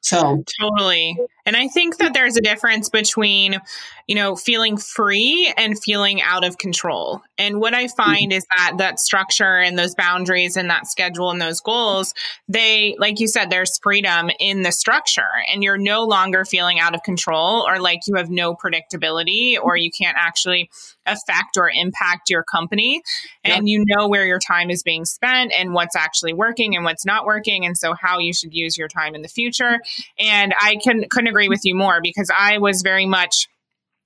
So 0.00 0.44
totally. 0.60 1.18
And 1.44 1.56
I 1.56 1.66
think 1.68 1.96
that 1.98 2.14
there's 2.14 2.36
a 2.36 2.40
difference 2.40 2.88
between, 2.88 3.60
you 4.06 4.14
know, 4.14 4.36
feeling 4.36 4.76
free 4.76 5.52
and 5.56 5.78
feeling 5.82 6.22
out 6.22 6.44
of 6.44 6.58
control. 6.58 7.22
And 7.38 7.60
what 7.60 7.74
I 7.74 7.86
mm-hmm. 7.86 8.02
find 8.02 8.32
is 8.32 8.46
that 8.56 8.74
that 8.78 9.00
structure 9.00 9.58
and 9.58 9.78
those 9.78 9.94
boundaries 9.94 10.56
and 10.56 10.70
that 10.70 10.86
schedule 10.86 11.30
and 11.30 11.40
those 11.40 11.60
goals, 11.60 12.14
they, 12.48 12.94
like 12.98 13.18
you 13.18 13.26
said, 13.26 13.50
there's 13.50 13.78
freedom 13.82 14.30
in 14.38 14.62
the 14.62 14.70
structure 14.70 15.22
and 15.52 15.62
you're 15.62 15.78
no 15.78 16.04
longer 16.04 16.44
feeling 16.44 16.78
out 16.78 16.94
of 16.94 17.02
control 17.02 17.66
or 17.66 17.80
like 17.80 18.00
you 18.06 18.14
have 18.14 18.30
no 18.30 18.54
predictability 18.54 19.56
or 19.60 19.74
mm-hmm. 19.74 19.82
you 19.82 19.90
can't 19.90 20.16
actually 20.18 20.70
affect 21.04 21.56
or 21.56 21.70
impact 21.74 22.30
your 22.30 22.44
company. 22.44 23.02
And 23.44 23.68
yep. 23.68 23.78
you 23.78 23.84
know 23.86 24.08
where 24.08 24.24
your 24.24 24.38
time 24.38 24.70
is 24.70 24.82
being 24.82 25.04
spent 25.04 25.52
and 25.52 25.74
what's 25.74 25.96
actually 25.96 26.32
working 26.32 26.76
and 26.76 26.84
what's 26.84 27.04
not 27.04 27.26
working. 27.26 27.66
And 27.66 27.76
so 27.76 27.94
how 27.94 28.18
you 28.18 28.32
should 28.32 28.54
use 28.54 28.76
your 28.76 28.88
time 28.88 29.14
in 29.14 29.22
the 29.22 29.28
future. 29.28 29.80
And 30.18 30.54
I 30.60 30.76
can 30.76 31.04
couldn't 31.10 31.28
agree 31.28 31.48
with 31.48 31.60
you 31.64 31.74
more 31.74 32.00
because 32.02 32.30
I 32.36 32.58
was 32.58 32.82
very 32.82 33.06
much 33.06 33.48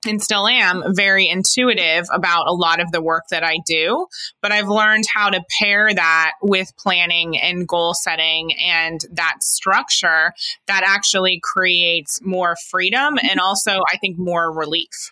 and 0.05 0.21
still 0.21 0.47
am 0.47 0.83
very 0.95 1.27
intuitive 1.27 2.05
about 2.11 2.47
a 2.47 2.53
lot 2.53 2.79
of 2.79 2.91
the 2.91 3.01
work 3.01 3.25
that 3.29 3.43
I 3.43 3.57
do. 3.65 4.07
But 4.41 4.51
I've 4.51 4.67
learned 4.67 5.05
how 5.13 5.29
to 5.29 5.43
pair 5.59 5.93
that 5.93 6.33
with 6.41 6.75
planning 6.77 7.37
and 7.37 7.67
goal 7.67 7.93
setting 7.93 8.53
and 8.57 9.01
that 9.11 9.37
structure 9.41 10.33
that 10.67 10.83
actually 10.85 11.39
creates 11.43 12.19
more 12.21 12.55
freedom 12.69 13.17
and 13.29 13.39
also, 13.39 13.81
I 13.91 13.97
think, 13.97 14.17
more 14.17 14.51
relief. 14.51 15.11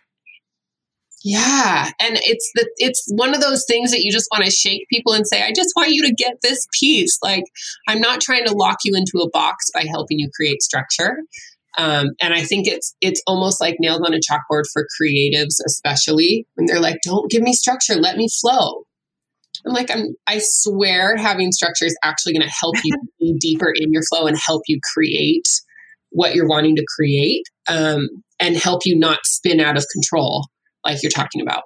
Yeah, 1.22 1.92
and 2.00 2.18
it's 2.24 2.50
the 2.56 2.70
it's 2.78 3.06
one 3.10 3.36
of 3.36 3.42
those 3.42 3.66
things 3.68 3.92
that 3.92 4.02
you 4.04 4.12
just 4.12 4.30
want 4.32 4.46
to 4.46 4.52
shake 4.52 4.88
people 4.90 5.12
and 5.12 5.28
say, 5.28 5.44
"I 5.44 5.52
just 5.54 5.74
want 5.76 5.90
you 5.92 6.02
to 6.04 6.14
get 6.14 6.36
this 6.42 6.66
piece." 6.80 7.18
Like, 7.22 7.44
I'm 7.90 8.00
not 8.00 8.22
trying 8.22 8.46
to 8.46 8.54
lock 8.54 8.78
you 8.86 8.96
into 8.96 9.20
a 9.20 9.30
box 9.30 9.66
by 9.74 9.84
helping 9.90 10.18
you 10.20 10.30
create 10.34 10.62
structure. 10.62 11.18
Um, 11.78 12.10
and 12.22 12.34
I 12.34 12.42
think 12.42 12.68
it's 12.68 12.96
it's 13.02 13.22
almost 13.28 13.62
like 13.62 13.76
nailed 13.80 14.04
on 14.06 14.14
a 14.14 14.18
chalkboard 14.18 14.64
for 14.74 14.86
creatives, 15.00 15.56
especially 15.66 16.46
when 16.56 16.66
they're 16.66 16.80
like, 16.80 16.98
"Don't 17.06 17.30
give 17.30 17.42
me 17.42 17.54
structure, 17.54 17.96
let 17.96 18.18
me 18.18 18.28
flow." 18.42 18.86
I'm 19.66 19.74
like, 19.74 19.92
I'm 19.92 20.16
I 20.28 20.40
swear 20.42 21.16
having 21.18 21.52
structure 21.52 21.86
is 21.86 21.98
actually 22.04 22.34
going 22.34 22.48
to 22.48 22.54
help 22.60 22.76
you 22.84 22.96
be 23.20 23.38
deeper 23.40 23.72
in 23.76 23.92
your 23.92 24.04
flow 24.04 24.26
and 24.26 24.38
help 24.38 24.64
you 24.68 24.80
create 24.94 25.48
what 26.12 26.34
you're 26.34 26.48
wanting 26.48 26.76
to 26.76 26.86
create, 26.96 27.44
um, 27.68 28.08
and 28.40 28.58
help 28.58 28.82
you 28.86 28.98
not 28.98 29.20
spin 29.26 29.60
out 29.60 29.78
of 29.78 29.86
control 29.94 30.48
like 30.84 31.04
you're 31.04 31.12
talking 31.12 31.42
about. 31.42 31.64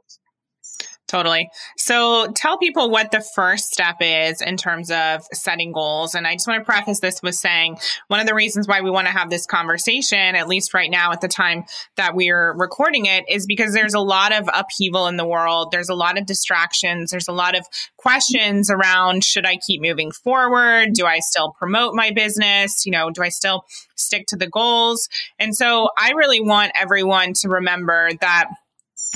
Totally. 1.13 1.51
So 1.77 2.31
tell 2.35 2.57
people 2.57 2.89
what 2.89 3.11
the 3.11 3.23
first 3.35 3.71
step 3.71 3.97
is 4.01 4.41
in 4.41 4.57
terms 4.57 4.89
of 4.89 5.21
setting 5.31 5.71
goals. 5.71 6.15
And 6.15 6.25
I 6.25 6.33
just 6.33 6.47
want 6.47 6.61
to 6.61 6.65
preface 6.65 7.01
this 7.01 7.21
with 7.21 7.35
saying 7.35 7.77
one 8.07 8.19
of 8.19 8.25
the 8.25 8.33
reasons 8.33 8.67
why 8.67 8.81
we 8.81 8.89
want 8.89 9.05
to 9.05 9.13
have 9.13 9.29
this 9.29 9.45
conversation, 9.45 10.17
at 10.17 10.47
least 10.47 10.73
right 10.73 10.89
now 10.89 11.11
at 11.11 11.21
the 11.21 11.27
time 11.27 11.65
that 11.97 12.15
we're 12.15 12.55
recording 12.57 13.05
it, 13.05 13.25
is 13.29 13.45
because 13.45 13.75
there's 13.75 13.93
a 13.93 13.99
lot 13.99 14.33
of 14.33 14.49
upheaval 14.51 15.05
in 15.05 15.17
the 15.17 15.27
world. 15.27 15.69
There's 15.71 15.89
a 15.89 15.93
lot 15.93 16.17
of 16.17 16.25
distractions. 16.25 17.11
There's 17.11 17.27
a 17.27 17.31
lot 17.31 17.55
of 17.55 17.63
questions 17.95 18.71
around 18.71 19.23
should 19.23 19.45
I 19.45 19.57
keep 19.57 19.83
moving 19.83 20.09
forward? 20.09 20.93
Do 20.93 21.05
I 21.05 21.19
still 21.19 21.51
promote 21.59 21.93
my 21.93 22.09
business? 22.09 22.87
You 22.87 22.91
know, 22.91 23.11
do 23.11 23.21
I 23.21 23.29
still 23.29 23.65
stick 23.93 24.25
to 24.29 24.35
the 24.35 24.49
goals? 24.49 25.09
And 25.37 25.55
so 25.55 25.89
I 25.95 26.13
really 26.15 26.41
want 26.41 26.71
everyone 26.73 27.33
to 27.41 27.49
remember 27.49 28.09
that 28.19 28.47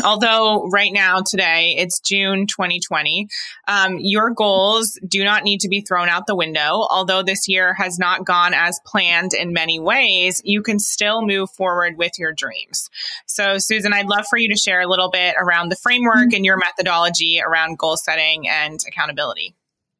although 0.04 0.68
right 0.70 0.92
now 0.94 1.22
today 1.22 1.76
it's 1.78 2.00
june 2.00 2.48
2020 2.48 3.28
um, 3.68 3.98
your 4.00 4.32
goals 4.32 5.00
do 5.08 5.24
not 5.24 5.44
need 5.44 5.62
to 5.62 5.70
be 5.70 5.82
thrown 5.82 6.10
out 6.10 6.28
the 6.28 6.36
window. 6.36 6.88
Although 6.90 7.24
this 7.24 7.48
year 7.48 7.74
has 7.74 8.00
not 8.00 8.26
gone 8.26 8.54
as 8.54 8.80
planned 8.86 9.34
in 9.34 9.54
many 9.54 9.80
ways 9.80 10.42
you 10.44 10.62
can 10.62 10.80
still 10.80 11.26
move 11.26 11.50
forward 11.52 11.98
with 11.98 12.14
your 12.18 12.34
dreams. 12.34 12.90
So 13.26 13.58
susan 13.58 13.94
i'd 13.94 14.08
love 14.08 14.26
for 14.30 14.38
you 14.38 14.50
to 14.50 14.58
share 14.60 14.82
a 14.82 14.88
little 14.88 15.10
bit 15.10 15.36
around 15.40 15.70
the 15.70 15.76
framework 15.76 16.34
and 16.34 16.46
your 16.46 16.58
methodology 16.58 17.42
around 17.46 17.78
goal 17.78 17.98
setting 17.98 18.48
and 18.48 18.80
accountability. 18.88 19.56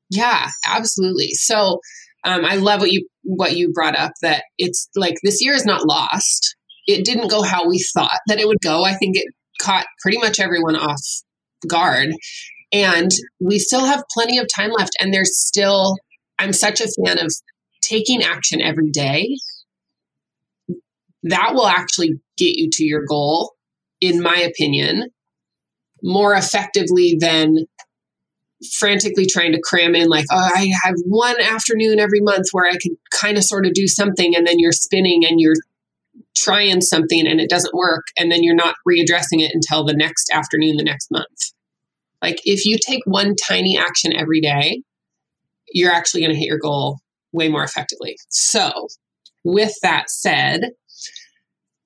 Yeah 0.10 0.50
absolutely. 0.68 1.30
So 1.34 1.80
um, 2.24 2.46
i 2.46 2.56
love 2.56 2.82
what 2.82 2.92
you 2.92 3.08
what 3.24 3.56
you 3.56 3.72
brought 3.74 3.98
up 3.98 4.14
that 4.22 4.44
it's 4.58 4.90
like 4.96 5.16
this 5.24 5.44
year 5.44 5.54
is 5.54 5.66
not 5.66 5.86
lost. 5.86 6.56
It 6.88 7.04
didn't 7.04 7.30
go 7.30 7.42
how 7.42 7.68
we 7.68 7.80
thought 7.94 8.20
that 8.28 8.40
it 8.40 8.48
would 8.48 8.62
go. 8.64 8.86
I 8.86 8.94
think 8.94 9.18
it 9.18 9.26
caught 9.62 9.86
pretty 10.02 10.18
much 10.18 10.40
everyone 10.40 10.76
off 10.76 11.02
guard. 11.68 12.10
And 12.72 13.12
we 13.40 13.60
still 13.60 13.86
have 13.86 14.04
plenty 14.12 14.38
of 14.38 14.48
time 14.54 14.72
left. 14.72 14.92
And 15.00 15.14
there's 15.14 15.38
still, 15.38 15.96
I'm 16.38 16.54
such 16.54 16.82
a 16.82 16.88
fan 17.06 17.20
of 17.20 17.32
taking 17.82 18.24
action 18.24 18.62
every 18.62 18.90
day. 18.92 19.36
That 21.24 21.54
will 21.54 21.68
actually 21.68 22.20
get 22.38 22.58
you 22.58 22.70
to 22.72 22.86
your 22.86 23.06
goal, 23.06 23.54
in 24.02 24.22
my 24.22 24.38
opinion, 24.38 25.10
more 26.04 26.34
effectively 26.34 27.18
than 27.20 27.66
frantically 28.80 29.26
trying 29.26 29.52
to 29.52 29.62
cram 29.64 29.94
in 29.94 30.08
like 30.08 30.26
oh 30.32 30.50
i 30.56 30.68
have 30.84 30.96
one 31.06 31.40
afternoon 31.40 32.00
every 32.00 32.20
month 32.22 32.48
where 32.52 32.66
i 32.66 32.76
can 32.82 32.98
kind 33.12 33.38
of 33.38 33.44
sort 33.44 33.68
of 33.68 33.74
do 33.74 33.88
something 33.88 34.36
and 34.36 34.48
then 34.48 34.58
you're 34.58 34.72
spinning 34.72 35.24
and 35.24 35.40
you're 35.40 35.54
trying 36.38 36.82
something 36.82 37.28
and 37.28 37.40
it 37.40 37.50
doesn't 37.50 37.74
work 37.74 38.06
and 38.18 38.32
then 38.32 38.44
you're 38.44 38.56
not 38.56 38.76
readdressing 38.88 39.42
it 39.42 39.52
until 39.54 39.84
the 39.84 39.94
next 39.94 40.30
afternoon 40.32 40.78
the 40.78 40.84
next 40.84 41.10
month. 41.12 41.52
Like 42.22 42.40
if 42.46 42.66
you 42.66 42.78
take 42.78 43.02
one 43.06 43.36
tiny 43.48 43.78
action 43.78 44.14
every 44.14 44.42
day 44.42 44.82
you're 45.70 45.92
actually 45.92 46.22
going 46.22 46.32
to 46.32 46.38
hit 46.40 46.48
your 46.48 46.60
goal 46.60 47.00
way 47.34 47.50
more 47.50 47.64
effectively. 47.64 48.16
So 48.30 48.72
with 49.44 49.74
that 49.82 50.10
said 50.10 50.72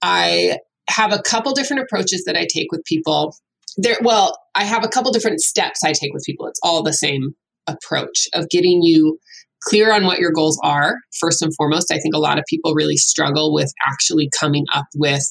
i 0.02 0.58
have 0.90 1.14
a 1.14 1.22
couple 1.22 1.54
different 1.54 1.84
approaches 1.84 2.24
that 2.26 2.36
i 2.36 2.48
take 2.52 2.72
with 2.72 2.84
people. 2.86 3.36
There 3.78 3.98
well 4.02 4.38
i 4.56 4.64
have 4.64 4.84
a 4.84 4.88
couple 4.88 5.12
different 5.12 5.42
steps 5.42 5.84
i 5.84 5.94
take 5.94 6.14
with 6.14 6.24
people. 6.26 6.48
It's 6.48 6.60
all 6.64 6.84
the 6.84 6.94
same 6.94 7.36
approach 7.68 8.28
of 8.34 8.50
getting 8.50 8.82
you 8.82 9.20
clear 9.64 9.94
on 9.94 10.06
what 10.06 10.20
your 10.20 10.32
goals 10.32 10.60
are, 10.64 10.96
first 11.20 11.42
and 11.42 11.56
foremost. 11.56 11.92
I 11.92 12.00
think 12.00 12.16
a 12.16 12.20
lot 12.20 12.40
of 12.40 12.46
people 12.50 12.74
really 12.74 12.98
struggle 12.98 13.54
with 13.54 13.72
actually 13.88 14.30
coming 14.40 14.66
up 14.74 14.86
with, 14.96 15.24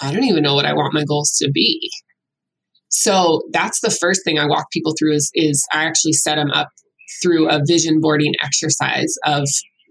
I 0.00 0.12
don't 0.12 0.24
even 0.24 0.42
know 0.42 0.54
what 0.54 0.66
I 0.66 0.72
want 0.72 0.94
my 0.94 1.04
goals 1.04 1.32
to 1.42 1.50
be. 1.50 1.90
So 2.88 3.42
that's 3.52 3.80
the 3.80 3.90
first 3.90 4.22
thing 4.24 4.38
I 4.38 4.46
walk 4.46 4.66
people 4.70 4.94
through 4.98 5.14
is, 5.14 5.30
is 5.34 5.66
I 5.72 5.84
actually 5.84 6.12
set 6.12 6.36
them 6.36 6.50
up 6.50 6.68
through 7.22 7.48
a 7.48 7.60
vision 7.66 8.00
boarding 8.00 8.34
exercise 8.42 9.14
of 9.24 9.44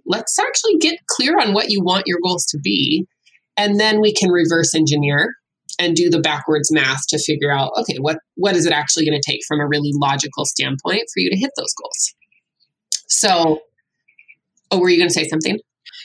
let's 0.06 0.38
actually 0.40 0.78
get 0.78 1.00
clear 1.08 1.40
on 1.40 1.54
what 1.54 1.70
you 1.70 1.82
want 1.84 2.08
your 2.08 2.20
goals 2.24 2.46
to 2.48 2.60
be. 2.64 3.06
And 3.58 3.80
then 3.80 4.02
we 4.02 4.14
can 4.14 4.32
reverse 4.32 4.74
engineer 4.76 5.34
and 5.80 5.96
do 5.96 6.10
the 6.10 6.20
backwards 6.20 6.72
math 6.72 7.02
to 7.10 7.20
figure 7.20 7.52
out, 7.52 7.72
okay, 7.80 7.98
what, 8.00 8.18
what 8.36 8.56
is 8.56 8.66
it 8.66 8.74
actually 8.74 9.06
going 9.06 9.20
to 9.20 9.32
take 9.32 9.42
from 9.48 9.60
a 9.60 9.68
really 9.68 9.92
logical 9.94 10.46
standpoint 10.46 11.04
for 11.14 11.20
you 11.20 11.30
to 11.30 11.38
hit 11.38 11.52
those 11.58 11.74
goals? 11.82 12.14
So, 13.12 13.60
oh, 14.72 14.80
were 14.80 14.90
you 14.90 14.98
going 14.98 15.10
to 15.10 15.14
say 15.14 15.28
something? 15.28 15.60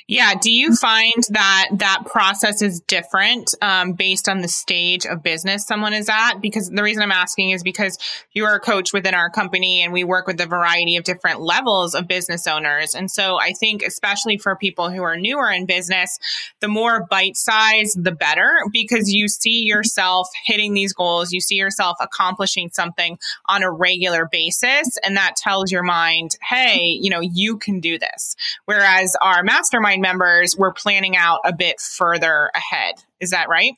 Yeah. 0.09 0.35
Do 0.41 0.53
you 0.53 0.77
find 0.77 1.15
that 1.31 1.67
that 1.73 2.03
process 2.07 2.63
is 2.63 2.79
different 2.79 3.53
um, 3.61 3.95
based 3.95 4.29
on 4.29 4.39
the 4.39 4.47
stage 4.47 5.05
of 5.05 5.21
business 5.21 5.67
someone 5.67 5.93
is 5.93 6.09
at? 6.09 6.35
Because 6.41 6.71
the 6.71 6.85
reason 6.85 7.03
I'm 7.03 7.11
asking 7.11 7.51
is 7.51 7.65
because 7.65 7.99
you 8.33 8.45
are 8.45 8.55
a 8.55 8.61
coach 8.61 8.93
within 8.93 9.15
our 9.15 9.31
company 9.31 9.83
and 9.83 9.93
we 9.93 10.05
work 10.05 10.29
with 10.29 10.41
a 10.41 10.47
variety 10.47 10.95
of 10.95 11.03
different 11.03 11.41
levels 11.41 11.97
of 11.97 12.07
business 12.07 12.47
owners. 12.47 12.95
And 12.95 13.11
so 13.11 13.41
I 13.41 13.53
think, 13.59 13.83
especially 13.83 14.39
for 14.39 14.55
people 14.55 14.91
who 14.91 15.03
are 15.03 15.17
newer 15.17 15.51
in 15.51 15.67
business, 15.67 16.21
the 16.61 16.69
more 16.69 17.05
bite 17.11 17.37
size, 17.37 17.93
the 18.01 18.13
better 18.13 18.53
because 18.73 19.13
you 19.13 19.27
see 19.27 19.65
yourself 19.65 20.29
hitting 20.45 20.73
these 20.73 20.93
goals, 20.93 21.33
you 21.33 21.41
see 21.41 21.57
yourself 21.57 21.97
accomplishing 22.01 22.71
something 22.73 23.19
on 23.47 23.65
a 23.65 23.73
regular 23.73 24.29
basis. 24.31 24.99
And 25.03 25.17
that 25.17 25.35
tells 25.35 25.73
your 25.73 25.83
mind, 25.83 26.37
hey, 26.49 26.97
you 27.01 27.11
know, 27.11 27.21
you 27.21 27.59
can 27.59 27.81
do 27.81 27.99
this. 27.99 28.37
Whereas 28.67 29.17
our 29.21 29.43
mastermind 29.43 29.96
members, 30.01 30.57
we're 30.57 30.73
planning 30.73 31.17
out 31.17 31.41
a 31.45 31.55
bit 31.55 31.81
further 31.81 32.51
ahead. 32.55 32.95
Is 33.21 33.31
that 33.31 33.49
right? 33.49 33.73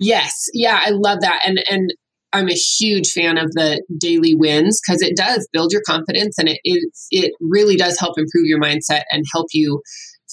Yes. 0.00 0.48
Yeah, 0.52 0.80
I 0.82 0.90
love 0.90 1.20
that. 1.20 1.40
And 1.46 1.58
and 1.70 1.92
I'm 2.32 2.48
a 2.48 2.54
huge 2.54 3.12
fan 3.12 3.38
of 3.38 3.52
the 3.52 3.82
daily 3.96 4.34
wins 4.34 4.80
because 4.84 5.02
it 5.02 5.16
does 5.16 5.48
build 5.52 5.70
your 5.72 5.82
confidence 5.86 6.36
and 6.38 6.48
it, 6.48 6.58
it 6.64 6.90
it 7.10 7.32
really 7.40 7.76
does 7.76 7.98
help 7.98 8.18
improve 8.18 8.46
your 8.46 8.60
mindset 8.60 9.02
and 9.12 9.24
help 9.32 9.46
you 9.52 9.80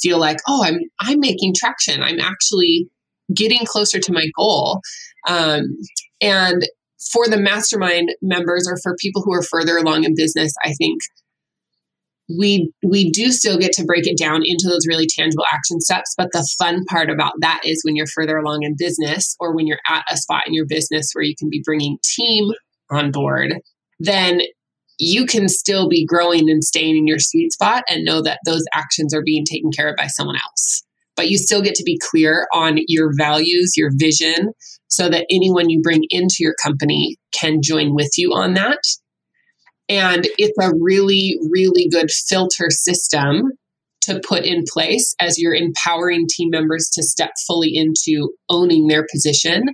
feel 0.02 0.20
like, 0.20 0.38
oh, 0.48 0.64
I'm 0.66 0.80
I'm 1.00 1.20
making 1.20 1.54
traction. 1.56 2.02
I'm 2.02 2.20
actually 2.20 2.88
getting 3.34 3.66
closer 3.66 4.00
to 4.00 4.12
my 4.12 4.26
goal. 4.36 4.82
Um, 5.28 5.78
and 6.22 6.64
for 7.12 7.28
the 7.28 7.38
mastermind 7.38 8.10
members 8.22 8.68
or 8.68 8.78
for 8.82 8.96
people 9.00 9.22
who 9.24 9.34
are 9.34 9.44
further 9.44 9.78
along 9.78 10.04
in 10.04 10.16
business, 10.16 10.54
I 10.64 10.74
think 10.74 11.02
we 12.38 12.72
we 12.84 13.12
do 13.12 13.32
still 13.32 13.58
get 13.58 13.72
to 13.72 13.86
break 13.86 14.08
it 14.08 14.18
down 14.18 14.42
into 14.44 14.68
those 14.68 14.88
really 14.88 15.08
tangible 15.08 15.46
action 15.52 15.80
steps 15.80 16.14
but 16.18 16.32
the 16.32 16.48
fun 16.58 16.84
part 16.86 17.10
about 17.10 17.34
that 17.40 17.62
is 17.66 17.82
when 17.84 17.96
you're 17.96 18.08
further 18.08 18.38
along 18.38 18.64
in 18.64 18.76
business 18.78 19.36
or 19.40 19.56
when 19.56 19.68
you're 19.68 19.80
at 19.90 20.04
a 20.10 20.18
spot 20.18 20.44
in 20.46 20.54
your 20.54 20.66
business 20.68 21.12
where 21.14 21.24
you 21.24 21.36
can 21.38 21.50
be 21.50 21.62
bringing 21.66 21.98
team 22.04 22.50
on 22.90 23.12
board 23.12 23.54
then 24.00 24.42
you 25.02 25.26
can 25.26 25.50
still 25.50 25.90
be 25.90 26.06
growing 26.06 26.48
and 26.48 26.64
staying 26.64 26.96
in 26.96 27.08
your 27.08 27.18
sweet 27.18 27.52
spot 27.52 27.84
and 27.90 28.06
know 28.06 28.22
that 28.22 28.40
those 28.46 28.64
actions 28.74 29.16
are 29.16 29.24
being 29.24 29.44
taken 29.44 29.72
care 29.72 29.90
of 29.90 29.96
by 29.96 30.06
someone 30.06 30.36
else. 30.36 30.84
But 31.16 31.28
you 31.28 31.40
still 31.40 31.64
get 31.64 31.74
to 31.76 31.84
be 31.84 32.00
clear 32.00 32.48
on 32.54 32.78
your 32.88 33.12
values 33.18 33.74
your 33.76 33.90
vision 33.96 34.52
so 34.88 35.10
that 35.10 35.26
anyone 35.32 35.72
you 35.72 35.82
bring 35.82 36.04
into 36.12 36.38
your 36.40 36.54
company 36.64 37.18
can 37.34 37.62
join 37.64 37.96
with 37.96 38.12
you 38.16 38.32
on 38.32 38.54
that 38.54 38.80
and 39.92 40.26
it's 40.38 40.58
a 40.58 40.72
really, 40.80 41.38
really 41.50 41.90
good 41.90 42.10
filter 42.10 42.70
system 42.70 43.52
to 44.04 44.22
put 44.26 44.46
in 44.46 44.64
place 44.72 45.14
as 45.20 45.38
you're 45.38 45.54
empowering 45.54 46.28
team 46.30 46.50
members 46.50 46.90
to 46.94 47.04
step 47.04 47.32
fully 47.46 47.76
into 47.76 48.32
owning 48.50 48.88
their 48.88 49.06
position. 49.12 49.66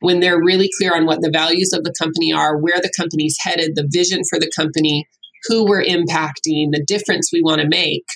When 0.00 0.20
they're 0.20 0.42
really 0.42 0.70
clear 0.78 0.96
on 0.96 1.04
what 1.04 1.20
the 1.20 1.30
values 1.30 1.72
of 1.74 1.84
the 1.84 1.92
company 2.00 2.32
are, 2.32 2.56
where 2.56 2.80
the 2.80 2.90
company's 2.98 3.36
headed, 3.42 3.72
the 3.74 3.86
vision 3.92 4.22
for 4.28 4.38
the 4.38 4.50
company, 4.56 5.06
who 5.48 5.66
we're 5.66 5.84
impacting, 5.84 6.72
the 6.72 6.84
difference 6.86 7.28
we 7.30 7.42
want 7.42 7.60
to 7.60 7.68
make, 7.68 8.06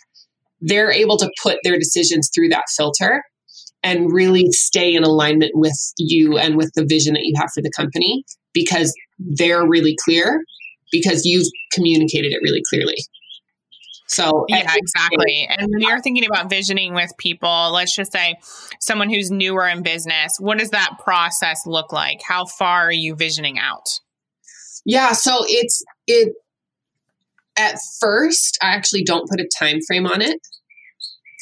they're 0.62 0.90
able 0.90 1.18
to 1.18 1.30
put 1.42 1.58
their 1.64 1.78
decisions 1.78 2.30
through 2.34 2.48
that 2.48 2.64
filter 2.74 3.22
and 3.82 4.10
really 4.10 4.46
stay 4.52 4.94
in 4.94 5.04
alignment 5.04 5.52
with 5.54 5.76
you 5.98 6.38
and 6.38 6.56
with 6.56 6.70
the 6.76 6.86
vision 6.88 7.12
that 7.12 7.24
you 7.24 7.34
have 7.36 7.50
for 7.54 7.60
the 7.60 7.72
company 7.76 8.24
because 8.54 8.94
they're 9.18 9.68
really 9.68 9.96
clear 10.02 10.42
because 10.92 11.24
you've 11.24 11.48
communicated 11.72 12.32
it 12.32 12.38
really 12.42 12.62
clearly. 12.68 12.96
So, 14.08 14.44
yeah, 14.48 14.70
exactly. 14.74 15.48
And 15.48 15.68
when 15.72 15.80
you're 15.80 16.02
thinking 16.02 16.26
about 16.26 16.50
visioning 16.50 16.92
with 16.92 17.10
people, 17.16 17.70
let's 17.72 17.96
just 17.96 18.12
say 18.12 18.34
someone 18.78 19.08
who's 19.08 19.30
newer 19.30 19.66
in 19.66 19.82
business, 19.82 20.36
what 20.38 20.58
does 20.58 20.68
that 20.70 20.98
process 21.02 21.62
look 21.64 21.92
like? 21.94 22.20
How 22.22 22.44
far 22.44 22.88
are 22.88 22.92
you 22.92 23.14
visioning 23.14 23.58
out? 23.58 24.00
Yeah, 24.84 25.12
so 25.12 25.44
it's 25.46 25.82
it 26.06 26.34
at 27.56 27.78
first 28.00 28.58
I 28.62 28.74
actually 28.74 29.04
don't 29.04 29.28
put 29.28 29.40
a 29.40 29.48
time 29.58 29.80
frame 29.86 30.06
on 30.06 30.20
it. 30.20 30.38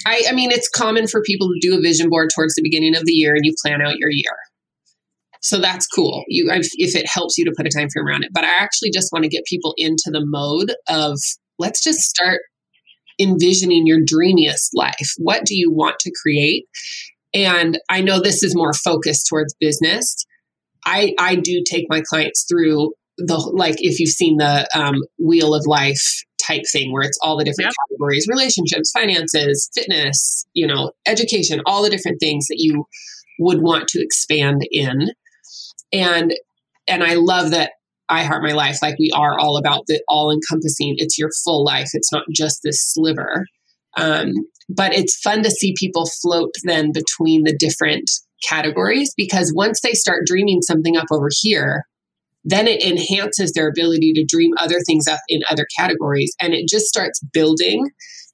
I, 0.06 0.24
I 0.28 0.32
mean, 0.32 0.50
it's 0.52 0.68
common 0.68 1.08
for 1.08 1.22
people 1.22 1.48
to 1.48 1.58
do 1.60 1.76
a 1.76 1.80
vision 1.80 2.08
board 2.08 2.30
towards 2.34 2.54
the 2.54 2.62
beginning 2.62 2.94
of 2.96 3.04
the 3.04 3.12
year 3.12 3.34
and 3.34 3.44
you 3.44 3.52
plan 3.62 3.82
out 3.82 3.98
your 3.98 4.10
year. 4.10 4.36
So 5.40 5.58
that's 5.58 5.86
cool. 5.86 6.24
You, 6.28 6.50
if 6.50 6.94
it 6.94 7.06
helps 7.06 7.38
you 7.38 7.44
to 7.46 7.54
put 7.56 7.66
a 7.66 7.70
time 7.70 7.88
frame 7.90 8.06
around 8.06 8.24
it, 8.24 8.30
but 8.32 8.44
I 8.44 8.50
actually 8.50 8.90
just 8.90 9.10
want 9.12 9.24
to 9.24 9.30
get 9.30 9.44
people 9.46 9.74
into 9.76 10.10
the 10.12 10.24
mode 10.24 10.74
of 10.88 11.18
let's 11.58 11.82
just 11.82 12.00
start 12.00 12.40
envisioning 13.18 13.86
your 13.86 14.00
dreamiest 14.04 14.70
life. 14.74 15.12
What 15.18 15.44
do 15.44 15.54
you 15.54 15.72
want 15.72 15.98
to 16.00 16.12
create? 16.22 16.64
And 17.32 17.78
I 17.88 18.00
know 18.00 18.20
this 18.20 18.42
is 18.42 18.56
more 18.56 18.72
focused 18.72 19.26
towards 19.28 19.54
business. 19.60 20.16
I, 20.84 21.14
I 21.18 21.36
do 21.36 21.62
take 21.68 21.86
my 21.88 22.02
clients 22.08 22.44
through 22.48 22.92
the 23.18 23.36
like 23.36 23.76
if 23.78 24.00
you've 24.00 24.10
seen 24.10 24.38
the 24.38 24.66
um, 24.74 24.96
wheel 25.18 25.54
of 25.54 25.64
life 25.66 26.02
type 26.42 26.62
thing 26.72 26.90
where 26.92 27.02
it's 27.02 27.18
all 27.22 27.36
the 27.36 27.44
different 27.44 27.66
yep. 27.66 27.74
categories 27.90 28.26
relationships 28.30 28.90
finances 28.92 29.70
fitness 29.74 30.46
you 30.54 30.66
know 30.66 30.90
education 31.06 31.60
all 31.66 31.82
the 31.82 31.90
different 31.90 32.18
things 32.18 32.46
that 32.46 32.56
you 32.58 32.86
would 33.38 33.60
want 33.60 33.88
to 33.88 34.02
expand 34.02 34.62
in 34.70 35.10
and 35.92 36.34
and 36.88 37.02
i 37.02 37.14
love 37.14 37.50
that 37.50 37.72
i 38.08 38.22
heart 38.22 38.42
my 38.42 38.52
life 38.52 38.78
like 38.82 38.98
we 38.98 39.10
are 39.14 39.38
all 39.38 39.56
about 39.56 39.84
the 39.86 40.02
all 40.08 40.30
encompassing 40.30 40.94
it's 40.98 41.18
your 41.18 41.30
full 41.44 41.64
life 41.64 41.90
it's 41.94 42.12
not 42.12 42.24
just 42.34 42.60
this 42.62 42.80
sliver. 42.92 43.46
Um, 43.96 44.32
but 44.68 44.94
it's 44.94 45.20
fun 45.20 45.42
to 45.42 45.50
see 45.50 45.74
people 45.76 46.06
float 46.06 46.54
then 46.62 46.92
between 46.92 47.42
the 47.42 47.56
different 47.58 48.08
categories 48.48 49.12
because 49.16 49.52
once 49.54 49.80
they 49.80 49.94
start 49.94 50.26
dreaming 50.26 50.62
something 50.62 50.96
up 50.96 51.06
over 51.10 51.28
here 51.40 51.84
then 52.44 52.66
it 52.66 52.82
enhances 52.82 53.52
their 53.52 53.68
ability 53.68 54.12
to 54.14 54.24
dream 54.24 54.52
other 54.58 54.78
things 54.86 55.06
up 55.06 55.20
in 55.28 55.42
other 55.50 55.66
categories 55.76 56.34
and 56.40 56.54
it 56.54 56.68
just 56.68 56.86
starts 56.86 57.20
building. 57.32 57.90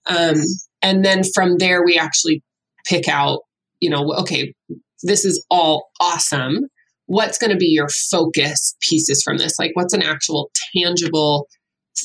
Um, 0.08 0.36
and 0.82 1.04
then 1.04 1.22
from 1.34 1.56
there 1.58 1.84
we 1.84 1.98
actually 1.98 2.42
pick 2.86 3.08
out 3.08 3.40
you 3.80 3.90
know 3.90 4.14
okay 4.14 4.54
this 5.02 5.24
is 5.24 5.44
all 5.50 5.88
awesome 6.00 6.66
what's 7.06 7.38
going 7.38 7.50
to 7.50 7.56
be 7.56 7.66
your 7.66 7.88
focus 8.10 8.76
pieces 8.80 9.22
from 9.22 9.38
this 9.38 9.58
like 9.58 9.70
what's 9.74 9.94
an 9.94 10.02
actual 10.02 10.50
tangible 10.74 11.48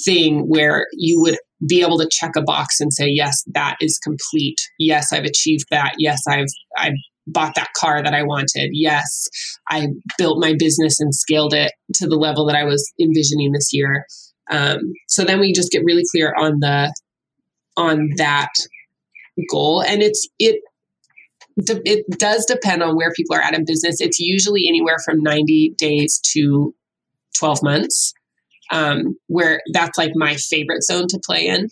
thing 0.05 0.45
where 0.47 0.87
you 0.93 1.19
would 1.21 1.37
be 1.67 1.81
able 1.81 1.97
to 1.97 2.09
check 2.09 2.31
a 2.37 2.41
box 2.41 2.79
and 2.79 2.93
say 2.93 3.07
yes 3.07 3.43
that 3.53 3.75
is 3.81 3.99
complete 4.03 4.57
yes 4.79 5.11
i've 5.11 5.25
achieved 5.25 5.65
that 5.69 5.93
yes 5.97 6.21
i've 6.27 6.47
i've 6.77 6.93
bought 7.27 7.55
that 7.55 7.69
car 7.77 8.01
that 8.03 8.13
I 8.13 8.23
wanted. 8.23 8.71
Yes, 8.73 9.27
I 9.69 9.87
built 10.17 10.39
my 10.41 10.55
business 10.57 10.99
and 10.99 11.13
scaled 11.13 11.53
it 11.53 11.71
to 11.95 12.07
the 12.07 12.15
level 12.15 12.45
that 12.47 12.55
I 12.55 12.63
was 12.63 12.91
envisioning 12.99 13.51
this 13.51 13.69
year. 13.71 14.05
Um, 14.49 14.79
so 15.07 15.23
then 15.23 15.39
we 15.39 15.53
just 15.53 15.71
get 15.71 15.83
really 15.85 16.03
clear 16.11 16.33
on 16.37 16.59
the 16.59 16.93
on 17.77 18.09
that 18.17 18.49
goal, 19.49 19.81
and 19.81 20.01
it's 20.01 20.27
it 20.39 20.61
it 21.57 22.05
does 22.19 22.45
depend 22.45 22.83
on 22.83 22.95
where 22.95 23.11
people 23.15 23.35
are 23.35 23.41
at 23.41 23.53
in 23.53 23.65
business. 23.65 24.01
It's 24.01 24.19
usually 24.19 24.67
anywhere 24.67 24.97
from 25.03 25.21
ninety 25.21 25.73
days 25.77 26.19
to 26.33 26.73
twelve 27.37 27.61
months, 27.63 28.13
um, 28.71 29.17
where 29.27 29.61
that's 29.73 29.97
like 29.97 30.11
my 30.15 30.35
favorite 30.35 30.83
zone 30.83 31.07
to 31.09 31.19
play 31.25 31.47
in. 31.47 31.67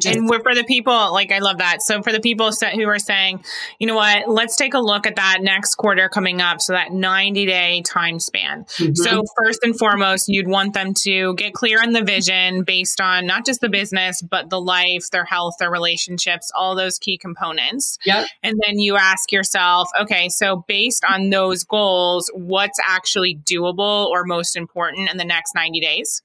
Just- 0.00 0.16
and 0.16 0.28
for 0.28 0.54
the 0.54 0.64
people, 0.64 1.12
like 1.12 1.32
I 1.32 1.38
love 1.38 1.58
that. 1.58 1.82
So 1.82 2.02
for 2.02 2.12
the 2.12 2.20
people 2.20 2.50
who 2.52 2.88
are 2.88 2.98
saying, 2.98 3.44
you 3.78 3.86
know 3.86 3.96
what, 3.96 4.28
let's 4.28 4.56
take 4.56 4.74
a 4.74 4.78
look 4.78 5.06
at 5.06 5.16
that 5.16 5.38
next 5.40 5.76
quarter 5.76 6.08
coming 6.08 6.40
up. 6.40 6.60
So 6.60 6.72
that 6.72 6.92
90 6.92 7.46
day 7.46 7.82
time 7.82 8.18
span. 8.18 8.64
Mm-hmm. 8.64 8.94
So 8.94 9.22
first 9.42 9.60
and 9.62 9.76
foremost, 9.78 10.28
you'd 10.28 10.48
want 10.48 10.74
them 10.74 10.94
to 11.02 11.34
get 11.34 11.54
clear 11.54 11.82
on 11.82 11.92
the 11.92 12.02
vision 12.02 12.62
based 12.64 13.00
on 13.00 13.26
not 13.26 13.46
just 13.46 13.60
the 13.60 13.68
business, 13.68 14.22
but 14.22 14.50
the 14.50 14.60
life, 14.60 15.10
their 15.10 15.24
health, 15.24 15.54
their 15.58 15.70
relationships, 15.70 16.50
all 16.54 16.74
those 16.74 16.98
key 16.98 17.18
components. 17.18 17.98
Yep. 18.04 18.26
And 18.42 18.60
then 18.66 18.78
you 18.78 18.96
ask 18.96 19.32
yourself, 19.32 19.88
okay, 20.00 20.28
so 20.28 20.64
based 20.68 21.04
on 21.08 21.30
those 21.30 21.64
goals, 21.64 22.30
what's 22.34 22.78
actually 22.86 23.36
doable 23.36 24.06
or 24.06 24.24
most 24.24 24.56
important 24.56 25.10
in 25.10 25.16
the 25.16 25.24
next 25.24 25.54
90 25.54 25.80
days? 25.80 26.22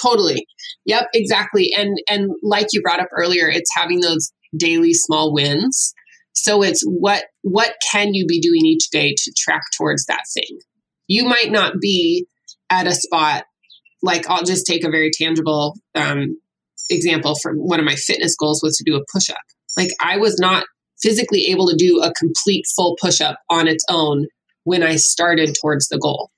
Totally. 0.00 0.46
Yep, 0.84 1.08
exactly. 1.14 1.72
And 1.76 1.98
and 2.08 2.30
like 2.42 2.68
you 2.72 2.82
brought 2.82 3.00
up 3.00 3.08
earlier, 3.16 3.48
it's 3.48 3.70
having 3.74 4.00
those 4.00 4.32
daily 4.56 4.94
small 4.94 5.32
wins. 5.32 5.94
So 6.32 6.62
it's 6.62 6.82
what 6.84 7.24
what 7.42 7.74
can 7.90 8.14
you 8.14 8.26
be 8.26 8.40
doing 8.40 8.64
each 8.64 8.88
day 8.90 9.14
to 9.16 9.32
track 9.36 9.62
towards 9.76 10.04
that 10.06 10.24
thing? 10.32 10.58
You 11.06 11.24
might 11.24 11.50
not 11.50 11.74
be 11.80 12.26
at 12.70 12.86
a 12.86 12.92
spot 12.92 13.44
like 14.02 14.28
I'll 14.28 14.44
just 14.44 14.66
take 14.66 14.84
a 14.84 14.90
very 14.90 15.10
tangible 15.12 15.74
um, 15.94 16.38
example 16.88 17.34
from 17.42 17.56
one 17.56 17.78
of 17.78 17.84
my 17.84 17.96
fitness 17.96 18.34
goals 18.38 18.62
was 18.62 18.76
to 18.76 18.84
do 18.84 18.96
a 18.96 19.04
push 19.12 19.30
up. 19.30 19.36
Like 19.76 19.90
I 20.00 20.16
was 20.16 20.38
not 20.38 20.64
physically 21.02 21.46
able 21.46 21.68
to 21.68 21.76
do 21.76 22.00
a 22.02 22.12
complete 22.18 22.64
full 22.76 22.96
push 23.00 23.20
up 23.20 23.38
on 23.48 23.68
its 23.68 23.84
own 23.90 24.26
when 24.64 24.82
I 24.82 24.96
started 24.96 25.56
towards 25.60 25.88
the 25.88 25.98
goal. 25.98 26.30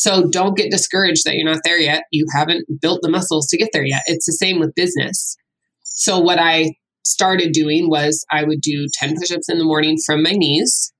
So 0.00 0.26
don't 0.30 0.56
get 0.56 0.70
discouraged 0.70 1.26
that 1.26 1.34
you're 1.34 1.44
not 1.44 1.60
there 1.62 1.78
yet. 1.78 2.04
You 2.10 2.24
haven't 2.34 2.64
built 2.80 3.00
the 3.02 3.10
muscles 3.10 3.48
to 3.48 3.58
get 3.58 3.68
there 3.74 3.84
yet. 3.84 4.00
It's 4.06 4.24
the 4.24 4.32
same 4.32 4.58
with 4.58 4.74
business. 4.74 5.36
So 5.82 6.18
what 6.18 6.38
I 6.38 6.72
started 7.04 7.52
doing 7.52 7.90
was 7.90 8.24
I 8.30 8.44
would 8.44 8.62
do 8.62 8.86
10 8.94 9.16
push-ups 9.18 9.50
in 9.50 9.58
the 9.58 9.64
morning 9.64 9.98
from 10.06 10.22
my 10.22 10.32
knees 10.32 10.90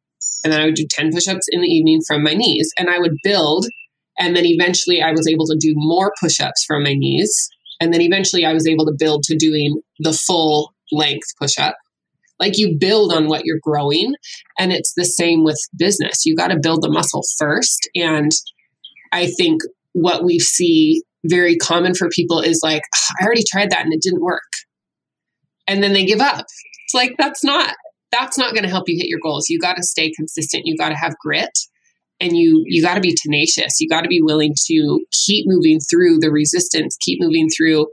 and 0.45 0.53
then 0.53 0.61
I 0.61 0.67
would 0.67 0.75
do 0.75 0.87
10 0.87 1.13
push-ups 1.15 1.47
in 1.51 1.63
the 1.63 1.67
evening 1.67 2.03
from 2.07 2.23
my 2.23 2.35
knees 2.35 2.75
and 2.79 2.91
I 2.91 2.99
would 2.99 3.15
build 3.25 3.65
and 4.19 4.37
then 4.37 4.45
eventually 4.45 5.01
I 5.01 5.13
was 5.13 5.27
able 5.27 5.47
to 5.47 5.57
do 5.59 5.73
more 5.77 6.13
push-ups 6.21 6.67
from 6.67 6.83
my 6.83 6.93
knees 6.93 7.49
and 7.81 7.95
then 7.95 8.03
eventually 8.03 8.45
I 8.45 8.53
was 8.53 8.67
able 8.67 8.85
to 8.85 8.97
build 8.99 9.23
to 9.25 9.37
doing 9.37 9.81
the 10.01 10.13
full 10.13 10.75
length 10.93 11.29
push-up 11.41 11.77
like 12.39 12.59
you 12.59 12.77
build 12.79 13.15
on 13.15 13.29
what 13.29 13.47
you're 13.47 13.61
growing 13.63 14.15
and 14.59 14.73
it's 14.73 14.93
the 14.95 15.07
same 15.07 15.43
with 15.43 15.59
business 15.79 16.27
you 16.27 16.37
got 16.37 16.49
to 16.49 16.61
build 16.61 16.83
the 16.83 16.91
muscle 16.91 17.23
first 17.39 17.89
and 17.95 18.33
I 19.13 19.27
think 19.27 19.63
what 19.93 20.25
we 20.25 20.39
see 20.39 21.03
very 21.25 21.57
common 21.57 21.95
for 21.95 22.09
people 22.09 22.41
is 22.41 22.61
like, 22.63 22.83
ah, 22.95 23.15
I 23.21 23.25
already 23.25 23.45
tried 23.51 23.71
that 23.71 23.85
and 23.85 23.93
it 23.93 24.03
didn't 24.03 24.23
work. 24.23 24.43
And 25.67 25.83
then 25.83 25.93
they 25.93 26.05
give 26.05 26.21
up. 26.21 26.47
It's 26.85 26.95
like, 26.95 27.15
that's 27.19 27.45
not, 27.45 27.75
that's 28.11 28.39
not 28.39 28.53
going 28.53 28.65
to 28.65 28.71
help 28.71 28.85
you 28.89 28.97
hit 28.97 29.09
your 29.09 29.21
goals. 29.23 29.49
You 29.49 29.59
got 29.59 29.77
to 29.77 29.83
stay 29.83 30.11
consistent. 30.11 30.65
You 30.67 30.77
got 30.77 30.89
to 30.89 30.97
have 30.97 31.15
grit 31.19 31.57
and 32.19 32.37
you, 32.37 32.65
you 32.67 32.83
got 32.83 32.95
to 32.95 33.01
be 33.01 33.17
tenacious. 33.21 33.81
You 33.81 33.89
got 33.89 34.03
to 34.03 34.09
be 34.09 34.23
willing 34.23 34.55
to 34.67 35.05
keep 35.13 35.47
moving 35.47 35.79
through 35.81 36.19
the 36.19 36.31
resistance, 36.31 36.97
keep 37.01 37.21
moving 37.21 37.49
through 37.49 37.87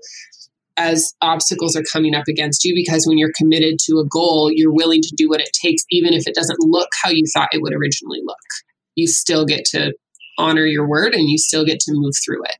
as 0.77 1.13
obstacles 1.21 1.75
are 1.75 1.83
coming 1.91 2.13
up 2.13 2.25
against 2.27 2.63
you 2.63 2.73
because 2.75 3.05
when 3.07 3.17
you're 3.17 3.31
committed 3.35 3.77
to 3.79 3.97
a 3.97 4.05
goal, 4.05 4.51
you're 4.53 4.73
willing 4.73 5.01
to 5.01 5.15
do 5.17 5.27
what 5.27 5.41
it 5.41 5.49
takes, 5.59 5.83
even 5.89 6.13
if 6.13 6.27
it 6.27 6.35
doesn't 6.35 6.59
look 6.61 6.89
how 7.03 7.09
you 7.09 7.23
thought 7.33 7.49
it 7.51 7.61
would 7.61 7.73
originally 7.73 8.21
look. 8.23 8.37
You 8.95 9.07
still 9.07 9.45
get 9.45 9.65
to 9.71 9.93
honor 10.37 10.65
your 10.65 10.87
word 10.87 11.13
and 11.13 11.29
you 11.29 11.37
still 11.37 11.65
get 11.65 11.79
to 11.81 11.93
move 11.93 12.13
through 12.23 12.43
it. 12.43 12.57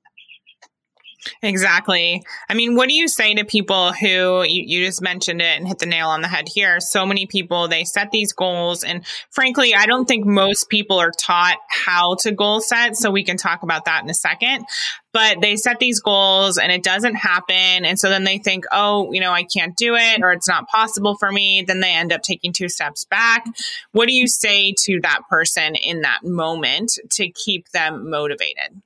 Exactly. 1.41 2.23
I 2.49 2.53
mean, 2.53 2.75
what 2.75 2.89
do 2.89 2.95
you 2.95 3.07
say 3.07 3.33
to 3.35 3.45
people 3.45 3.93
who 3.93 4.43
you, 4.43 4.63
you, 4.65 4.85
just 4.85 5.01
mentioned 5.01 5.41
it 5.41 5.57
and 5.57 5.67
hit 5.67 5.79
the 5.79 5.85
nail 5.85 6.09
on 6.09 6.21
the 6.21 6.27
head 6.27 6.47
here? 6.53 6.79
So 6.79 7.05
many 7.05 7.25
people, 7.25 7.67
they 7.67 7.83
set 7.83 8.11
these 8.11 8.33
goals. 8.33 8.83
And 8.83 9.05
frankly, 9.31 9.73
I 9.73 9.85
don't 9.85 10.07
think 10.07 10.25
most 10.25 10.69
people 10.69 10.99
are 10.99 11.11
taught 11.11 11.57
how 11.69 12.15
to 12.21 12.31
goal 12.31 12.61
set. 12.61 12.95
So 12.95 13.11
we 13.11 13.23
can 13.23 13.37
talk 13.37 13.63
about 13.63 13.85
that 13.85 14.03
in 14.03 14.09
a 14.09 14.13
second. 14.13 14.65
But 15.13 15.41
they 15.41 15.55
set 15.55 15.79
these 15.79 15.99
goals 15.99 16.57
and 16.57 16.71
it 16.71 16.83
doesn't 16.83 17.15
happen. 17.15 17.85
And 17.85 17.99
so 17.99 18.09
then 18.09 18.23
they 18.23 18.37
think, 18.37 18.65
oh, 18.71 19.11
you 19.11 19.19
know, 19.19 19.31
I 19.31 19.43
can't 19.43 19.75
do 19.75 19.95
it 19.95 20.21
or 20.21 20.31
it's 20.31 20.47
not 20.47 20.67
possible 20.67 21.15
for 21.17 21.31
me. 21.31 21.63
Then 21.65 21.79
they 21.79 21.93
end 21.93 22.13
up 22.13 22.21
taking 22.21 22.53
two 22.53 22.69
steps 22.69 23.05
back. 23.05 23.45
What 23.93 24.07
do 24.07 24.13
you 24.13 24.27
say 24.27 24.73
to 24.83 24.99
that 25.01 25.21
person 25.29 25.75
in 25.75 26.01
that 26.01 26.23
moment 26.23 26.99
to 27.11 27.29
keep 27.29 27.69
them 27.69 28.09
motivated? 28.09 28.81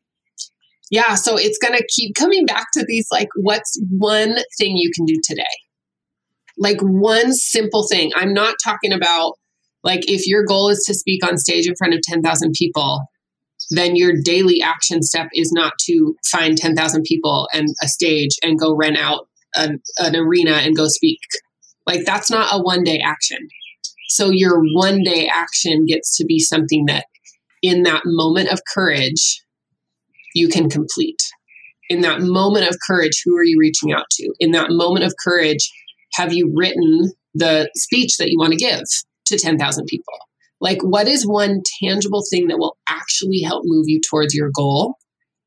Yeah, 0.92 1.16
so 1.16 1.38
it's 1.38 1.58
going 1.58 1.74
to 1.74 1.88
keep 1.90 2.16
coming 2.16 2.46
back 2.46 2.68
to 2.74 2.86
these 2.86 3.08
like, 3.12 3.30
what's 3.36 3.82
one 3.98 4.36
thing 4.60 4.76
you 4.76 4.92
can 4.94 5.06
do 5.06 5.16
today? 5.24 5.44
Like 6.58 6.82
one 6.82 7.34
simple 7.34 7.88
thing. 7.90 8.12
I'm 8.14 8.34
not 8.34 8.56
talking 8.64 8.92
about 8.92 9.36
like 9.84 10.02
if 10.12 10.28
your 10.28 10.44
goal 10.44 10.68
is 10.68 10.84
to 10.88 10.94
speak 10.94 11.26
on 11.26 11.38
stage 11.38 11.66
in 11.66 11.76
front 11.78 11.94
of 11.94 12.02
10,000 12.04 12.54
people, 12.54 13.00
then 13.70 13.96
your 13.96 14.12
daily 14.22 14.62
action 14.62 15.02
step 15.02 15.30
is 15.34 15.52
not 15.54 15.72
to 15.86 16.14
find 16.30 16.58
10,000 16.58 17.04
people 17.04 17.48
and 17.54 17.70
a 17.82 17.88
stage 17.88 18.38
and 18.44 18.60
go 18.60 18.76
rent 18.76 18.98
out 18.98 19.30
an, 19.56 19.82
an 19.98 20.16
arena 20.18 20.52
and 20.56 20.76
go 20.76 20.88
speak. 20.90 21.20
Like 21.88 22.04
that's 22.06 22.30
not 22.30 22.50
a 22.52 22.62
one 22.62 22.84
day 22.84 23.00
action. 23.00 23.40
So 24.10 24.30
your 24.30 24.62
one 24.76 25.04
day 25.04 25.30
action 25.34 25.86
gets 25.86 26.18
to 26.18 26.26
be 26.26 26.40
something 26.40 26.86
that 26.88 27.06
in 27.62 27.84
that 27.84 28.02
moment 28.06 28.52
of 28.52 28.60
courage 28.74 29.42
you 30.34 30.48
can 30.48 30.70
complete. 30.70 31.22
In 31.90 32.02
that 32.02 32.22
moment 32.22 32.68
of 32.68 32.78
courage, 32.88 33.22
who 33.26 33.36
are 33.36 33.44
you 33.44 33.58
reaching 33.60 33.92
out 33.92 34.06
to? 34.12 34.34
In 34.40 34.52
that 34.52 34.68
moment 34.70 35.06
of 35.06 35.14
courage, 35.24 35.70
have 36.14 36.34
you 36.34 36.52
written 36.56 37.12
the 37.34 37.70
speech 37.76 38.18
that 38.18 38.30
you 38.30 38.38
want 38.40 38.54
to 38.54 38.58
give 38.58 38.84
to 39.26 39.38
10,000 39.38 39.86
people? 39.86 40.14
Like, 40.60 40.82
what 40.82 41.08
is 41.08 41.28
one 41.28 41.62
tangible 41.84 42.24
thing 42.30 42.48
that 42.48 42.60
will 42.60 42.78
actually 42.88 43.42
help 43.42 43.64
move 43.66 43.86
you 43.88 44.00
towards 44.10 44.34
your 44.34 44.52
goal 44.56 44.96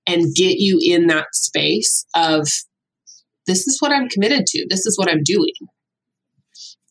and 0.07 0.35
get 0.35 0.59
you 0.59 0.79
in 0.83 1.07
that 1.07 1.27
space 1.33 2.05
of, 2.14 2.49
this 3.47 3.66
is 3.66 3.81
what 3.81 3.92
I'm 3.92 4.09
committed 4.09 4.47
to, 4.47 4.66
this 4.68 4.87
is 4.87 4.99
what 4.99 5.09
I'm 5.09 5.23
doing? 5.25 5.53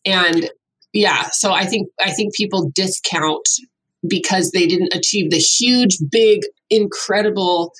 And 0.04 0.50
yeah, 0.92 1.28
so 1.32 1.52
I 1.52 1.64
think 1.64 1.88
I 2.00 2.12
think 2.12 2.34
people 2.34 2.70
discount 2.74 3.46
because 4.06 4.50
they 4.50 4.66
didn't 4.66 4.94
achieve 4.94 5.30
the 5.30 5.38
huge, 5.38 5.96
big, 6.10 6.42
incredible, 6.70 7.72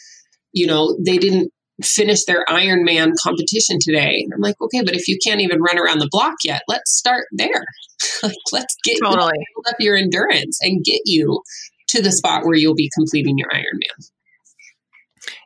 you 0.52 0.66
know, 0.66 0.96
they 1.04 1.18
didn't 1.18 1.52
finish 1.82 2.24
their 2.24 2.44
Ironman 2.48 3.12
competition 3.22 3.78
today. 3.80 4.20
And 4.22 4.32
I'm 4.32 4.40
like, 4.40 4.54
okay, 4.60 4.82
but 4.82 4.94
if 4.94 5.08
you 5.08 5.18
can't 5.24 5.40
even 5.40 5.60
run 5.60 5.78
around 5.78 5.98
the 5.98 6.08
block 6.10 6.34
yet, 6.44 6.62
let's 6.68 6.96
start 6.96 7.26
there. 7.32 7.64
like, 8.22 8.36
let's 8.52 8.76
get 8.84 8.98
totally. 9.02 9.32
up 9.68 9.76
your 9.80 9.96
endurance 9.96 10.58
and 10.62 10.84
get 10.84 11.00
you 11.04 11.42
to 11.88 12.00
the 12.00 12.12
spot 12.12 12.44
where 12.44 12.56
you'll 12.56 12.74
be 12.74 12.90
completing 12.94 13.36
your 13.38 13.48
Ironman. 13.50 14.10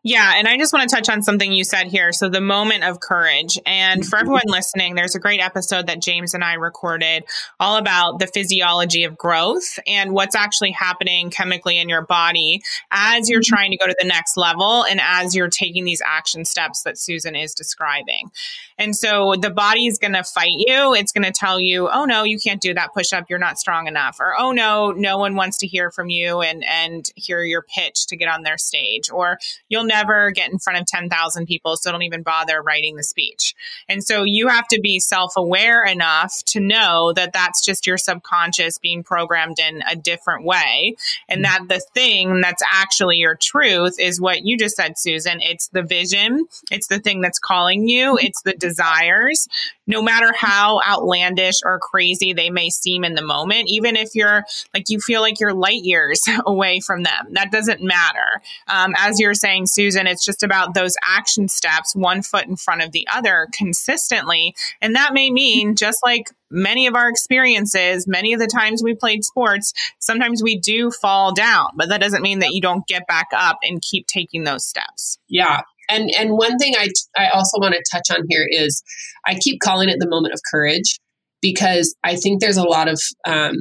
Yeah, 0.08 0.32
and 0.36 0.48
I 0.48 0.56
just 0.56 0.72
want 0.72 0.88
to 0.88 0.96
touch 0.96 1.10
on 1.10 1.22
something 1.22 1.52
you 1.52 1.64
said 1.64 1.88
here. 1.88 2.12
So, 2.12 2.30
the 2.30 2.40
moment 2.40 2.82
of 2.82 2.98
courage. 2.98 3.58
And 3.66 4.06
for 4.06 4.18
everyone 4.18 4.44
listening, 4.46 4.94
there's 4.94 5.14
a 5.14 5.18
great 5.18 5.38
episode 5.38 5.86
that 5.88 6.00
James 6.00 6.32
and 6.32 6.42
I 6.42 6.54
recorded 6.54 7.24
all 7.60 7.76
about 7.76 8.18
the 8.18 8.26
physiology 8.26 9.04
of 9.04 9.18
growth 9.18 9.78
and 9.86 10.12
what's 10.12 10.34
actually 10.34 10.70
happening 10.70 11.28
chemically 11.28 11.76
in 11.76 11.90
your 11.90 12.06
body 12.06 12.62
as 12.90 13.28
you're 13.28 13.42
mm-hmm. 13.42 13.54
trying 13.54 13.70
to 13.72 13.76
go 13.76 13.86
to 13.86 13.94
the 14.00 14.08
next 14.08 14.38
level 14.38 14.82
and 14.86 14.98
as 15.02 15.34
you're 15.36 15.50
taking 15.50 15.84
these 15.84 16.00
action 16.06 16.46
steps 16.46 16.84
that 16.84 16.96
Susan 16.96 17.36
is 17.36 17.52
describing. 17.52 18.30
And 18.78 18.96
so, 18.96 19.34
the 19.38 19.50
body 19.50 19.88
is 19.88 19.98
going 19.98 20.14
to 20.14 20.24
fight 20.24 20.54
you. 20.56 20.94
It's 20.94 21.12
going 21.12 21.26
to 21.26 21.32
tell 21.32 21.60
you, 21.60 21.90
oh 21.90 22.06
no, 22.06 22.24
you 22.24 22.38
can't 22.38 22.62
do 22.62 22.72
that 22.72 22.94
push 22.94 23.12
up. 23.12 23.26
You're 23.28 23.38
not 23.38 23.58
strong 23.58 23.86
enough. 23.86 24.20
Or, 24.20 24.34
oh 24.40 24.52
no, 24.52 24.90
no 24.90 25.18
one 25.18 25.34
wants 25.34 25.58
to 25.58 25.66
hear 25.66 25.90
from 25.90 26.08
you 26.08 26.40
and, 26.40 26.64
and 26.64 27.10
hear 27.14 27.44
your 27.44 27.60
pitch 27.60 28.06
to 28.06 28.16
get 28.16 28.28
on 28.28 28.42
their 28.42 28.56
stage. 28.56 29.10
Or 29.10 29.38
you'll 29.68 29.84
never 29.84 29.97
never 29.98 30.30
get 30.30 30.50
in 30.50 30.58
front 30.58 30.78
of 30.78 30.86
10,000 30.86 31.46
people, 31.46 31.76
so 31.76 31.90
don't 31.90 32.02
even 32.02 32.22
bother 32.22 32.62
writing 32.62 32.96
the 32.96 33.02
speech. 33.02 33.54
And 33.88 34.04
so 34.04 34.22
you 34.24 34.48
have 34.48 34.68
to 34.68 34.80
be 34.80 35.00
self 35.00 35.36
aware 35.36 35.84
enough 35.84 36.42
to 36.46 36.60
know 36.60 37.12
that 37.14 37.32
that's 37.32 37.64
just 37.64 37.86
your 37.86 37.98
subconscious 37.98 38.78
being 38.78 39.02
programmed 39.02 39.58
in 39.58 39.82
a 39.90 39.96
different 39.96 40.44
way. 40.44 40.96
And 41.28 41.44
that 41.44 41.64
the 41.68 41.80
thing 41.94 42.40
that's 42.40 42.62
actually 42.72 43.16
your 43.16 43.34
truth 43.34 43.96
is 43.98 44.20
what 44.20 44.44
you 44.44 44.56
just 44.56 44.76
said, 44.76 44.98
Susan. 44.98 45.40
It's 45.40 45.68
the 45.68 45.82
vision, 45.82 46.46
it's 46.70 46.88
the 46.88 46.98
thing 46.98 47.20
that's 47.20 47.38
calling 47.38 47.88
you, 47.88 48.18
it's 48.18 48.42
the 48.42 48.54
desires. 48.54 49.48
No 49.88 50.00
matter 50.00 50.32
how 50.36 50.80
outlandish 50.86 51.56
or 51.64 51.80
crazy 51.80 52.32
they 52.32 52.50
may 52.50 52.70
seem 52.70 53.02
in 53.02 53.14
the 53.14 53.24
moment, 53.24 53.68
even 53.68 53.96
if 53.96 54.14
you're 54.14 54.44
like 54.72 54.84
you 54.88 55.00
feel 55.00 55.20
like 55.20 55.40
you're 55.40 55.54
light 55.54 55.82
years 55.82 56.22
away 56.46 56.78
from 56.80 57.02
them, 57.02 57.28
that 57.32 57.50
doesn't 57.50 57.82
matter. 57.82 58.42
Um, 58.68 58.94
as 58.96 59.18
you're 59.18 59.34
saying, 59.34 59.66
Susan, 59.66 60.06
it's 60.06 60.24
just 60.24 60.42
about 60.44 60.74
those 60.74 60.94
action 61.02 61.48
steps, 61.48 61.96
one 61.96 62.22
foot 62.22 62.46
in 62.46 62.56
front 62.56 62.82
of 62.82 62.92
the 62.92 63.08
other 63.12 63.48
consistently. 63.52 64.54
And 64.80 64.94
that 64.94 65.12
may 65.12 65.30
mean 65.30 65.74
just 65.74 65.98
like 66.04 66.30
many 66.50 66.86
of 66.86 66.94
our 66.94 67.08
experiences, 67.08 68.06
many 68.06 68.32
of 68.32 68.40
the 68.40 68.46
times 68.46 68.82
we 68.82 68.94
played 68.94 69.24
sports, 69.24 69.72
sometimes 69.98 70.42
we 70.42 70.58
do 70.58 70.90
fall 70.90 71.34
down, 71.34 71.70
but 71.74 71.88
that 71.88 72.00
doesn't 72.00 72.22
mean 72.22 72.38
that 72.40 72.52
you 72.52 72.60
don't 72.60 72.86
get 72.86 73.06
back 73.06 73.28
up 73.32 73.58
and 73.62 73.82
keep 73.82 74.06
taking 74.06 74.44
those 74.44 74.64
steps. 74.64 75.18
Yeah. 75.28 75.62
And 75.88 76.10
and 76.18 76.32
one 76.32 76.58
thing 76.58 76.74
I 76.76 76.88
I 77.16 77.28
also 77.28 77.58
want 77.58 77.74
to 77.74 77.82
touch 77.90 78.10
on 78.10 78.24
here 78.28 78.46
is 78.48 78.82
I 79.26 79.34
keep 79.34 79.60
calling 79.60 79.88
it 79.88 79.98
the 79.98 80.08
moment 80.08 80.34
of 80.34 80.40
courage 80.50 80.98
because 81.40 81.94
I 82.04 82.16
think 82.16 82.40
there's 82.40 82.56
a 82.56 82.68
lot 82.68 82.88
of 82.88 83.00
um, 83.26 83.54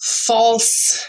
false 0.00 1.06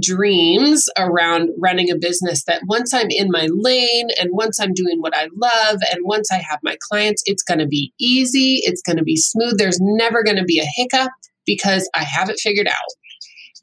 dreams 0.00 0.88
around 0.96 1.50
running 1.58 1.90
a 1.90 1.96
business 1.96 2.44
that 2.44 2.62
once 2.66 2.94
I'm 2.94 3.08
in 3.10 3.30
my 3.30 3.48
lane 3.50 4.08
and 4.18 4.30
once 4.32 4.58
I'm 4.58 4.72
doing 4.72 5.00
what 5.00 5.14
I 5.14 5.28
love 5.36 5.78
and 5.92 6.00
once 6.04 6.30
I 6.32 6.36
have 6.36 6.60
my 6.62 6.76
clients, 6.88 7.22
it's 7.26 7.42
going 7.42 7.58
to 7.58 7.66
be 7.66 7.92
easy, 8.00 8.60
it's 8.62 8.82
going 8.82 8.96
to 8.96 9.04
be 9.04 9.16
smooth. 9.16 9.58
There's 9.58 9.78
never 9.80 10.22
going 10.22 10.38
to 10.38 10.44
be 10.44 10.60
a 10.60 10.68
hiccup 10.76 11.10
because 11.44 11.88
I 11.94 12.04
have 12.04 12.30
it 12.30 12.40
figured 12.40 12.68
out. 12.68 12.74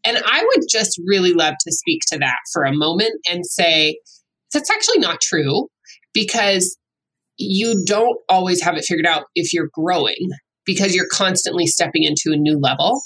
And 0.04 0.18
I 0.26 0.44
would 0.44 0.66
just 0.70 1.00
really 1.06 1.34
love 1.34 1.56
to 1.62 1.72
speak 1.72 2.02
to 2.12 2.20
that 2.20 2.38
for 2.54 2.64
a 2.64 2.76
moment 2.76 3.14
and 3.30 3.46
say 3.46 3.98
that's 4.54 4.72
actually 4.72 5.00
not 5.00 5.22
true 5.22 5.68
because 6.14 6.78
you 7.38 7.84
don't 7.86 8.18
always 8.30 8.62
have 8.62 8.76
it 8.76 8.86
figured 8.86 9.06
out 9.06 9.26
if 9.36 9.54
you're 9.54 9.70
growing 9.74 10.30
because 10.66 10.96
you're 10.96 11.08
constantly 11.12 11.68
stepping 11.68 12.04
into 12.04 12.32
a 12.32 12.38
new 12.38 12.60
level 12.60 13.02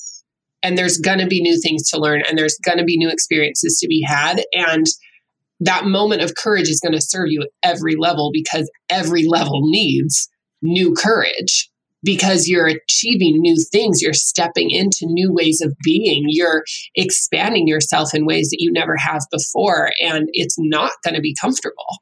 and 0.63 0.77
there's 0.77 0.97
going 0.97 1.19
to 1.19 1.27
be 1.27 1.41
new 1.41 1.59
things 1.61 1.89
to 1.89 1.99
learn 1.99 2.21
and 2.27 2.37
there's 2.37 2.57
going 2.63 2.77
to 2.77 2.83
be 2.83 2.97
new 2.97 3.09
experiences 3.09 3.77
to 3.79 3.87
be 3.87 4.03
had. 4.07 4.43
And 4.53 4.85
that 5.59 5.85
moment 5.85 6.21
of 6.21 6.35
courage 6.35 6.69
is 6.69 6.79
going 6.79 6.93
to 6.93 7.01
serve 7.01 7.27
you 7.29 7.41
at 7.41 7.49
every 7.63 7.95
level 7.97 8.31
because 8.33 8.69
every 8.89 9.27
level 9.27 9.61
needs 9.63 10.29
new 10.61 10.93
courage 10.93 11.70
because 12.03 12.47
you're 12.47 12.67
achieving 12.67 13.39
new 13.39 13.55
things. 13.71 14.01
You're 14.01 14.13
stepping 14.13 14.71
into 14.71 15.05
new 15.05 15.31
ways 15.33 15.61
of 15.61 15.75
being. 15.83 16.25
You're 16.27 16.63
expanding 16.95 17.67
yourself 17.67 18.13
in 18.13 18.25
ways 18.25 18.49
that 18.49 18.59
you 18.59 18.71
never 18.71 18.95
have 18.97 19.21
before 19.31 19.91
and 20.01 20.27
it's 20.33 20.55
not 20.57 20.91
going 21.03 21.15
to 21.15 21.21
be 21.21 21.35
comfortable. 21.39 21.97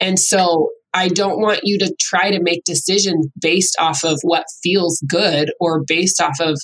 And 0.00 0.18
so 0.18 0.70
I 0.92 1.08
don't 1.08 1.40
want 1.40 1.60
you 1.64 1.78
to 1.80 1.94
try 2.00 2.30
to 2.30 2.42
make 2.42 2.64
decisions 2.64 3.26
based 3.40 3.76
off 3.80 4.04
of 4.04 4.18
what 4.22 4.44
feels 4.62 5.02
good 5.08 5.50
or 5.58 5.82
based 5.84 6.20
off 6.20 6.38
of 6.40 6.60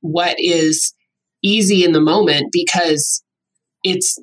what 0.00 0.36
is 0.38 0.94
easy 1.42 1.84
in 1.84 1.92
the 1.92 2.00
moment 2.00 2.46
because 2.52 3.22
it's 3.82 4.16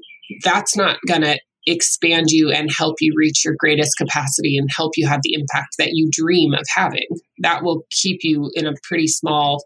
that's 0.44 0.76
not 0.76 0.98
going 1.08 1.22
to 1.22 1.38
expand 1.66 2.28
you 2.30 2.52
and 2.52 2.72
help 2.72 2.96
you 3.00 3.14
reach 3.16 3.44
your 3.46 3.56
greatest 3.58 3.98
capacity 3.98 4.58
and 4.58 4.70
help 4.76 4.94
you 4.96 5.08
have 5.08 5.22
the 5.24 5.34
impact 5.34 5.76
that 5.78 5.92
you 5.94 6.10
dream 6.12 6.54
of 6.54 6.66
having. 6.74 7.08
That 7.40 7.64
will 7.64 7.86
keep 7.90 8.20
you 8.24 8.52
in 8.54 8.66
a 8.66 8.74
pretty 8.84 9.08
small, 9.08 9.64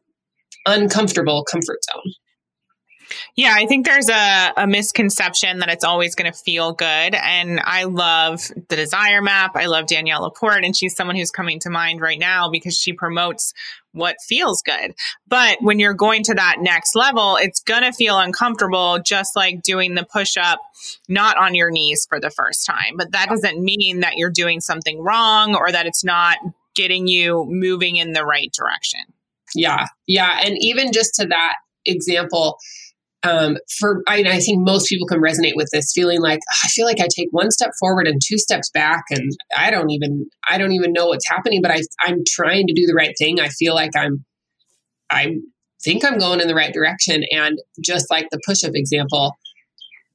uncomfortable 0.65 1.45
comfort 1.49 1.79
zone. 1.91 2.13
Yeah, 3.35 3.53
I 3.55 3.65
think 3.65 3.85
there's 3.85 4.09
a, 4.09 4.53
a 4.57 4.67
misconception 4.67 5.59
that 5.59 5.69
it's 5.69 5.83
always 5.83 6.15
going 6.15 6.31
to 6.31 6.37
feel 6.37 6.73
good. 6.73 7.15
And 7.15 7.59
I 7.63 7.83
love 7.85 8.51
the 8.69 8.75
Desire 8.75 9.21
Map. 9.21 9.55
I 9.55 9.67
love 9.67 9.87
Danielle 9.87 10.23
LaPorte, 10.23 10.65
and 10.65 10.75
she's 10.75 10.95
someone 10.95 11.15
who's 11.15 11.31
coming 11.31 11.59
to 11.59 11.69
mind 11.69 12.01
right 12.01 12.19
now 12.19 12.49
because 12.49 12.77
she 12.77 12.93
promotes 12.93 13.53
what 13.93 14.17
feels 14.21 14.61
good. 14.61 14.93
But 15.27 15.57
when 15.61 15.79
you're 15.79 15.93
going 15.93 16.23
to 16.23 16.35
that 16.35 16.57
next 16.59 16.95
level, 16.95 17.37
it's 17.39 17.61
going 17.61 17.83
to 17.83 17.91
feel 17.91 18.19
uncomfortable, 18.19 18.99
just 19.03 19.35
like 19.35 19.63
doing 19.63 19.95
the 19.95 20.05
push 20.05 20.37
up, 20.37 20.59
not 21.07 21.37
on 21.37 21.55
your 21.55 21.71
knees 21.71 22.05
for 22.07 22.19
the 22.19 22.29
first 22.29 22.65
time. 22.65 22.95
But 22.95 23.11
that 23.11 23.29
doesn't 23.29 23.63
mean 23.63 24.01
that 24.01 24.17
you're 24.17 24.29
doing 24.29 24.61
something 24.61 25.01
wrong 25.01 25.55
or 25.55 25.71
that 25.71 25.85
it's 25.85 26.03
not 26.03 26.37
getting 26.75 27.07
you 27.07 27.45
moving 27.49 27.95
in 27.95 28.13
the 28.13 28.23
right 28.23 28.51
direction. 28.53 28.99
Yeah. 29.55 29.87
Yeah. 30.05 30.39
And 30.43 30.55
even 30.59 30.91
just 30.91 31.15
to 31.15 31.27
that 31.27 31.55
example, 31.85 32.57
um, 33.23 33.57
for 33.79 34.03
I, 34.07 34.23
I, 34.27 34.39
think 34.39 34.59
most 34.59 34.87
people 34.87 35.07
can 35.07 35.19
resonate 35.19 35.55
with 35.55 35.69
this 35.71 35.91
feeling 35.93 36.21
like 36.21 36.39
I 36.63 36.67
feel 36.67 36.85
like 36.85 36.99
I 36.99 37.07
take 37.13 37.29
one 37.31 37.49
step 37.49 37.71
forward 37.79 38.07
and 38.07 38.21
two 38.23 38.37
steps 38.37 38.69
back, 38.69 39.03
and 39.09 39.31
I 39.55 39.71
don't 39.71 39.89
even 39.89 40.27
I 40.47 40.57
don't 40.57 40.73
even 40.73 40.93
know 40.93 41.07
what's 41.07 41.27
happening, 41.27 41.61
but 41.61 41.71
I, 41.71 41.81
I'm 42.01 42.19
trying 42.27 42.67
to 42.67 42.73
do 42.73 42.85
the 42.85 42.93
right 42.93 43.15
thing. 43.17 43.39
I 43.39 43.49
feel 43.49 43.73
like 43.73 43.95
I'm 43.95 44.23
I 45.09 45.37
think 45.83 46.05
I'm 46.05 46.19
going 46.19 46.41
in 46.41 46.47
the 46.47 46.55
right 46.55 46.73
direction, 46.73 47.23
and 47.31 47.57
just 47.83 48.11
like 48.11 48.27
the 48.31 48.39
push-up 48.45 48.73
example, 48.75 49.35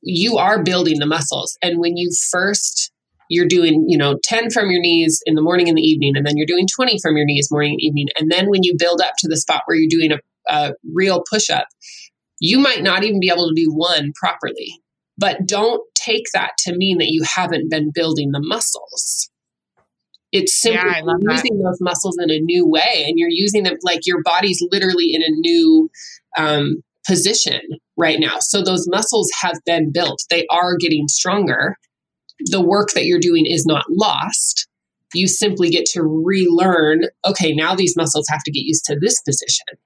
you 0.03 0.37
are 0.39 0.63
building 0.63 1.01
the 1.01 1.07
muscles, 1.07 1.59
and 1.61 1.81
when 1.81 1.97
you 1.97 2.11
first 2.31 2.93
you're 3.29 3.47
doing 3.47 3.87
you 3.89 3.97
know 3.97 4.19
10 4.25 4.51
from 4.51 4.71
your 4.71 4.81
knees 4.81 5.23
in 5.27 5.35
the 5.35 5.43
morning 5.43 5.69
and 5.69 5.79
the 5.79 5.83
evening 5.83 6.13
and 6.17 6.27
then 6.27 6.37
you're 6.37 6.47
doing 6.47 6.67
20 6.67 6.99
from 7.01 7.17
your 7.17 7.25
knees 7.25 7.49
morning 7.51 7.73
and 7.73 7.81
evening 7.81 8.07
and 8.19 8.31
then 8.31 8.51
when 8.51 8.63
you 8.63 8.75
build 8.79 9.01
up 9.01 9.15
to 9.17 9.29
the 9.29 9.39
spot 9.39 9.63
where 9.65 9.77
you're 9.77 9.89
doing 9.89 10.13
a, 10.13 10.19
a 10.55 10.75
real 10.93 11.23
push-up 11.31 11.67
you 12.43 12.59
might 12.59 12.83
not 12.83 13.05
even 13.05 13.21
be 13.21 13.31
able 13.31 13.49
to 13.49 13.55
do 13.55 13.73
one 13.73 14.13
properly. 14.17 14.83
But 15.17 15.47
don't 15.47 15.81
take 15.95 16.25
that 16.35 16.51
to 16.61 16.77
mean 16.77 16.99
that 16.99 17.09
you 17.09 17.23
haven't 17.23 17.71
been 17.71 17.93
building 17.95 18.33
the 18.33 18.43
muscles. 18.43 19.31
It's 20.33 20.61
simply 20.61 20.91
yeah, 20.91 21.15
using 21.21 21.59
that. 21.59 21.65
those 21.65 21.79
muscles 21.81 22.19
in 22.21 22.31
a 22.31 22.41
new 22.41 22.67
way, 22.67 23.05
and 23.07 23.15
you're 23.17 23.29
using 23.31 23.63
them 23.63 23.77
like 23.83 24.07
your 24.07 24.23
body's 24.25 24.61
literally 24.73 25.13
in 25.13 25.23
a 25.23 25.29
new 25.29 25.89
um, 26.37 26.83
position 27.07 27.61
right 27.97 28.19
now. 28.19 28.39
So 28.41 28.63
those 28.63 28.89
muscles 28.89 29.31
have 29.41 29.59
been 29.65 29.93
built, 29.93 30.25
they 30.29 30.47
are 30.51 30.77
getting 30.77 31.07
stronger. 31.07 31.77
The 32.47 32.63
work 32.63 32.89
that 32.95 33.05
you're 33.05 33.21
doing 33.21 33.47
is 33.47 33.67
not 33.67 33.85
lost. 33.89 34.67
You 35.15 35.29
simply 35.29 35.71
get 35.71 35.85
to 35.93 36.03
relearn 36.03 37.03
okay, 37.25 37.53
now 37.53 37.77
these 37.77 37.95
muscles 37.97 38.27
have 38.31 38.43
to 38.45 38.51
get 38.51 38.65
used 38.65 38.87
to 38.87 38.99
this 38.99 39.21
position 39.21 39.79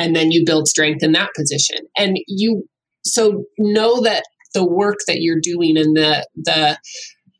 and 0.00 0.16
then 0.16 0.32
you 0.32 0.42
build 0.46 0.66
strength 0.66 1.02
in 1.02 1.12
that 1.12 1.28
position. 1.36 1.76
And 1.96 2.16
you 2.26 2.64
so 3.04 3.44
know 3.58 4.00
that 4.00 4.24
the 4.54 4.66
work 4.66 4.96
that 5.06 5.20
you're 5.20 5.40
doing 5.40 5.76
and 5.76 5.94
the 5.94 6.26
the 6.34 6.78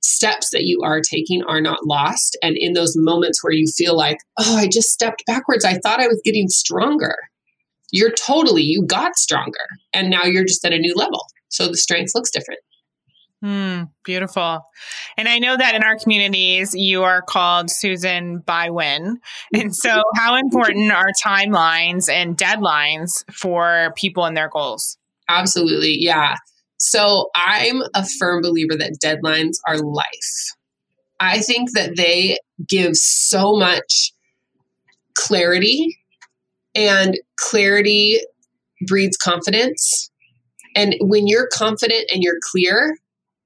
steps 0.02 0.50
that 0.52 0.64
you 0.64 0.80
are 0.84 1.00
taking 1.00 1.42
are 1.48 1.60
not 1.60 1.86
lost. 1.86 2.36
And 2.42 2.56
in 2.58 2.74
those 2.74 2.94
moments 2.96 3.42
where 3.42 3.52
you 3.52 3.66
feel 3.66 3.96
like 3.96 4.18
oh 4.38 4.56
i 4.56 4.68
just 4.70 4.90
stepped 4.90 5.24
backwards 5.26 5.64
i 5.64 5.78
thought 5.78 6.00
i 6.00 6.06
was 6.06 6.20
getting 6.24 6.48
stronger. 6.48 7.16
You're 7.92 8.12
totally 8.12 8.62
you 8.62 8.84
got 8.86 9.16
stronger. 9.16 9.66
And 9.94 10.10
now 10.10 10.24
you're 10.24 10.44
just 10.44 10.64
at 10.64 10.72
a 10.72 10.78
new 10.78 10.94
level. 10.94 11.24
So 11.48 11.66
the 11.66 11.76
strength 11.76 12.12
looks 12.14 12.30
different 12.30 12.60
Hmm, 13.42 13.84
beautiful. 14.04 14.66
And 15.16 15.26
I 15.26 15.38
know 15.38 15.56
that 15.56 15.74
in 15.74 15.82
our 15.82 15.96
communities, 15.96 16.74
you 16.74 17.04
are 17.04 17.22
called 17.22 17.70
Susan 17.70 18.40
Bywin. 18.40 19.16
And 19.54 19.74
so, 19.74 20.02
how 20.14 20.36
important 20.36 20.92
are 20.92 21.10
timelines 21.24 22.10
and 22.12 22.36
deadlines 22.36 23.24
for 23.32 23.94
people 23.96 24.26
and 24.26 24.36
their 24.36 24.50
goals? 24.50 24.98
Absolutely. 25.28 25.96
Yeah. 25.98 26.34
So, 26.76 27.30
I'm 27.34 27.82
a 27.94 28.04
firm 28.18 28.42
believer 28.42 28.76
that 28.76 28.98
deadlines 29.02 29.56
are 29.66 29.78
life. 29.78 30.54
I 31.18 31.40
think 31.40 31.72
that 31.72 31.96
they 31.96 32.38
give 32.68 32.94
so 32.94 33.56
much 33.56 34.12
clarity, 35.16 35.96
and 36.74 37.18
clarity 37.38 38.20
breeds 38.86 39.16
confidence. 39.16 40.10
And 40.76 40.94
when 41.00 41.26
you're 41.26 41.48
confident 41.52 42.04
and 42.12 42.22
you're 42.22 42.38
clear, 42.52 42.96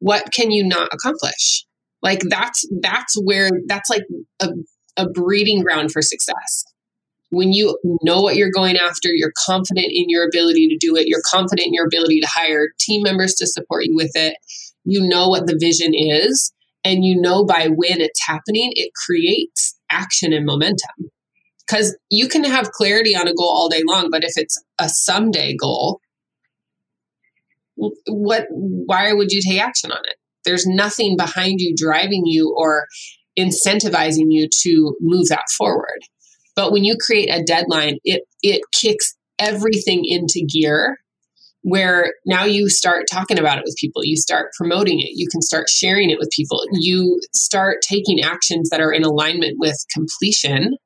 what 0.05 0.31
can 0.35 0.51
you 0.51 0.63
not 0.63 0.93
accomplish? 0.93 1.65
Like 2.03 2.21
that's 2.29 2.69
that's 2.83 3.15
where 3.25 3.49
that's 3.67 3.89
like 3.89 4.03
a, 4.39 4.51
a 4.99 5.09
breeding 5.09 5.63
ground 5.63 5.93
for 5.93 6.03
success. 6.03 6.65
When 7.31 7.55
you 7.55 7.79
know 8.03 8.21
what 8.21 8.37
you're 8.37 8.51
going 8.55 8.77
after, 8.77 9.09
you're 9.09 9.33
confident 9.47 9.87
in 9.89 10.05
your 10.09 10.29
ability 10.29 10.69
to 10.69 10.77
do 10.79 10.95
it, 10.95 11.07
you're 11.07 11.23
confident 11.25 11.69
in 11.69 11.73
your 11.73 11.87
ability 11.87 12.21
to 12.21 12.27
hire 12.27 12.69
team 12.79 13.03
members 13.03 13.33
to 13.37 13.47
support 13.47 13.87
you 13.87 13.97
with 13.97 14.11
it. 14.15 14.37
You 14.85 15.09
know 15.09 15.31
what 15.31 15.47
the 15.47 15.57
vision 15.59 15.95
is, 15.95 16.53
and 16.85 17.03
you 17.03 17.19
know 17.19 17.47
by 17.47 17.69
when 17.69 18.03
it's 18.03 18.27
happening, 18.27 18.73
it 18.77 18.91
creates 19.07 19.75
action 19.91 20.35
and 20.35 20.45
momentum. 20.45 21.11
Because 21.67 21.97
you 22.11 22.29
can 22.29 22.45
have 22.45 22.73
clarity 22.73 23.17
on 23.17 23.27
a 23.27 23.33
goal 23.33 23.49
all 23.49 23.71
day 23.71 23.81
long, 23.89 24.11
but 24.11 24.23
if 24.23 24.33
it's 24.37 24.63
a 24.79 24.91
someday 24.91 25.57
goal, 25.57 26.03
what 27.77 28.47
why 28.51 29.12
would 29.12 29.31
you 29.31 29.41
take 29.47 29.61
action 29.61 29.91
on 29.91 29.99
it? 30.05 30.16
There's 30.45 30.66
nothing 30.66 31.16
behind 31.16 31.61
you 31.61 31.75
driving 31.77 32.22
you 32.27 32.55
or 32.57 32.87
incentivizing 33.39 34.27
you 34.29 34.49
to 34.62 34.97
move 35.01 35.29
that 35.29 35.45
forward. 35.57 36.01
But 36.55 36.70
when 36.70 36.85
you 36.85 36.97
create 37.05 37.29
a 37.31 37.43
deadline 37.43 37.99
it 38.05 38.22
it 38.43 38.62
kicks 38.72 39.14
everything 39.39 40.03
into 40.05 40.47
gear 40.53 40.99
where 41.62 42.12
now 42.27 42.45
you 42.45 42.68
start 42.68 43.07
talking 43.11 43.39
about 43.39 43.57
it 43.57 43.64
with 43.64 43.75
people. 43.81 44.05
You 44.05 44.18
start 44.18 44.51
promoting 44.55 45.01
it. 45.01 45.12
You 45.14 45.27
can 45.33 45.41
start 45.41 45.70
sharing 45.70 46.11
it 46.11 46.18
with 46.18 46.29
people. 46.31 46.62
You 46.72 47.18
start 47.33 47.79
taking 47.81 48.20
actions 48.22 48.68
that 48.68 48.83
are 48.83 48.93
in 48.93 49.03
alignment 49.03 49.57
with 49.59 49.75
completion 49.91 50.77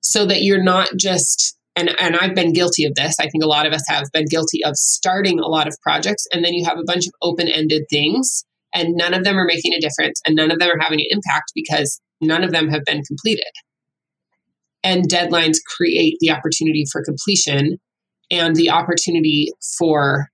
so 0.00 0.24
that 0.24 0.42
you're 0.42 0.62
not 0.62 0.90
just 0.96 1.57
and 1.78 1.90
and 2.00 2.16
I've 2.16 2.34
been 2.34 2.52
guilty 2.52 2.84
of 2.84 2.94
this. 2.96 3.16
I 3.20 3.28
think 3.28 3.44
a 3.44 3.48
lot 3.48 3.66
of 3.66 3.72
us 3.72 3.84
have 3.88 4.04
been 4.12 4.26
guilty 4.28 4.64
of 4.64 4.76
starting 4.76 5.38
a 5.38 5.46
lot 5.46 5.68
of 5.68 5.76
projects 5.82 6.26
and 6.32 6.44
then 6.44 6.52
you 6.54 6.64
have 6.64 6.78
a 6.78 6.84
bunch 6.84 7.06
of 7.06 7.12
open-ended 7.22 7.84
things 7.90 8.44
and 8.74 8.94
none 8.96 9.14
of 9.14 9.24
them 9.24 9.38
are 9.38 9.46
making 9.46 9.72
a 9.72 9.80
difference 9.80 10.20
and 10.26 10.34
none 10.34 10.50
of 10.50 10.58
them 10.58 10.70
are 10.70 10.82
having 10.82 11.00
an 11.00 11.06
impact 11.10 11.52
because 11.54 12.00
none 12.20 12.42
of 12.42 12.50
them 12.50 12.68
have 12.68 12.84
been 12.84 13.02
completed. 13.02 13.52
And 14.82 15.08
deadlines 15.08 15.56
create 15.76 16.16
the 16.20 16.30
opportunity 16.30 16.84
for 16.90 17.02
completion 17.04 17.78
and 18.30 18.56
the 18.56 18.70
opportunity 18.70 19.52
for 19.78 20.28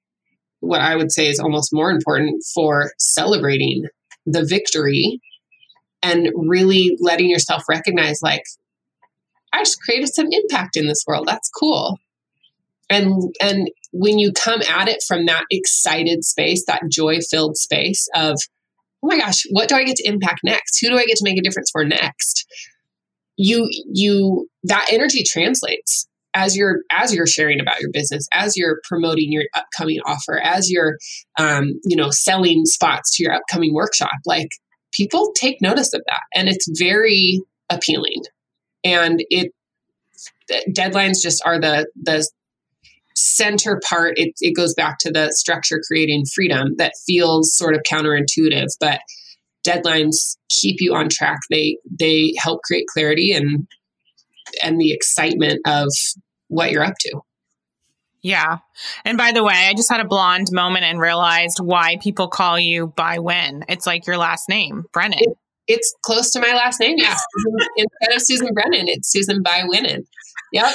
what 0.60 0.80
I 0.80 0.96
would 0.96 1.12
say 1.12 1.28
is 1.28 1.38
almost 1.38 1.70
more 1.72 1.90
important 1.90 2.42
for 2.54 2.92
celebrating 2.98 3.84
the 4.26 4.46
victory 4.48 5.20
and 6.02 6.28
really 6.34 6.96
letting 7.00 7.28
yourself 7.28 7.64
recognize 7.68 8.20
like 8.22 8.42
I 9.54 9.60
just 9.60 9.80
created 9.80 10.12
some 10.12 10.26
impact 10.30 10.76
in 10.76 10.86
this 10.86 11.04
world. 11.06 11.26
That's 11.28 11.48
cool. 11.48 11.98
And 12.90 13.34
and 13.40 13.70
when 13.92 14.18
you 14.18 14.32
come 14.32 14.60
at 14.62 14.88
it 14.88 15.02
from 15.06 15.26
that 15.26 15.44
excited 15.50 16.24
space, 16.24 16.64
that 16.66 16.82
joy-filled 16.90 17.56
space 17.56 18.08
of, 18.14 18.36
oh 19.02 19.06
my 19.06 19.18
gosh, 19.18 19.44
what 19.50 19.68
do 19.68 19.76
I 19.76 19.84
get 19.84 19.96
to 19.96 20.08
impact 20.08 20.40
next? 20.44 20.80
Who 20.80 20.88
do 20.88 20.98
I 20.98 21.04
get 21.04 21.16
to 21.18 21.24
make 21.24 21.38
a 21.38 21.42
difference 21.42 21.70
for 21.70 21.84
next? 21.84 22.46
You 23.36 23.68
you 23.92 24.48
that 24.64 24.88
energy 24.90 25.22
translates 25.22 26.08
as 26.34 26.56
you're 26.56 26.80
as 26.90 27.14
you're 27.14 27.26
sharing 27.26 27.60
about 27.60 27.80
your 27.80 27.90
business 27.92 28.26
as 28.32 28.56
you're 28.56 28.80
promoting 28.88 29.30
your 29.30 29.44
upcoming 29.54 30.00
offer 30.04 30.38
as 30.38 30.68
you're 30.68 30.96
um, 31.38 31.74
you 31.84 31.96
know 31.96 32.10
selling 32.10 32.64
spots 32.64 33.16
to 33.16 33.22
your 33.22 33.32
upcoming 33.32 33.72
workshop 33.72 34.10
like 34.26 34.48
people 34.92 35.32
take 35.36 35.60
notice 35.60 35.92
of 35.94 36.02
that 36.06 36.20
and 36.34 36.48
it's 36.48 36.68
very 36.78 37.40
appealing 37.70 38.22
and 38.84 39.24
it 39.30 39.52
deadlines 40.70 41.22
just 41.22 41.42
are 41.44 41.60
the 41.60 41.88
the 41.96 42.28
center 43.16 43.80
part 43.88 44.14
it, 44.16 44.32
it 44.40 44.56
goes 44.56 44.74
back 44.74 44.98
to 44.98 45.10
the 45.10 45.30
structure 45.30 45.80
creating 45.86 46.24
freedom 46.34 46.74
that 46.76 46.92
feels 47.06 47.56
sort 47.56 47.74
of 47.74 47.80
counterintuitive 47.90 48.68
but 48.80 49.00
deadlines 49.66 50.36
keep 50.50 50.76
you 50.80 50.94
on 50.94 51.08
track 51.08 51.38
they 51.50 51.78
they 51.98 52.34
help 52.38 52.60
create 52.64 52.86
clarity 52.88 53.32
and 53.32 53.66
and 54.62 54.80
the 54.80 54.92
excitement 54.92 55.60
of 55.66 55.88
what 56.48 56.70
you're 56.70 56.84
up 56.84 56.94
to 57.00 57.20
yeah. 58.24 58.60
And 59.04 59.18
by 59.18 59.32
the 59.32 59.44
way, 59.44 59.66
I 59.68 59.74
just 59.74 59.90
had 59.90 60.00
a 60.00 60.06
blonde 60.06 60.48
moment 60.50 60.86
and 60.86 60.98
realized 60.98 61.58
why 61.60 61.98
people 62.02 62.26
call 62.26 62.58
you 62.58 62.86
by 62.86 63.18
when. 63.18 63.66
It's 63.68 63.86
like 63.86 64.06
your 64.06 64.16
last 64.16 64.48
name, 64.48 64.86
Brennan. 64.94 65.18
It, 65.20 65.36
it's 65.66 65.94
close 66.02 66.30
to 66.32 66.40
my 66.40 66.54
last 66.54 66.80
name. 66.80 66.96
Yeah. 66.98 67.16
Instead 67.76 68.16
of 68.16 68.22
Susan 68.22 68.48
Brennan, 68.52 68.88
it's 68.88 69.10
Susan 69.10 69.42
by 69.42 69.62
Winnen. 69.62 70.04
Yep. 70.52 70.74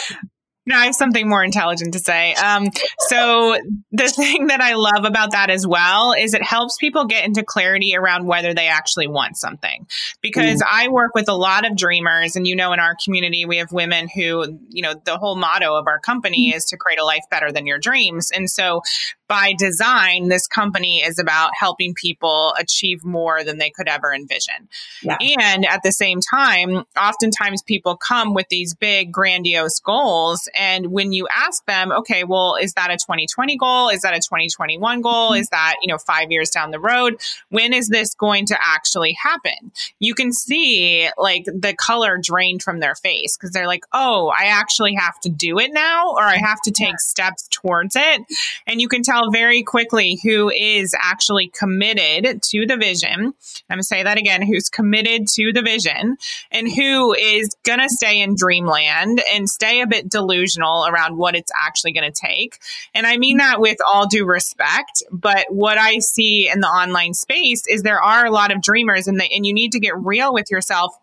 No, 0.69 0.77
I 0.77 0.85
have 0.85 0.93
something 0.93 1.27
more 1.27 1.43
intelligent 1.43 1.93
to 1.93 1.99
say. 1.99 2.35
Um, 2.35 2.67
so 3.07 3.57
the 3.91 4.07
thing 4.15 4.47
that 4.47 4.61
I 4.61 4.75
love 4.75 5.03
about 5.03 5.31
that 5.31 5.49
as 5.49 5.65
well 5.65 6.13
is 6.13 6.35
it 6.35 6.43
helps 6.43 6.77
people 6.77 7.05
get 7.05 7.25
into 7.25 7.43
clarity 7.43 7.95
around 7.95 8.27
whether 8.27 8.53
they 8.53 8.67
actually 8.67 9.07
want 9.07 9.35
something. 9.35 9.87
Because 10.21 10.61
mm. 10.61 10.67
I 10.71 10.89
work 10.89 11.15
with 11.15 11.27
a 11.27 11.33
lot 11.33 11.65
of 11.65 11.75
dreamers, 11.75 12.35
and 12.35 12.47
you 12.47 12.55
know, 12.55 12.71
in 12.71 12.79
our 12.79 12.95
community, 13.03 13.45
we 13.45 13.57
have 13.57 13.71
women 13.71 14.07
who, 14.13 14.59
you 14.69 14.83
know, 14.83 14.93
the 15.05 15.17
whole 15.17 15.35
motto 15.35 15.75
of 15.75 15.87
our 15.87 15.99
company 15.99 16.51
mm. 16.51 16.55
is 16.55 16.65
to 16.65 16.77
create 16.77 16.99
a 16.99 17.05
life 17.05 17.23
better 17.31 17.51
than 17.51 17.65
your 17.65 17.79
dreams. 17.79 18.29
And 18.29 18.47
so 18.47 18.81
by 19.29 19.53
design, 19.57 20.27
this 20.27 20.47
company 20.47 21.01
is 21.03 21.19
about 21.19 21.51
helping 21.57 21.93
people 21.93 22.53
achieve 22.59 23.05
more 23.05 23.43
than 23.43 23.59
they 23.59 23.69
could 23.69 23.87
ever 23.87 24.11
envision. 24.13 24.67
Yeah. 25.03 25.17
And 25.39 25.65
at 25.67 25.81
the 25.83 25.91
same 25.91 26.19
time, 26.19 26.83
oftentimes 26.99 27.61
people 27.61 27.95
come 27.95 28.33
with 28.33 28.47
these 28.49 28.73
big, 28.73 29.11
grandiose 29.11 29.79
goals. 29.79 30.49
And 30.59 30.87
when 30.87 31.13
you 31.13 31.25
ask 31.33 31.65
them, 31.65 31.93
okay, 31.93 32.25
well, 32.25 32.57
is 32.59 32.73
that 32.73 32.91
a 32.91 32.97
2020 32.97 33.55
goal? 33.55 33.87
Is 33.87 34.01
that 34.01 34.13
a 34.13 34.17
2021 34.19 35.01
goal? 35.01 35.31
Mm-hmm. 35.31 35.41
Is 35.41 35.49
that, 35.49 35.75
you 35.81 35.87
know, 35.87 35.97
five 35.97 36.31
years 36.31 36.49
down 36.49 36.71
the 36.71 36.79
road? 36.79 37.21
When 37.47 37.71
is 37.71 37.87
this 37.87 38.13
going 38.13 38.45
to 38.47 38.57
actually 38.61 39.13
happen? 39.13 39.71
You 39.99 40.13
can 40.13 40.33
see 40.33 41.09
like 41.17 41.45
the 41.45 41.73
color 41.73 42.19
drained 42.21 42.61
from 42.61 42.81
their 42.81 42.95
face 42.95 43.37
because 43.37 43.51
they're 43.51 43.67
like, 43.67 43.85
oh, 43.93 44.33
I 44.37 44.47
actually 44.47 44.95
have 44.95 45.17
to 45.21 45.29
do 45.29 45.59
it 45.59 45.71
now 45.71 46.11
or 46.11 46.23
I 46.23 46.35
have 46.35 46.61
to 46.63 46.71
take 46.71 46.99
steps 46.99 47.47
towards 47.49 47.95
it. 47.95 48.21
And 48.67 48.81
you 48.81 48.89
can 48.89 49.01
tell 49.01 49.31
very 49.31 49.63
quickly 49.63 50.19
who 50.21 50.49
is 50.49 50.93
actually 50.99 51.47
committed 51.47 52.43
to 52.43 52.65
the 52.65 52.75
vision. 52.75 53.09
I'm 53.13 53.33
going 53.69 53.79
to 53.79 53.83
say 53.83 54.03
that 54.03 54.17
again 54.17 54.41
who's 54.41 54.69
committed 54.69 55.27
to 55.35 55.53
the 55.53 55.61
vision 55.61 56.17
and 56.51 56.67
who 56.67 57.13
is 57.13 57.55
going 57.63 57.79
to 57.79 57.87
stay 57.87 58.21
in 58.21 58.35
dreamland 58.35 59.21
and 59.33 59.49
stay 59.49 59.79
a 59.79 59.87
bit 59.87 60.09
delusional 60.39 60.85
around 60.87 61.17
what 61.17 61.35
it's 61.35 61.51
actually 61.55 61.91
going 61.91 62.11
to 62.11 62.19
take. 62.27 62.59
And 62.93 63.05
I 63.05 63.17
mean 63.17 63.37
that 63.37 63.59
with 63.59 63.77
all 63.87 64.07
due 64.07 64.25
respect, 64.25 65.03
but 65.11 65.45
what 65.49 65.77
I 65.77 65.99
see 65.99 66.49
in 66.49 66.59
the 66.59 66.67
online 66.67 67.13
space 67.13 67.63
is 67.67 67.83
there 67.83 68.01
are 68.01 68.25
a 68.25 68.31
lot 68.31 68.51
of 68.51 68.61
dreamers 68.61 69.07
and, 69.07 69.21
and 69.21 69.45
you 69.45 69.53
need 69.53 69.71
to 69.73 69.79
get 69.79 69.97
real 69.97 70.33
with 70.33 70.51
yourself 70.51 70.93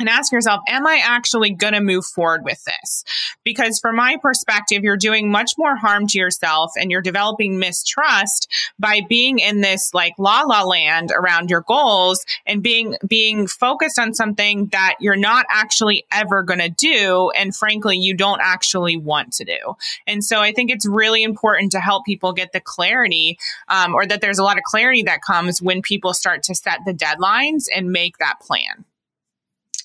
and 0.00 0.08
ask 0.08 0.32
yourself, 0.32 0.62
am 0.66 0.86
I 0.86 1.00
actually 1.04 1.50
going 1.50 1.74
to 1.74 1.80
move 1.80 2.04
forward 2.04 2.44
with 2.44 2.64
this? 2.64 3.04
Because 3.44 3.78
from 3.78 3.96
my 3.96 4.16
perspective, 4.20 4.82
you're 4.82 4.96
doing 4.96 5.30
much 5.30 5.52
more 5.58 5.76
harm 5.76 6.06
to 6.08 6.18
yourself 6.18 6.72
and 6.76 6.90
you're 6.90 7.02
developing 7.02 7.58
mistrust 7.58 8.52
by 8.78 9.02
being 9.08 9.38
in 9.38 9.60
this 9.60 9.92
like 9.94 10.14
la 10.18 10.42
la 10.42 10.64
land 10.64 11.12
around 11.14 11.50
your 11.50 11.60
goals 11.60 12.24
and 12.46 12.62
being, 12.62 12.96
being 13.06 13.46
focused 13.46 13.98
on 13.98 14.14
something 14.14 14.66
that 14.68 14.96
you're 15.00 15.16
not 15.16 15.46
actually 15.50 16.06
ever 16.10 16.42
going 16.42 16.60
to 16.60 16.70
do. 16.70 17.30
And 17.36 17.54
frankly, 17.54 17.98
you 17.98 18.14
don't 18.14 18.40
actually 18.42 18.96
want 18.96 19.32
to 19.34 19.44
do. 19.44 19.76
And 20.06 20.24
so 20.24 20.40
I 20.40 20.52
think 20.52 20.70
it's 20.70 20.86
really 20.86 21.22
important 21.22 21.72
to 21.72 21.80
help 21.80 22.04
people 22.04 22.32
get 22.32 22.52
the 22.52 22.60
clarity, 22.60 23.38
um, 23.68 23.94
or 23.94 24.06
that 24.06 24.20
there's 24.20 24.38
a 24.38 24.44
lot 24.44 24.56
of 24.56 24.64
clarity 24.64 25.02
that 25.02 25.20
comes 25.22 25.60
when 25.60 25.82
people 25.82 26.14
start 26.14 26.42
to 26.44 26.54
set 26.54 26.80
the 26.86 26.94
deadlines 26.94 27.64
and 27.74 27.92
make 27.92 28.18
that 28.18 28.40
plan. 28.40 28.84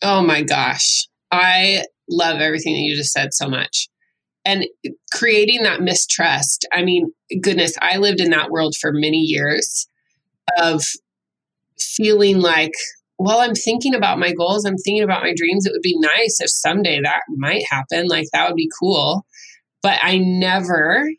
Oh 0.01 0.21
my 0.21 0.43
gosh. 0.43 1.07
I 1.31 1.83
love 2.09 2.39
everything 2.39 2.73
that 2.73 2.81
you 2.81 2.95
just 2.95 3.11
said 3.11 3.33
so 3.33 3.49
much. 3.49 3.87
And 4.43 4.65
creating 5.11 5.63
that 5.63 5.81
mistrust. 5.81 6.67
I 6.71 6.83
mean, 6.83 7.11
goodness, 7.41 7.73
I 7.81 7.97
lived 7.97 8.19
in 8.19 8.29
that 8.29 8.51
world 8.51 8.75
for 8.79 8.91
many 8.93 9.17
years 9.17 9.87
of 10.59 10.83
feeling 11.79 12.39
like, 12.39 12.71
well, 13.17 13.39
I'm 13.39 13.55
thinking 13.55 13.95
about 13.95 14.19
my 14.19 14.33
goals, 14.33 14.65
I'm 14.65 14.77
thinking 14.77 15.03
about 15.03 15.23
my 15.23 15.33
dreams. 15.35 15.65
It 15.65 15.71
would 15.71 15.81
be 15.81 15.97
nice 15.97 16.39
if 16.41 16.49
someday 16.49 16.99
that 17.01 17.21
might 17.29 17.63
happen. 17.69 18.07
Like, 18.07 18.27
that 18.33 18.47
would 18.47 18.55
be 18.55 18.69
cool. 18.79 19.25
But 19.81 19.99
I 20.03 20.17
never 20.17 21.09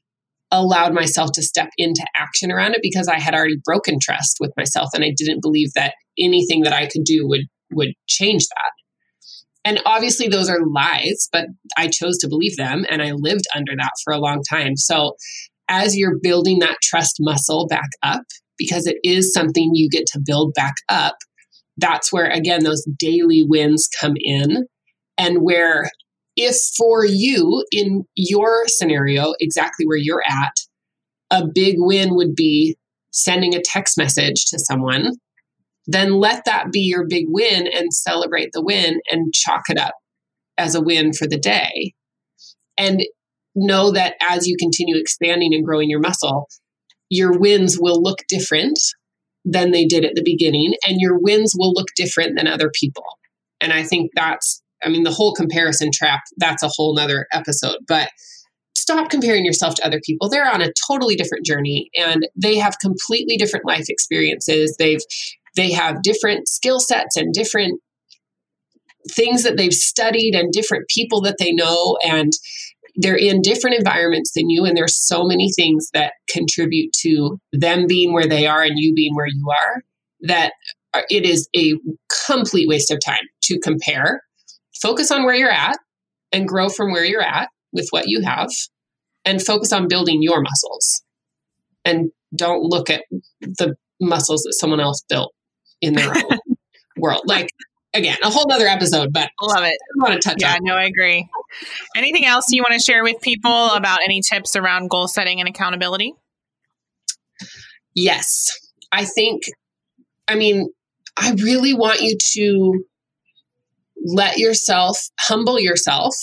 allowed 0.50 0.94
myself 0.94 1.30
to 1.34 1.42
step 1.42 1.70
into 1.76 2.06
action 2.16 2.52
around 2.52 2.74
it 2.74 2.80
because 2.82 3.08
I 3.08 3.18
had 3.18 3.34
already 3.34 3.56
broken 3.64 3.98
trust 4.00 4.36
with 4.40 4.52
myself 4.56 4.90
and 4.94 5.02
I 5.02 5.12
didn't 5.16 5.42
believe 5.42 5.72
that 5.74 5.94
anything 6.18 6.62
that 6.62 6.72
I 6.72 6.86
could 6.86 7.04
do 7.04 7.26
would 7.26 7.46
would 7.72 7.92
change 8.06 8.46
that. 8.48 8.72
And 9.64 9.80
obviously, 9.84 10.28
those 10.28 10.48
are 10.48 10.64
lies, 10.64 11.28
but 11.32 11.46
I 11.76 11.88
chose 11.88 12.18
to 12.18 12.28
believe 12.28 12.56
them 12.56 12.86
and 12.88 13.02
I 13.02 13.12
lived 13.12 13.44
under 13.54 13.72
that 13.76 13.92
for 14.04 14.12
a 14.12 14.20
long 14.20 14.42
time. 14.48 14.76
So, 14.76 15.16
as 15.68 15.96
you're 15.96 16.20
building 16.22 16.60
that 16.60 16.76
trust 16.82 17.16
muscle 17.18 17.66
back 17.66 17.88
up, 18.02 18.22
because 18.56 18.86
it 18.86 18.98
is 19.02 19.32
something 19.32 19.70
you 19.74 19.88
get 19.90 20.06
to 20.12 20.22
build 20.24 20.54
back 20.54 20.74
up, 20.88 21.16
that's 21.76 22.12
where, 22.12 22.30
again, 22.30 22.62
those 22.62 22.86
daily 22.98 23.44
wins 23.46 23.88
come 24.00 24.14
in. 24.16 24.66
And 25.18 25.38
where, 25.42 25.90
if 26.36 26.56
for 26.76 27.04
you 27.04 27.64
in 27.72 28.04
your 28.14 28.68
scenario, 28.68 29.34
exactly 29.40 29.86
where 29.86 29.98
you're 29.98 30.22
at, 30.28 30.52
a 31.30 31.44
big 31.52 31.76
win 31.78 32.14
would 32.14 32.34
be 32.36 32.76
sending 33.10 33.54
a 33.54 33.62
text 33.62 33.98
message 33.98 34.46
to 34.50 34.58
someone, 34.58 35.12
then 35.86 36.14
let 36.14 36.44
that 36.44 36.72
be 36.72 36.80
your 36.80 37.06
big 37.08 37.26
win 37.28 37.66
and 37.66 37.92
celebrate 37.92 38.50
the 38.52 38.62
win 38.62 39.00
and 39.10 39.32
chalk 39.32 39.62
it 39.68 39.78
up 39.78 39.94
as 40.58 40.74
a 40.74 40.80
win 40.80 41.12
for 41.12 41.26
the 41.26 41.38
day. 41.38 41.92
And 42.76 43.02
know 43.54 43.90
that 43.92 44.14
as 44.20 44.46
you 44.46 44.56
continue 44.58 44.96
expanding 44.96 45.54
and 45.54 45.64
growing 45.64 45.88
your 45.88 46.00
muscle, 46.00 46.48
your 47.08 47.38
wins 47.38 47.78
will 47.80 48.02
look 48.02 48.18
different 48.28 48.78
than 49.44 49.70
they 49.70 49.84
did 49.84 50.04
at 50.04 50.14
the 50.14 50.24
beginning, 50.24 50.74
and 50.86 50.96
your 50.98 51.18
wins 51.18 51.54
will 51.56 51.72
look 51.72 51.86
different 51.96 52.36
than 52.36 52.48
other 52.48 52.70
people. 52.78 53.04
And 53.60 53.72
I 53.72 53.84
think 53.84 54.10
that's, 54.14 54.60
I 54.82 54.88
mean, 54.88 55.04
the 55.04 55.12
whole 55.12 55.34
comparison 55.34 55.90
trap, 55.94 56.20
that's 56.36 56.62
a 56.64 56.68
whole 56.68 56.94
nother 56.94 57.26
episode. 57.32 57.76
But 57.86 58.10
stop 58.76 59.08
comparing 59.08 59.44
yourself 59.44 59.76
to 59.76 59.86
other 59.86 60.00
people. 60.04 60.28
They're 60.28 60.50
on 60.50 60.62
a 60.62 60.72
totally 60.88 61.16
different 61.16 61.46
journey 61.46 61.90
and 61.96 62.28
they 62.36 62.56
have 62.56 62.78
completely 62.80 63.36
different 63.36 63.66
life 63.66 63.86
experiences. 63.88 64.76
They've 64.78 65.00
they 65.56 65.72
have 65.72 66.02
different 66.02 66.48
skill 66.48 66.78
sets 66.78 67.16
and 67.16 67.32
different 67.32 67.80
things 69.10 69.42
that 69.42 69.56
they've 69.56 69.72
studied 69.72 70.34
and 70.34 70.52
different 70.52 70.88
people 70.88 71.20
that 71.22 71.36
they 71.38 71.52
know 71.52 71.96
and 72.04 72.32
they're 72.96 73.16
in 73.16 73.42
different 73.42 73.76
environments 73.76 74.32
than 74.32 74.48
you 74.48 74.64
and 74.64 74.76
there's 74.76 74.96
so 74.96 75.24
many 75.24 75.50
things 75.52 75.90
that 75.92 76.14
contribute 76.28 76.92
to 76.92 77.38
them 77.52 77.86
being 77.86 78.12
where 78.12 78.26
they 78.26 78.46
are 78.46 78.62
and 78.62 78.74
you 78.76 78.94
being 78.94 79.14
where 79.14 79.28
you 79.28 79.48
are 79.50 79.82
that 80.20 80.52
it 81.10 81.24
is 81.24 81.48
a 81.54 81.74
complete 82.26 82.68
waste 82.68 82.90
of 82.90 82.98
time 83.04 83.28
to 83.42 83.58
compare. 83.60 84.22
Focus 84.80 85.10
on 85.10 85.24
where 85.24 85.34
you're 85.34 85.50
at 85.50 85.76
and 86.32 86.48
grow 86.48 86.68
from 86.68 86.90
where 86.90 87.04
you're 87.04 87.22
at 87.22 87.48
with 87.72 87.86
what 87.90 88.08
you 88.08 88.22
have 88.22 88.48
and 89.24 89.42
focus 89.42 89.72
on 89.72 89.88
building 89.88 90.22
your 90.22 90.40
muscles. 90.40 91.02
And 91.84 92.10
don't 92.34 92.62
look 92.62 92.90
at 92.90 93.04
the 93.40 93.76
muscles 94.00 94.42
that 94.42 94.54
someone 94.54 94.80
else 94.80 95.04
built 95.08 95.32
in 95.80 95.94
their 95.94 96.12
own 96.16 96.38
world 96.96 97.22
like 97.26 97.50
again, 97.96 98.16
a 98.22 98.30
whole 98.30 98.50
other 98.52 98.66
episode, 98.66 99.12
but 99.12 99.30
I 99.40 99.46
love 99.46 99.64
it. 99.64 99.78
I 99.80 100.02
want 100.02 100.20
to 100.20 100.28
touch 100.28 100.42
on. 100.42 100.50
yeah, 100.50 100.54
on. 100.54 100.64
no, 100.64 100.74
I 100.74 100.84
agree. 100.84 101.28
Anything 101.96 102.26
else 102.26 102.46
you 102.50 102.62
want 102.62 102.78
to 102.78 102.84
share 102.84 103.02
with 103.02 103.20
people 103.22 103.70
about 103.70 104.00
any 104.04 104.20
tips 104.20 104.54
around 104.54 104.90
goal 104.90 105.08
setting 105.08 105.40
and 105.40 105.48
accountability? 105.48 106.14
Yes. 107.94 108.50
I 108.92 109.04
think, 109.04 109.42
I 110.28 110.34
mean, 110.34 110.68
I 111.16 111.32
really 111.32 111.74
want 111.74 112.00
you 112.00 112.16
to 112.34 112.84
let 114.04 114.38
yourself 114.38 114.98
humble 115.18 115.58
yourself 115.58 116.14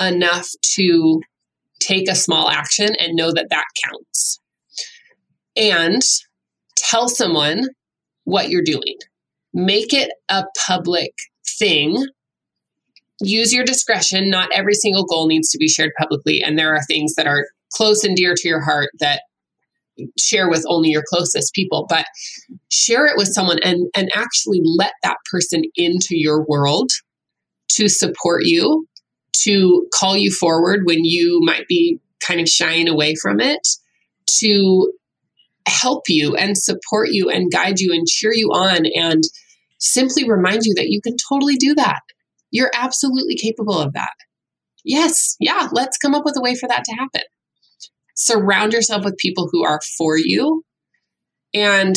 enough 0.00 0.48
to 0.74 1.20
take 1.80 2.10
a 2.10 2.14
small 2.14 2.48
action 2.48 2.88
and 2.98 3.14
know 3.14 3.32
that 3.32 3.50
that 3.50 3.66
counts. 3.84 4.40
And 5.56 6.02
tell 6.76 7.08
someone 7.08 7.68
what 8.28 8.50
you're 8.50 8.62
doing 8.62 8.96
make 9.54 9.92
it 9.92 10.10
a 10.28 10.44
public 10.66 11.12
thing. 11.58 12.06
Use 13.20 13.52
your 13.52 13.64
discretion. 13.64 14.30
Not 14.30 14.50
every 14.54 14.74
single 14.74 15.04
goal 15.04 15.26
needs 15.26 15.50
to 15.50 15.58
be 15.58 15.68
shared 15.68 15.92
publicly. 15.98 16.42
And 16.42 16.58
there 16.58 16.74
are 16.74 16.82
things 16.84 17.14
that 17.14 17.26
are 17.26 17.46
close 17.72 18.04
and 18.04 18.16
dear 18.16 18.34
to 18.36 18.48
your 18.48 18.60
heart 18.60 18.90
that 19.00 19.22
share 20.16 20.48
with 20.48 20.64
only 20.68 20.90
your 20.90 21.02
closest 21.08 21.52
people 21.54 21.84
but 21.90 22.06
share 22.70 23.06
it 23.06 23.14
with 23.16 23.26
someone 23.26 23.58
and 23.64 23.88
and 23.96 24.08
actually 24.14 24.60
let 24.62 24.92
that 25.02 25.16
person 25.28 25.64
into 25.74 26.10
your 26.10 26.46
world 26.46 26.88
to 27.68 27.88
support 27.88 28.42
you 28.44 28.86
to 29.32 29.88
call 29.92 30.16
you 30.16 30.30
forward 30.30 30.82
when 30.84 31.04
you 31.04 31.40
might 31.42 31.66
be 31.66 31.98
kind 32.24 32.40
of 32.40 32.48
shying 32.48 32.88
away 32.88 33.16
from 33.20 33.40
it 33.40 33.66
to 34.28 34.92
help 35.68 36.04
you 36.08 36.34
and 36.34 36.56
support 36.56 37.08
you 37.10 37.30
and 37.30 37.50
guide 37.50 37.80
you 37.80 37.92
and 37.92 38.06
cheer 38.06 38.32
you 38.32 38.48
on 38.48 38.86
and 38.94 39.22
simply 39.78 40.28
remind 40.28 40.62
you 40.64 40.74
that 40.74 40.88
you 40.88 41.00
can 41.00 41.16
totally 41.28 41.56
do 41.56 41.74
that. 41.74 42.00
You're 42.50 42.70
absolutely 42.74 43.36
capable 43.36 43.78
of 43.78 43.92
that. 43.92 44.12
Yes, 44.84 45.36
yeah, 45.38 45.68
let's 45.72 45.98
come 45.98 46.14
up 46.14 46.24
with 46.24 46.36
a 46.36 46.40
way 46.40 46.54
for 46.54 46.68
that 46.68 46.84
to 46.84 46.94
happen. 46.94 47.22
Surround 48.14 48.72
yourself 48.72 49.04
with 49.04 49.18
people 49.18 49.48
who 49.50 49.64
are 49.64 49.80
for 49.96 50.16
you. 50.16 50.62
And 51.54 51.94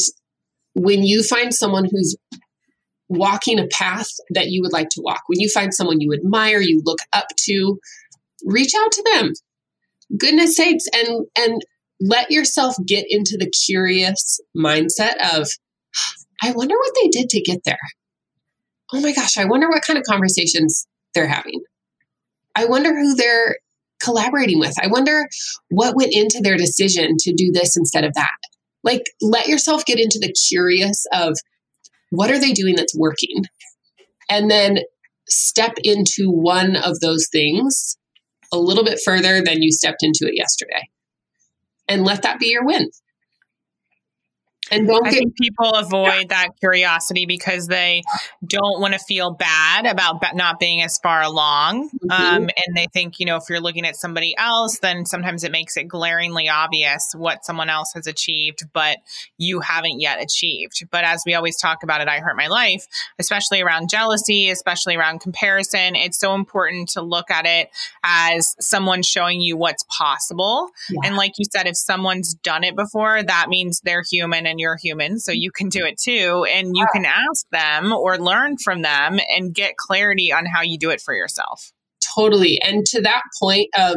when 0.75 1.03
you 1.03 1.23
find 1.23 1.53
someone 1.53 1.85
who's 1.89 2.15
walking 3.09 3.59
a 3.59 3.67
path 3.67 4.09
that 4.33 4.47
you 4.47 4.61
would 4.61 4.73
like 4.73 4.89
to 4.89 5.01
walk, 5.01 5.21
when 5.27 5.39
you 5.39 5.49
find 5.49 5.73
someone 5.73 6.01
you 6.01 6.13
admire, 6.13 6.59
you 6.59 6.81
look 6.85 6.99
up 7.13 7.27
to, 7.45 7.79
reach 8.45 8.73
out 8.77 8.91
to 8.91 9.03
them. 9.13 9.33
Goodness 10.17 10.57
sakes, 10.57 10.85
and 10.93 11.25
and 11.37 11.61
let 12.01 12.31
yourself 12.31 12.75
get 12.85 13.05
into 13.07 13.37
the 13.37 13.49
curious 13.49 14.39
mindset 14.57 15.15
of, 15.35 15.47
I 16.41 16.51
wonder 16.51 16.75
what 16.75 16.93
they 17.01 17.09
did 17.09 17.29
to 17.29 17.41
get 17.41 17.59
there. 17.63 17.77
Oh 18.91 18.99
my 18.99 19.13
gosh, 19.13 19.37
I 19.37 19.45
wonder 19.45 19.69
what 19.69 19.83
kind 19.83 19.97
of 19.97 20.03
conversations 20.03 20.87
they're 21.13 21.27
having. 21.27 21.61
I 22.55 22.65
wonder 22.65 22.89
who 22.89 23.15
they're 23.15 23.57
collaborating 24.03 24.59
with. 24.59 24.73
I 24.81 24.87
wonder 24.87 25.27
what 25.69 25.95
went 25.95 26.11
into 26.11 26.41
their 26.41 26.57
decision 26.57 27.15
to 27.19 27.33
do 27.33 27.51
this 27.53 27.77
instead 27.77 28.03
of 28.03 28.13
that. 28.15 28.31
Like, 28.83 29.03
let 29.21 29.47
yourself 29.47 29.85
get 29.85 29.99
into 29.99 30.17
the 30.19 30.33
curious 30.49 31.05
of 31.13 31.37
what 32.09 32.31
are 32.31 32.39
they 32.39 32.51
doing 32.51 32.75
that's 32.75 32.97
working? 32.97 33.45
And 34.27 34.49
then 34.49 34.79
step 35.29 35.75
into 35.83 36.31
one 36.31 36.75
of 36.75 36.99
those 36.99 37.27
things 37.31 37.97
a 38.51 38.57
little 38.57 38.83
bit 38.83 38.99
further 39.05 39.41
than 39.41 39.61
you 39.61 39.71
stepped 39.71 40.01
into 40.01 40.27
it 40.27 40.35
yesterday 40.35 40.89
and 41.91 42.03
let 42.03 42.21
that 42.23 42.39
be 42.39 42.47
your 42.47 42.65
win. 42.65 42.89
And 44.71 44.87
don't 44.87 45.05
I 45.05 45.11
get, 45.11 45.19
think 45.19 45.37
people 45.37 45.71
avoid 45.71 46.29
that 46.29 46.49
curiosity 46.59 47.25
because 47.25 47.67
they 47.67 48.01
don't 48.45 48.79
want 48.79 48.93
to 48.93 48.99
feel 48.99 49.31
bad 49.31 49.85
about 49.85 50.23
not 50.33 50.59
being 50.59 50.81
as 50.81 50.97
far 50.97 51.21
along. 51.21 51.89
Mm-hmm. 51.89 52.11
Um, 52.11 52.43
and 52.43 52.77
they 52.77 52.87
think, 52.93 53.19
you 53.19 53.25
know, 53.25 53.35
if 53.35 53.43
you're 53.49 53.59
looking 53.59 53.85
at 53.85 53.95
somebody 53.95 54.35
else, 54.37 54.79
then 54.79 55.05
sometimes 55.05 55.43
it 55.43 55.51
makes 55.51 55.75
it 55.75 55.87
glaringly 55.87 56.47
obvious 56.47 57.13
what 57.15 57.43
someone 57.45 57.69
else 57.69 57.91
has 57.95 58.07
achieved, 58.07 58.63
but 58.73 58.97
you 59.37 59.59
haven't 59.59 59.99
yet 59.99 60.21
achieved. 60.21 60.87
But 60.89 61.03
as 61.03 61.23
we 61.25 61.33
always 61.33 61.59
talk 61.59 61.83
about 61.83 61.99
it, 62.01 62.07
I 62.07 62.19
Heart 62.19 62.37
My 62.37 62.47
Life, 62.47 62.87
especially 63.19 63.61
around 63.61 63.89
jealousy, 63.89 64.49
especially 64.49 64.95
around 64.95 65.19
comparison, 65.19 65.95
it's 65.95 66.17
so 66.17 66.33
important 66.33 66.89
to 66.89 67.01
look 67.01 67.29
at 67.29 67.45
it 67.45 67.69
as 68.03 68.55
someone 68.59 69.03
showing 69.03 69.41
you 69.41 69.57
what's 69.57 69.83
possible. 69.97 70.69
Yeah. 70.89 71.01
And 71.03 71.17
like 71.17 71.33
you 71.37 71.45
said, 71.51 71.67
if 71.67 71.75
someone's 71.75 72.33
done 72.35 72.63
it 72.63 72.75
before, 72.75 73.21
that 73.21 73.49
means 73.49 73.81
they're 73.83 74.03
human 74.09 74.45
and 74.45 74.60
you're 74.61 74.77
human, 74.77 75.19
so 75.19 75.33
you 75.33 75.51
can 75.51 75.67
do 75.67 75.79
mm-hmm. 75.79 75.87
it 75.87 75.99
too. 75.99 76.45
And 76.53 76.71
you 76.73 76.87
can 76.93 77.05
ask 77.05 77.45
them 77.51 77.91
or 77.91 78.17
learn 78.17 78.55
from 78.63 78.81
them 78.81 79.19
and 79.35 79.53
get 79.53 79.75
clarity 79.75 80.31
on 80.31 80.45
how 80.45 80.61
you 80.61 80.77
do 80.77 80.89
it 80.89 81.01
for 81.01 81.13
yourself. 81.13 81.71
Totally. 82.15 82.59
And 82.63 82.85
to 82.87 83.01
that 83.01 83.23
point 83.41 83.67
of, 83.77 83.95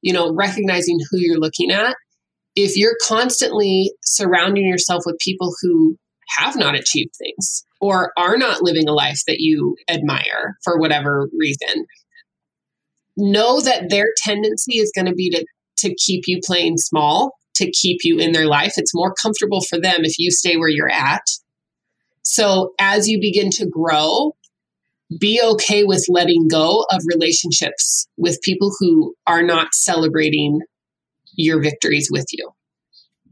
you 0.00 0.12
know, 0.12 0.32
recognizing 0.34 0.98
who 1.10 1.18
you're 1.18 1.38
looking 1.38 1.70
at, 1.70 1.96
if 2.54 2.76
you're 2.76 2.96
constantly 3.02 3.92
surrounding 4.02 4.66
yourself 4.66 5.02
with 5.04 5.18
people 5.18 5.54
who 5.60 5.96
have 6.38 6.56
not 6.56 6.74
achieved 6.74 7.14
things 7.16 7.64
or 7.80 8.12
are 8.16 8.36
not 8.36 8.62
living 8.62 8.88
a 8.88 8.92
life 8.92 9.20
that 9.26 9.40
you 9.40 9.76
admire 9.88 10.56
for 10.64 10.78
whatever 10.78 11.28
reason, 11.38 11.84
know 13.16 13.60
that 13.60 13.90
their 13.90 14.06
tendency 14.24 14.78
is 14.78 14.90
going 14.94 15.06
to 15.06 15.14
be 15.14 15.30
to, 15.30 15.44
to 15.78 15.94
keep 15.94 16.24
you 16.26 16.40
playing 16.44 16.76
small 16.76 17.32
to 17.56 17.70
keep 17.70 17.98
you 18.02 18.18
in 18.18 18.32
their 18.32 18.46
life. 18.46 18.74
It's 18.76 18.94
more 18.94 19.14
comfortable 19.20 19.60
for 19.60 19.80
them 19.80 20.00
if 20.04 20.18
you 20.18 20.30
stay 20.30 20.56
where 20.56 20.68
you're 20.68 20.90
at. 20.90 21.22
So 22.22 22.72
as 22.78 23.08
you 23.08 23.20
begin 23.20 23.50
to 23.52 23.66
grow, 23.66 24.34
be 25.20 25.40
okay 25.42 25.84
with 25.84 26.06
letting 26.08 26.48
go 26.48 26.84
of 26.90 27.00
relationships 27.06 28.08
with 28.16 28.42
people 28.42 28.72
who 28.78 29.14
are 29.26 29.42
not 29.42 29.68
celebrating 29.72 30.60
your 31.36 31.62
victories 31.62 32.08
with 32.10 32.26
you. 32.32 32.50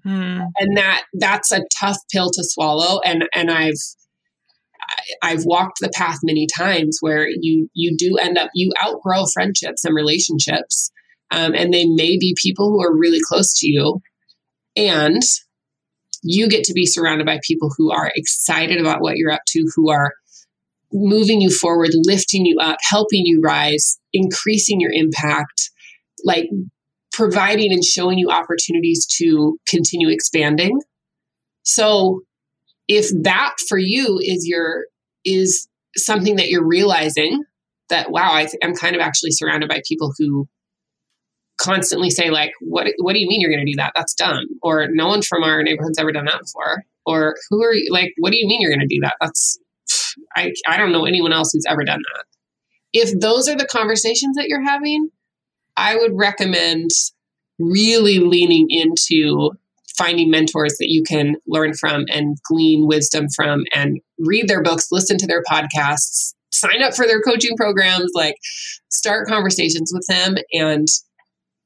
Hmm. 0.05 0.41
And 0.59 0.77
that 0.77 1.03
that's 1.15 1.51
a 1.51 1.65
tough 1.81 1.97
pill 2.13 2.31
to 2.31 2.45
swallow 2.45 3.01
and 3.05 3.25
and 3.35 3.51
I've 3.51 3.81
I've 5.23 5.45
walked 5.45 5.81
the 5.81 5.91
path 5.95 6.19
many 6.23 6.47
times 6.47 6.99
where 7.01 7.27
you 7.29 7.69
you 7.73 7.97
do 7.97 8.19
end 8.19 8.37
up 8.37 8.51
you 8.55 8.71
outgrow 8.85 9.25
friendships 9.33 9.85
and 9.85 9.95
relationships 9.95 10.91
um, 11.31 11.55
and 11.55 11.73
they 11.73 11.87
may 11.87 12.19
be 12.19 12.37
people 12.41 12.69
who 12.69 12.83
are 12.83 12.95
really 12.95 13.21
close 13.27 13.59
to 13.61 13.67
you 13.67 14.01
and 14.77 15.23
you 16.23 16.49
get 16.49 16.65
to 16.65 16.73
be 16.73 16.87
surrounded 16.87 17.27
by 17.27 17.39
people 17.47 17.71
who 17.77 17.93
are 17.93 18.11
excited 18.15 18.81
about 18.81 19.03
what 19.03 19.17
you're 19.17 19.31
up 19.31 19.43
to, 19.49 19.65
who 19.75 19.91
are 19.91 20.13
moving 20.93 21.41
you 21.41 21.51
forward, 21.51 21.91
lifting 22.05 22.47
you 22.47 22.59
up, 22.61 22.79
helping 22.89 23.27
you 23.27 23.41
rise, 23.43 23.99
increasing 24.13 24.81
your 24.81 24.93
impact, 24.93 25.71
like 26.25 26.47
providing 27.13 27.73
and 27.73 27.85
showing 27.85 28.19
you 28.19 28.31
opportunities 28.31 29.07
to 29.19 29.59
continue 29.69 30.09
expanding. 30.09 30.81
So 31.63 32.23
if 32.89 33.09
that 33.23 33.55
for 33.69 33.79
you 33.79 34.19
is 34.21 34.47
your 34.47 34.87
is 35.25 35.69
something 35.97 36.37
that 36.37 36.49
you're 36.49 36.67
realizing 36.67 37.43
that 37.89 38.11
wow 38.11 38.33
I 38.33 38.49
i'm 38.63 38.75
kind 38.75 38.95
of 38.95 39.01
actually 39.01 39.31
surrounded 39.31 39.69
by 39.69 39.81
people 39.89 40.13
who 40.19 40.47
constantly 41.61 42.11
say 42.11 42.31
like 42.31 42.53
what 42.61 42.89
what 42.99 43.13
do 43.13 43.21
you 43.21 43.29
mean 43.29 43.41
you're 43.41 43.51
going 43.51 43.65
to 43.65 43.71
do 43.71 43.77
that? 43.77 43.93
That's 43.95 44.15
dumb. 44.15 44.45
Or 44.63 44.89
no 44.91 45.09
one 45.09 45.23
from 45.23 45.43
our 45.43 45.63
neighborhood's 45.63 45.99
ever 45.99 46.13
done 46.13 46.27
that 46.27 46.41
before. 46.41 46.85
Or 47.07 47.37
who 47.51 47.63
are 47.63 47.73
you 47.75 47.93
like 47.93 48.13
what 48.19 48.31
do 48.31 48.37
you 48.37 48.47
mean 48.47 48.61
you're 48.61 48.71
going 48.71 48.87
to 48.87 48.95
do 48.95 49.01
that? 49.03 49.15
That's 49.21 49.59
I, 50.37 50.53
I 50.67 50.77
don't 50.77 50.93
know 50.93 51.05
anyone 51.05 51.33
else 51.33 51.51
who's 51.53 51.67
ever 51.69 51.85
done 51.85 52.01
that. 52.01 52.25
If 52.93 53.21
those 53.21 53.49
are 53.49 53.57
the 53.57 53.67
conversations 53.67 54.37
that 54.37 54.49
you're 54.49 54.65
having 54.65 55.11
i 55.77 55.97
would 55.97 56.13
recommend 56.15 56.91
really 57.59 58.19
leaning 58.19 58.67
into 58.69 59.51
finding 59.97 60.31
mentors 60.31 60.77
that 60.79 60.89
you 60.89 61.03
can 61.03 61.37
learn 61.47 61.73
from 61.75 62.05
and 62.13 62.37
glean 62.45 62.87
wisdom 62.87 63.27
from 63.35 63.65
and 63.73 64.01
read 64.19 64.49
their 64.49 64.63
books 64.63 64.89
listen 64.91 65.17
to 65.19 65.27
their 65.27 65.43
podcasts 65.51 66.35
sign 66.51 66.83
up 66.83 66.95
for 66.95 67.07
their 67.07 67.21
coaching 67.21 67.57
programs 67.57 68.11
like 68.15 68.37
start 68.89 69.29
conversations 69.29 69.93
with 69.93 70.05
them 70.09 70.37
and 70.53 70.87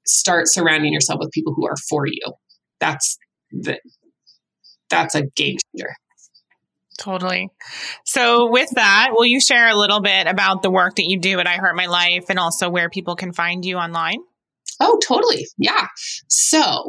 start 0.09 0.49
surrounding 0.49 0.93
yourself 0.93 1.19
with 1.21 1.31
people 1.33 1.55
who 1.55 1.67
are 1.67 1.77
for 1.89 2.07
you. 2.07 2.33
That's 2.81 3.19
the 3.51 3.79
that's 4.91 5.15
a 5.15 5.23
game 5.37 5.57
changer. 5.77 5.93
Totally. 6.99 7.49
So, 8.05 8.51
with 8.51 8.71
that, 8.75 9.11
will 9.13 9.25
you 9.25 9.41
share 9.41 9.69
a 9.69 9.77
little 9.77 10.01
bit 10.01 10.27
about 10.27 10.63
the 10.63 10.71
work 10.71 10.97
that 10.97 11.05
you 11.05 11.19
do 11.21 11.39
at 11.39 11.47
I 11.47 11.57
Heart 11.57 11.77
My 11.77 11.87
Life 11.87 12.25
and 12.29 12.41
also 12.41 12.69
where 12.69 12.91
people 12.91 13.15
can 13.15 13.33
find 13.33 13.65
you 13.65 13.77
online? 13.77 14.19
Oh, 14.81 14.99
totally. 15.07 15.47
Yeah. 15.59 15.87
So, 16.27 16.89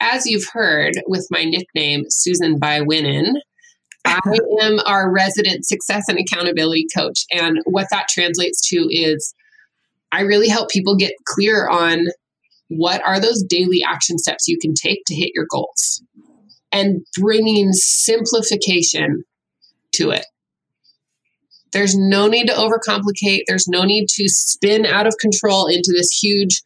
as 0.00 0.26
you've 0.26 0.48
heard 0.52 0.92
with 1.06 1.26
my 1.30 1.44
nickname, 1.44 2.04
Susan 2.08 2.58
by 2.58 2.82
Winnin, 2.82 3.36
I 4.04 4.20
am 4.60 4.80
our 4.84 5.10
resident 5.10 5.64
success 5.64 6.04
and 6.08 6.18
accountability 6.18 6.86
coach. 6.94 7.24
And 7.32 7.58
what 7.64 7.86
that 7.90 8.08
translates 8.08 8.68
to 8.68 8.86
is 8.90 9.34
I 10.10 10.22
really 10.22 10.48
help 10.48 10.68
people 10.68 10.94
get 10.94 11.14
clear 11.24 11.68
on 11.68 12.08
what 12.76 13.02
are 13.06 13.20
those 13.20 13.42
daily 13.42 13.80
action 13.86 14.18
steps 14.18 14.48
you 14.48 14.58
can 14.60 14.74
take 14.74 15.00
to 15.06 15.14
hit 15.14 15.32
your 15.34 15.46
goals 15.50 16.02
and 16.72 17.04
bringing 17.18 17.72
simplification 17.72 19.24
to 19.92 20.10
it. 20.10 20.24
There's 21.72 21.96
no 21.96 22.28
need 22.28 22.46
to 22.48 22.54
overcomplicate. 22.54 23.42
There's 23.46 23.68
no 23.68 23.84
need 23.84 24.08
to 24.10 24.28
spin 24.28 24.84
out 24.84 25.06
of 25.06 25.14
control 25.20 25.66
into 25.66 25.92
this 25.94 26.10
huge 26.22 26.62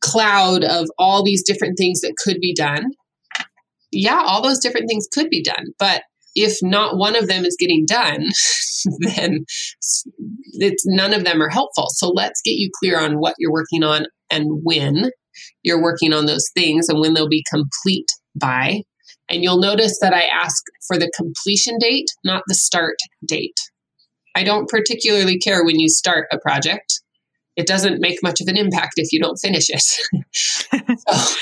cloud 0.00 0.64
of 0.64 0.88
all 0.98 1.24
these 1.24 1.42
different 1.42 1.78
things 1.78 2.00
that 2.00 2.16
could 2.22 2.40
be 2.40 2.54
done. 2.54 2.90
Yeah, 3.90 4.22
all 4.24 4.42
those 4.42 4.58
different 4.58 4.88
things 4.88 5.06
could 5.12 5.30
be 5.30 5.42
done, 5.42 5.66
but 5.78 6.02
if 6.34 6.58
not 6.62 6.96
one 6.96 7.14
of 7.14 7.28
them 7.28 7.44
is 7.44 7.56
getting 7.58 7.86
done, 7.86 8.26
then 8.98 9.44
it's 10.54 10.84
none 10.84 11.14
of 11.14 11.24
them 11.24 11.40
are 11.40 11.48
helpful. 11.48 11.86
So 11.90 12.08
let's 12.08 12.42
get 12.44 12.52
you 12.52 12.70
clear 12.80 12.98
on 12.98 13.18
what 13.18 13.36
you're 13.38 13.52
working 13.52 13.84
on 13.84 14.06
and 14.30 14.64
when 14.64 15.10
you're 15.62 15.82
working 15.82 16.12
on 16.12 16.26
those 16.26 16.48
things 16.54 16.88
and 16.88 17.00
when 17.00 17.14
they'll 17.14 17.28
be 17.28 17.44
complete 17.50 18.06
by. 18.34 18.82
And 19.28 19.42
you'll 19.42 19.60
notice 19.60 19.98
that 20.00 20.12
I 20.12 20.22
ask 20.22 20.62
for 20.86 20.98
the 20.98 21.10
completion 21.16 21.78
date, 21.78 22.08
not 22.24 22.42
the 22.46 22.54
start 22.54 22.96
date. 23.26 23.56
I 24.34 24.44
don't 24.44 24.68
particularly 24.68 25.38
care 25.38 25.64
when 25.64 25.78
you 25.78 25.88
start 25.88 26.26
a 26.30 26.38
project. 26.38 27.00
It 27.56 27.66
doesn't 27.66 28.00
make 28.00 28.22
much 28.22 28.40
of 28.40 28.48
an 28.48 28.56
impact 28.56 28.94
if 28.96 29.12
you 29.12 29.20
don't 29.20 29.38
finish 29.38 29.66
it. 29.70 29.82
so, 31.08 31.36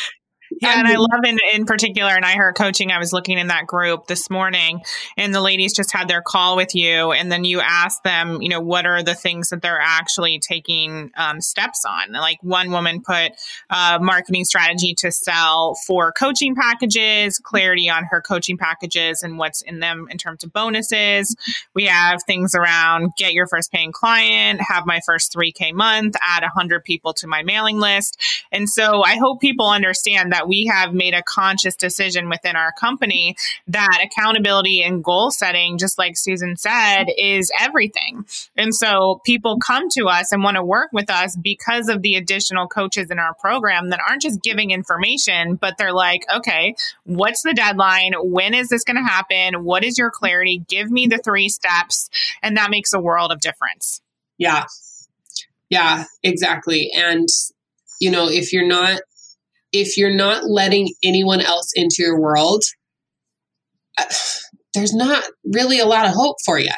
yeah, 0.63 0.79
and 0.79 0.87
I 0.87 0.97
love 0.97 1.25
in 1.27 1.39
in 1.53 1.67
particular, 1.67 2.13
and 2.13 2.25
I 2.25 2.33
Heart 2.35 2.57
Coaching. 2.57 2.93
I 2.93 2.99
was 2.99 3.13
looking 3.13 3.37
in 3.37 3.49
that 3.49 3.67
group 3.67 4.07
this 4.07 4.31
morning, 4.31 4.83
and 5.17 5.35
the 5.35 5.41
ladies 5.41 5.75
just 5.75 5.93
had 5.93 6.09
their 6.09 6.23
call 6.23 6.57
with 6.57 6.75
you, 6.75 7.13
and 7.13 7.33
then 7.33 7.45
you 7.45 7.61
asked 7.61 8.05
them, 8.05 8.41
you 8.41 8.49
know, 8.49 8.61
what 8.61 8.87
are 8.87 9.03
the 9.03 9.15
things 9.15 9.49
that 9.49 9.61
they're 9.61 9.81
actually 9.81 10.39
taking 10.39 11.11
um, 11.17 11.41
steps 11.41 11.85
on? 11.85 12.13
Like 12.13 12.39
one 12.43 12.71
woman 12.71 13.03
put 13.03 13.33
a 13.71 13.99
marketing 14.01 14.45
strategy 14.45 14.95
to 14.99 15.11
sell 15.11 15.75
for 15.87 16.13
coaching 16.13 16.55
packages, 16.55 17.39
clarity 17.39 17.91
on 17.91 18.05
her 18.11 18.21
coaching 18.21 18.57
packages 18.57 19.23
and 19.23 19.39
what's 19.39 19.63
in 19.63 19.81
them 19.81 20.07
in 20.11 20.19
terms 20.19 20.45
of 20.45 20.53
bonuses. 20.53 21.35
We 21.75 21.87
have 21.87 22.23
things 22.25 22.55
around 22.55 23.13
get 23.17 23.33
your 23.33 23.49
first 23.49 23.73
paying 23.73 23.91
client, 23.91 24.61
have 24.61 24.87
my 24.87 25.01
first 25.05 25.33
3K 25.35 25.73
month, 25.73 26.15
add 26.21 26.43
100 26.43 26.85
people 26.85 27.13
to 27.15 27.27
my 27.27 27.43
mailing 27.43 27.79
list. 27.79 28.21
And 28.53 28.69
so 28.69 29.03
I 29.03 29.17
hope 29.17 29.41
people 29.41 29.69
understand 29.69 30.33
that 30.33 30.49
we 30.53 30.67
have 30.67 30.93
made 30.93 31.15
a 31.15 31.23
conscious 31.23 31.75
decision 31.77 32.29
within 32.29 32.57
our 32.57 32.73
company 32.79 33.37
that 33.69 34.05
accountability 34.05 34.83
and 34.83 35.03
goal 35.03 35.31
setting, 35.31 35.79
just 35.79 35.97
like 35.97 36.15
Susan 36.15 36.57
said, 36.57 37.07
is 37.17 37.51
everything. 37.59 38.27
And 38.55 38.75
so 38.75 39.23
people 39.25 39.59
come 39.59 39.89
to 39.93 40.09
us 40.09 40.31
and 40.31 40.43
want 40.43 40.59
to 40.59 40.63
work 40.63 40.91
with 40.93 41.09
us 41.09 41.35
because 41.35 41.89
of 41.89 42.03
the 42.03 42.17
additional 42.17 42.67
coaches 42.67 43.11
in 43.11 43.19
our 43.19 43.33
program 43.33 43.89
that 43.89 44.01
aren't 44.07 44.21
just 44.21 44.43
giving 44.43 44.73
information, 44.73 45.55
but 45.55 45.79
they're 45.79 45.95
like, 45.95 46.27
okay, 46.37 46.75
what's 47.05 47.41
the 47.41 47.55
deadline? 47.55 48.13
When 48.19 48.53
is 48.53 48.69
this 48.69 48.85
going 48.85 48.99
to 48.99 49.03
happen? 49.03 49.65
What 49.65 49.85
is 49.85 49.97
your 49.97 50.11
clarity? 50.11 50.63
Give 50.69 50.91
me 50.91 51.07
the 51.07 51.17
three 51.17 51.49
steps. 51.49 52.11
And 52.43 52.59
that 52.59 52.71
makes 52.71 52.93
a 52.93 53.01
world 53.01 53.33
of 53.33 53.41
difference. 53.41 54.03
Yeah. 54.37 54.67
Yeah, 55.71 56.05
exactly. 56.23 56.91
And, 56.95 57.27
you 57.99 58.11
know, 58.11 58.29
if 58.29 58.53
you're 58.53 58.69
not 58.69 59.01
if 59.73 59.97
you're 59.97 60.15
not 60.15 60.45
letting 60.45 60.93
anyone 61.03 61.41
else 61.41 61.73
into 61.75 61.97
your 61.99 62.21
world, 62.21 62.63
uh, 63.99 64.05
there's 64.75 64.95
not 64.95 65.25
really 65.45 65.79
a 65.79 65.87
lot 65.87 66.07
of 66.07 66.13
hope 66.13 66.37
for 66.45 66.59
you. 66.59 66.73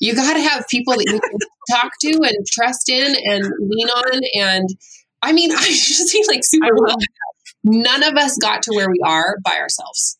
You 0.00 0.14
got 0.14 0.34
to 0.34 0.40
have 0.40 0.66
people 0.68 0.94
that 0.94 1.04
you 1.06 1.20
can 1.20 1.38
talk 1.70 1.92
to 2.00 2.18
and 2.22 2.46
trust 2.46 2.88
in 2.88 3.16
and 3.24 3.44
lean 3.60 3.88
on. 3.88 4.20
And 4.34 4.68
I 5.22 5.32
mean, 5.32 5.52
I 5.56 5.64
just 5.64 6.10
feel 6.10 6.24
like 6.28 6.40
super 6.42 6.74
well. 6.74 6.96
None 7.64 8.02
of 8.04 8.14
us 8.14 8.38
got 8.38 8.62
to 8.62 8.72
where 8.74 8.88
we 8.88 9.00
are 9.04 9.36
by 9.44 9.56
ourselves. 9.56 10.18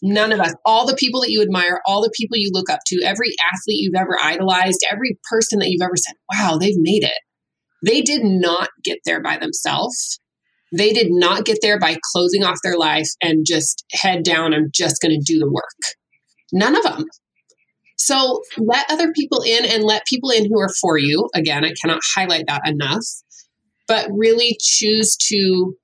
None 0.00 0.30
of 0.30 0.38
us. 0.38 0.54
All 0.64 0.86
the 0.86 0.94
people 0.94 1.20
that 1.22 1.30
you 1.30 1.42
admire, 1.42 1.80
all 1.84 2.02
the 2.02 2.12
people 2.16 2.36
you 2.36 2.50
look 2.52 2.70
up 2.70 2.80
to, 2.86 3.02
every 3.04 3.34
athlete 3.52 3.80
you've 3.80 4.00
ever 4.00 4.16
idolized, 4.22 4.86
every 4.90 5.18
person 5.28 5.58
that 5.58 5.68
you've 5.68 5.82
ever 5.82 5.96
said, 5.96 6.14
wow, 6.32 6.56
they've 6.56 6.78
made 6.78 7.02
it. 7.02 7.18
They 7.84 8.02
did 8.02 8.22
not 8.22 8.68
get 8.84 8.98
there 9.04 9.20
by 9.20 9.38
themselves. 9.38 10.20
They 10.72 10.92
did 10.92 11.08
not 11.10 11.44
get 11.44 11.58
there 11.62 11.78
by 11.78 11.96
closing 12.12 12.44
off 12.44 12.58
their 12.62 12.76
life 12.76 13.08
and 13.22 13.46
just 13.46 13.84
head 13.92 14.22
down, 14.22 14.52
I'm 14.52 14.70
just 14.74 15.00
going 15.00 15.18
to 15.18 15.24
do 15.24 15.38
the 15.38 15.50
work. 15.50 15.96
None 16.52 16.76
of 16.76 16.82
them. 16.82 17.04
So 17.96 18.42
let 18.58 18.90
other 18.90 19.12
people 19.12 19.42
in 19.42 19.64
and 19.64 19.82
let 19.82 20.06
people 20.06 20.30
in 20.30 20.46
who 20.46 20.60
are 20.60 20.72
for 20.80 20.98
you. 20.98 21.28
Again, 21.34 21.64
I 21.64 21.72
cannot 21.80 22.00
highlight 22.14 22.44
that 22.46 22.62
enough, 22.64 23.04
but 23.86 24.08
really 24.12 24.56
choose 24.60 25.16
to 25.28 25.74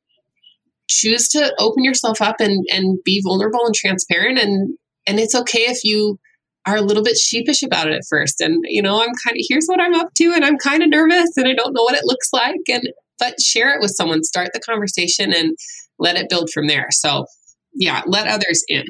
choose 0.88 1.28
to 1.28 1.52
open 1.58 1.82
yourself 1.82 2.20
up 2.20 2.36
and 2.40 2.64
and 2.70 2.98
be 3.04 3.20
vulnerable 3.24 3.64
and 3.64 3.74
transparent 3.74 4.38
and 4.38 4.76
and 5.06 5.18
it's 5.18 5.34
okay 5.34 5.62
if 5.62 5.82
you 5.82 6.18
are 6.66 6.76
a 6.76 6.82
little 6.82 7.02
bit 7.02 7.16
sheepish 7.16 7.62
about 7.62 7.88
it 7.88 7.94
at 7.94 8.02
first 8.08 8.40
and 8.40 8.62
you 8.68 8.82
know 8.82 9.00
i'm 9.00 9.12
kind 9.24 9.34
of 9.34 9.44
here's 9.48 9.66
what 9.66 9.80
i'm 9.80 9.94
up 9.94 10.12
to 10.14 10.32
and 10.34 10.44
i'm 10.44 10.58
kind 10.58 10.82
of 10.82 10.90
nervous 10.90 11.36
and 11.38 11.48
i 11.48 11.54
don't 11.54 11.72
know 11.72 11.82
what 11.82 11.96
it 11.96 12.04
looks 12.04 12.28
like 12.34 12.60
and 12.70 12.90
but 13.18 13.40
share 13.40 13.74
it 13.74 13.80
with 13.80 13.92
someone, 13.92 14.22
start 14.22 14.50
the 14.52 14.60
conversation 14.60 15.32
and 15.32 15.56
let 15.98 16.16
it 16.16 16.28
build 16.28 16.50
from 16.50 16.66
there. 16.66 16.88
So, 16.90 17.26
yeah, 17.74 18.02
let 18.06 18.26
others 18.26 18.64
in. 18.68 18.84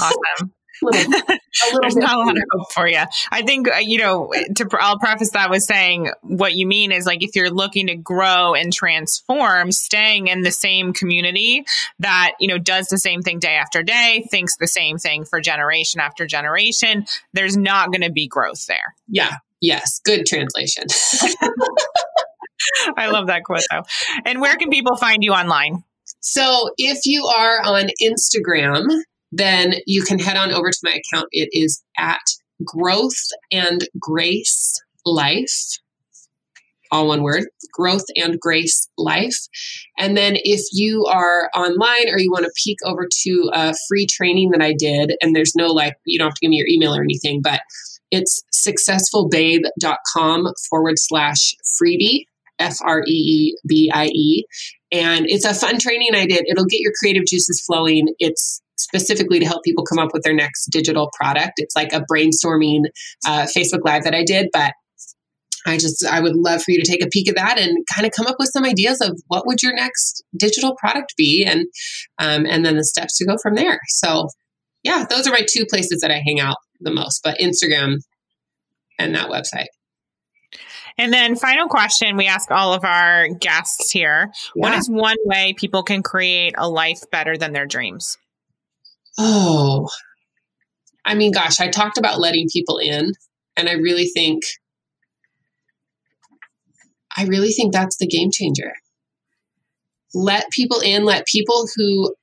awesome. 0.00 0.52
little, 0.82 1.80
There's 1.80 1.96
not 1.96 2.14
a 2.14 2.18
lot 2.18 2.36
of 2.36 2.42
hope 2.50 2.72
for 2.72 2.88
you. 2.88 3.02
I 3.30 3.42
think 3.42 3.68
uh, 3.68 3.76
you 3.78 3.98
know. 3.98 4.32
To 4.56 4.68
I'll 4.80 4.98
preface 4.98 5.30
that 5.30 5.50
with 5.50 5.62
saying 5.62 6.10
what 6.22 6.54
you 6.54 6.66
mean 6.66 6.92
is 6.92 7.06
like 7.06 7.22
if 7.22 7.36
you're 7.36 7.50
looking 7.50 7.86
to 7.86 7.94
grow 7.94 8.54
and 8.54 8.72
transform, 8.72 9.70
staying 9.70 10.26
in 10.26 10.42
the 10.42 10.50
same 10.50 10.92
community 10.92 11.64
that 12.00 12.32
you 12.40 12.48
know 12.48 12.58
does 12.58 12.88
the 12.88 12.98
same 12.98 13.22
thing 13.22 13.38
day 13.38 13.54
after 13.54 13.82
day, 13.82 14.26
thinks 14.30 14.56
the 14.58 14.66
same 14.66 14.98
thing 14.98 15.24
for 15.24 15.40
generation 15.40 16.00
after 16.00 16.26
generation. 16.26 17.06
There's 17.32 17.56
not 17.56 17.92
going 17.92 18.02
to 18.02 18.10
be 18.10 18.26
growth 18.26 18.66
there. 18.66 18.94
Yeah. 19.08 19.36
Yes. 19.60 20.00
Good 20.04 20.26
translation. 20.26 20.84
I 22.96 23.08
love 23.08 23.26
that 23.28 23.44
quote 23.44 23.62
though. 23.70 23.82
And 24.24 24.40
where 24.40 24.56
can 24.56 24.70
people 24.70 24.96
find 24.96 25.22
you 25.22 25.32
online? 25.32 25.84
So 26.20 26.70
if 26.76 27.00
you 27.04 27.24
are 27.26 27.60
on 27.62 27.88
Instagram, 28.02 28.86
then 29.32 29.74
you 29.86 30.02
can 30.02 30.18
head 30.18 30.36
on 30.36 30.52
over 30.52 30.70
to 30.70 30.78
my 30.82 30.92
account. 30.92 31.28
It 31.32 31.48
is 31.52 31.82
at 31.98 32.20
growth 32.64 33.16
and 33.50 33.88
grace 33.98 34.80
life. 35.04 35.78
All 36.90 37.08
one 37.08 37.22
word, 37.22 37.44
growth 37.72 38.04
and 38.16 38.38
grace 38.38 38.86
life. 38.98 39.36
And 39.98 40.14
then 40.14 40.36
if 40.36 40.60
you 40.72 41.06
are 41.06 41.48
online 41.56 42.10
or 42.10 42.18
you 42.18 42.30
want 42.30 42.44
to 42.44 42.52
peek 42.62 42.76
over 42.84 43.08
to 43.22 43.50
a 43.54 43.74
free 43.88 44.06
training 44.06 44.50
that 44.50 44.60
I 44.60 44.74
did, 44.78 45.16
and 45.22 45.34
there's 45.34 45.54
no 45.56 45.68
like, 45.68 45.94
you 46.04 46.18
don't 46.18 46.28
have 46.28 46.34
to 46.34 46.40
give 46.42 46.50
me 46.50 46.58
your 46.58 46.68
email 46.68 46.94
or 46.94 47.02
anything, 47.02 47.40
but 47.42 47.62
it's 48.10 48.44
successfulbabe.com 48.54 50.52
forward 50.68 50.96
slash 50.98 51.54
freebie. 51.82 52.26
F 52.58 52.76
R 52.82 53.02
E 53.06 53.12
E 53.12 53.56
B 53.66 53.90
I 53.92 54.06
E. 54.06 54.44
And 54.90 55.26
it's 55.28 55.44
a 55.44 55.54
fun 55.54 55.78
training 55.78 56.14
I 56.14 56.26
did. 56.26 56.44
It'll 56.48 56.66
get 56.66 56.80
your 56.80 56.92
creative 56.98 57.24
juices 57.26 57.62
flowing. 57.66 58.08
It's 58.18 58.60
specifically 58.76 59.38
to 59.38 59.46
help 59.46 59.64
people 59.64 59.84
come 59.84 59.98
up 59.98 60.10
with 60.12 60.22
their 60.22 60.34
next 60.34 60.66
digital 60.66 61.10
product. 61.18 61.52
It's 61.56 61.76
like 61.76 61.92
a 61.92 62.04
brainstorming 62.10 62.82
uh, 63.26 63.46
Facebook 63.56 63.84
Live 63.84 64.04
that 64.04 64.14
I 64.14 64.24
did, 64.24 64.48
but 64.52 64.72
I 65.66 65.76
just 65.76 66.04
I 66.04 66.20
would 66.20 66.34
love 66.34 66.62
for 66.62 66.72
you 66.72 66.82
to 66.82 66.90
take 66.90 67.04
a 67.04 67.08
peek 67.08 67.28
at 67.28 67.36
that 67.36 67.58
and 67.58 67.78
kind 67.94 68.06
of 68.06 68.12
come 68.12 68.26
up 68.26 68.36
with 68.38 68.50
some 68.52 68.64
ideas 68.64 69.00
of 69.00 69.20
what 69.28 69.46
would 69.46 69.62
your 69.62 69.74
next 69.74 70.24
digital 70.36 70.74
product 70.76 71.14
be, 71.16 71.44
and 71.44 71.66
um, 72.18 72.46
and 72.46 72.64
then 72.64 72.76
the 72.76 72.84
steps 72.84 73.16
to 73.18 73.26
go 73.26 73.36
from 73.42 73.54
there. 73.54 73.78
So 73.88 74.28
yeah, 74.82 75.06
those 75.08 75.26
are 75.26 75.32
my 75.32 75.46
two 75.48 75.64
places 75.66 76.00
that 76.00 76.10
I 76.10 76.20
hang 76.26 76.40
out 76.40 76.56
the 76.80 76.92
most, 76.92 77.20
but 77.22 77.38
Instagram 77.38 77.98
and 78.98 79.14
that 79.14 79.30
website. 79.30 79.66
And 80.98 81.12
then, 81.12 81.36
final 81.36 81.68
question 81.68 82.16
we 82.16 82.26
ask 82.26 82.50
all 82.50 82.74
of 82.74 82.84
our 82.84 83.28
guests 83.28 83.90
here 83.90 84.30
yeah. 84.54 84.62
What 84.62 84.74
is 84.74 84.88
one 84.88 85.16
way 85.24 85.54
people 85.56 85.82
can 85.82 86.02
create 86.02 86.54
a 86.56 86.68
life 86.68 87.00
better 87.10 87.36
than 87.36 87.52
their 87.52 87.66
dreams? 87.66 88.18
Oh, 89.18 89.88
I 91.04 91.14
mean, 91.14 91.32
gosh, 91.32 91.60
I 91.60 91.68
talked 91.68 91.98
about 91.98 92.20
letting 92.20 92.48
people 92.52 92.78
in, 92.78 93.12
and 93.56 93.68
I 93.68 93.72
really 93.72 94.06
think, 94.06 94.42
I 97.16 97.24
really 97.24 97.52
think 97.52 97.72
that's 97.72 97.96
the 97.96 98.06
game 98.06 98.30
changer. 98.32 98.72
Let 100.14 100.50
people 100.50 100.80
in, 100.80 101.04
let 101.04 101.26
people 101.26 101.66
who 101.74 102.14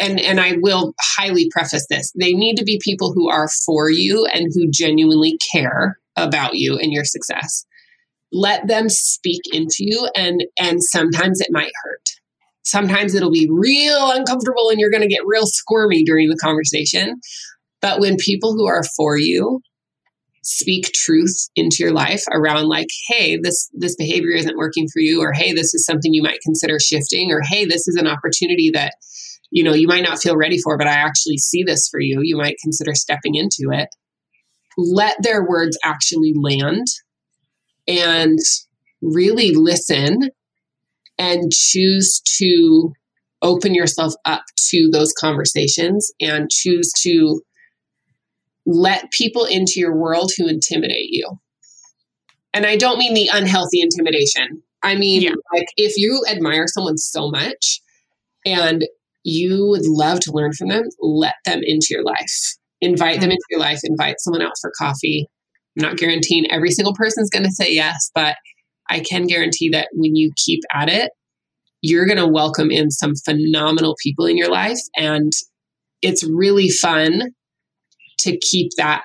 and 0.00 0.18
and 0.20 0.40
I 0.40 0.56
will 0.60 0.94
highly 1.00 1.48
preface 1.50 1.86
this. 1.88 2.12
They 2.18 2.32
need 2.32 2.56
to 2.56 2.64
be 2.64 2.80
people 2.82 3.12
who 3.12 3.28
are 3.28 3.48
for 3.48 3.90
you 3.90 4.26
and 4.26 4.50
who 4.54 4.70
genuinely 4.70 5.38
care 5.52 5.98
about 6.16 6.54
you 6.54 6.78
and 6.78 6.92
your 6.92 7.04
success. 7.04 7.64
Let 8.32 8.66
them 8.66 8.88
speak 8.88 9.42
into 9.52 9.78
you 9.80 10.08
and 10.16 10.42
and 10.58 10.82
sometimes 10.82 11.40
it 11.40 11.48
might 11.50 11.72
hurt. 11.84 12.08
Sometimes 12.64 13.14
it'll 13.14 13.32
be 13.32 13.48
real 13.50 14.10
uncomfortable 14.12 14.70
and 14.70 14.78
you're 14.78 14.90
going 14.90 15.02
to 15.02 15.08
get 15.08 15.26
real 15.26 15.46
squirmy 15.46 16.04
during 16.04 16.28
the 16.28 16.38
conversation. 16.40 17.20
But 17.80 18.00
when 18.00 18.16
people 18.16 18.52
who 18.52 18.66
are 18.66 18.84
for 18.96 19.18
you 19.18 19.60
speak 20.42 20.92
truth 20.92 21.48
into 21.54 21.76
your 21.80 21.92
life 21.92 22.24
around 22.32 22.66
like 22.66 22.88
hey 23.08 23.38
this 23.40 23.70
this 23.74 23.94
behavior 23.94 24.32
isn't 24.32 24.56
working 24.58 24.88
for 24.92 24.98
you 24.98 25.20
or 25.20 25.32
hey 25.32 25.52
this 25.52 25.72
is 25.72 25.86
something 25.86 26.12
you 26.12 26.22
might 26.22 26.40
consider 26.42 26.78
shifting 26.80 27.30
or 27.30 27.40
hey 27.48 27.64
this 27.64 27.86
is 27.86 27.96
an 27.96 28.08
opportunity 28.08 28.70
that 28.74 28.94
you 29.52 29.62
know 29.62 29.72
you 29.72 29.86
might 29.86 30.02
not 30.02 30.18
feel 30.18 30.36
ready 30.36 30.58
for 30.58 30.76
but 30.76 30.88
i 30.88 30.94
actually 30.94 31.36
see 31.36 31.62
this 31.62 31.88
for 31.88 32.00
you 32.00 32.20
you 32.22 32.36
might 32.36 32.56
consider 32.60 32.92
stepping 32.92 33.36
into 33.36 33.70
it 33.70 33.88
let 34.76 35.16
their 35.22 35.46
words 35.46 35.78
actually 35.84 36.32
land 36.36 36.86
and 37.86 38.38
really 39.00 39.52
listen 39.54 40.30
and 41.18 41.52
choose 41.52 42.20
to 42.38 42.92
open 43.42 43.74
yourself 43.74 44.14
up 44.24 44.44
to 44.56 44.88
those 44.92 45.12
conversations 45.12 46.12
and 46.20 46.50
choose 46.50 46.92
to 47.02 47.42
let 48.64 49.10
people 49.10 49.44
into 49.44 49.74
your 49.76 49.96
world 49.96 50.30
who 50.36 50.46
intimidate 50.46 51.10
you. 51.10 51.28
And 52.54 52.64
I 52.66 52.76
don't 52.76 52.98
mean 52.98 53.14
the 53.14 53.30
unhealthy 53.32 53.80
intimidation. 53.80 54.62
I 54.82 54.94
mean, 54.94 55.22
yeah. 55.22 55.30
like 55.52 55.66
if 55.76 55.94
you 55.96 56.24
admire 56.28 56.66
someone 56.66 56.98
so 56.98 57.30
much 57.30 57.80
and 58.44 58.84
you 59.24 59.66
would 59.68 59.86
love 59.86 60.20
to 60.20 60.32
learn 60.32 60.52
from 60.52 60.68
them, 60.68 60.84
let 61.00 61.34
them 61.44 61.60
into 61.62 61.88
your 61.90 62.04
life. 62.04 62.56
Invite 62.80 63.20
them 63.20 63.24
mm-hmm. 63.24 63.32
into 63.32 63.46
your 63.50 63.60
life, 63.60 63.80
invite 63.84 64.16
someone 64.18 64.42
out 64.42 64.54
for 64.60 64.72
coffee. 64.76 65.28
I'm 65.76 65.82
not 65.82 65.96
guaranteeing 65.96 66.50
every 66.50 66.70
single 66.70 66.94
person's 66.94 67.30
going 67.30 67.44
to 67.44 67.50
say 67.50 67.72
yes, 67.72 68.10
but 68.14 68.36
I 68.90 69.00
can 69.00 69.26
guarantee 69.26 69.70
that 69.70 69.88
when 69.92 70.16
you 70.16 70.32
keep 70.36 70.60
at 70.74 70.88
it, 70.88 71.12
you're 71.80 72.06
going 72.06 72.18
to 72.18 72.26
welcome 72.26 72.70
in 72.70 72.90
some 72.90 73.14
phenomenal 73.24 73.96
people 74.02 74.26
in 74.26 74.36
your 74.36 74.50
life. 74.50 74.78
And 74.96 75.32
it's 76.00 76.24
really 76.24 76.68
fun 76.68 77.32
to 78.20 78.38
keep 78.38 78.70
that 78.76 79.02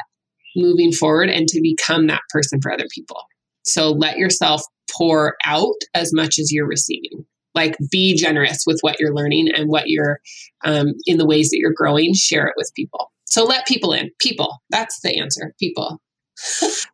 moving 0.55 0.91
forward 0.91 1.29
and 1.29 1.47
to 1.47 1.61
become 1.61 2.07
that 2.07 2.21
person 2.29 2.59
for 2.61 2.71
other 2.71 2.87
people. 2.93 3.21
So 3.63 3.91
let 3.91 4.17
yourself 4.17 4.61
pour 4.95 5.35
out 5.45 5.75
as 5.93 6.11
much 6.13 6.39
as 6.39 6.51
you're 6.51 6.67
receiving 6.67 7.25
like 7.57 7.75
be 7.91 8.15
generous 8.15 8.63
with 8.67 8.77
what 8.81 8.99
you're 8.99 9.15
learning 9.15 9.49
and 9.53 9.67
what 9.67 9.85
you're 9.87 10.19
um, 10.63 10.93
in 11.05 11.17
the 11.17 11.25
ways 11.25 11.49
that 11.49 11.57
you're 11.57 11.73
growing 11.75 12.13
share 12.13 12.47
it 12.47 12.53
with 12.55 12.71
people 12.75 13.11
so 13.25 13.43
let 13.43 13.67
people 13.67 13.91
in 13.91 14.09
people 14.19 14.57
that's 14.69 15.01
the 15.01 15.19
answer 15.19 15.53
people 15.59 15.99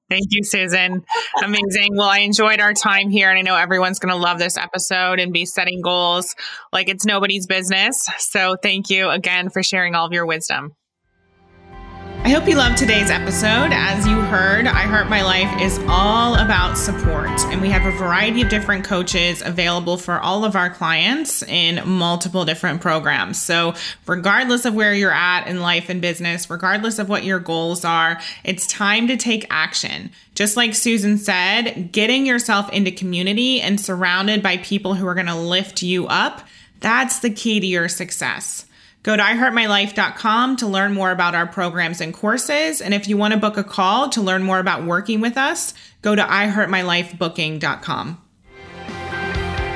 Thank 0.09 0.27
you, 0.29 0.43
Susan. 0.43 1.03
Amazing. 1.43 1.95
Well, 1.95 2.07
I 2.07 2.19
enjoyed 2.19 2.59
our 2.59 2.73
time 2.73 3.09
here, 3.09 3.29
and 3.29 3.37
I 3.37 3.41
know 3.41 3.55
everyone's 3.55 3.99
going 3.99 4.13
to 4.13 4.19
love 4.19 4.39
this 4.39 4.57
episode 4.57 5.19
and 5.19 5.33
be 5.33 5.45
setting 5.45 5.81
goals 5.81 6.35
like 6.71 6.87
it's 6.87 7.05
nobody's 7.05 7.47
business. 7.47 8.07
So, 8.19 8.55
thank 8.61 8.89
you 8.89 9.09
again 9.09 9.49
for 9.49 9.63
sharing 9.63 9.95
all 9.95 10.05
of 10.05 10.13
your 10.13 10.25
wisdom. 10.25 10.75
I 12.25 12.29
hope 12.29 12.47
you 12.47 12.55
loved 12.55 12.77
today's 12.77 13.09
episode. 13.09 13.73
As 13.73 14.07
you 14.07 14.21
heard, 14.21 14.65
I 14.65 14.83
Heart 14.83 15.09
My 15.09 15.23
Life 15.23 15.61
is 15.61 15.77
all 15.89 16.35
about 16.35 16.77
support, 16.77 17.27
and 17.51 17.61
we 17.61 17.67
have 17.67 17.85
a 17.85 17.97
variety 17.97 18.41
of 18.41 18.47
different 18.47 18.85
coaches 18.85 19.41
available 19.41 19.97
for 19.97 20.21
all 20.21 20.45
of 20.45 20.55
our 20.55 20.69
clients 20.69 21.43
in 21.43 21.85
multiple 21.85 22.45
different 22.45 22.79
programs. 22.79 23.41
So, 23.41 23.73
regardless 24.07 24.63
of 24.63 24.73
where 24.73 24.93
you're 24.93 25.11
at 25.11 25.47
in 25.47 25.59
life 25.59 25.89
and 25.89 26.01
business, 26.01 26.49
regardless 26.49 26.97
of 26.97 27.09
what 27.09 27.25
your 27.25 27.39
goals 27.39 27.83
are, 27.83 28.21
it's 28.45 28.67
time 28.67 29.05
to 29.09 29.17
take 29.17 29.45
action. 29.49 30.09
Just 30.33 30.55
like 30.55 30.75
Susan 30.75 31.17
said, 31.17 31.91
getting 31.91 32.25
yourself 32.25 32.71
into 32.71 32.89
community 32.89 33.59
and 33.59 33.81
surrounded 33.81 34.41
by 34.41 34.55
people 34.57 34.93
who 34.93 35.05
are 35.05 35.13
going 35.13 35.25
to 35.25 35.35
lift 35.35 35.83
you 35.83 36.07
up, 36.07 36.47
that's 36.79 37.19
the 37.19 37.29
key 37.29 37.59
to 37.59 37.67
your 37.67 37.89
success. 37.89 38.65
Go 39.03 39.15
to 39.17 39.21
iheartmylife.com 39.21 40.55
to 40.57 40.67
learn 40.67 40.93
more 40.93 41.11
about 41.11 41.35
our 41.35 41.45
programs 41.45 41.99
and 42.01 42.13
courses. 42.13 42.81
And 42.81 42.93
if 42.93 43.07
you 43.07 43.17
want 43.17 43.33
to 43.33 43.39
book 43.39 43.57
a 43.57 43.63
call 43.63 44.09
to 44.09 44.21
learn 44.21 44.43
more 44.43 44.59
about 44.59 44.85
working 44.85 45.19
with 45.19 45.37
us, 45.37 45.73
go 46.01 46.15
to 46.15 46.23
iheartmylifebooking.com. 46.23 48.19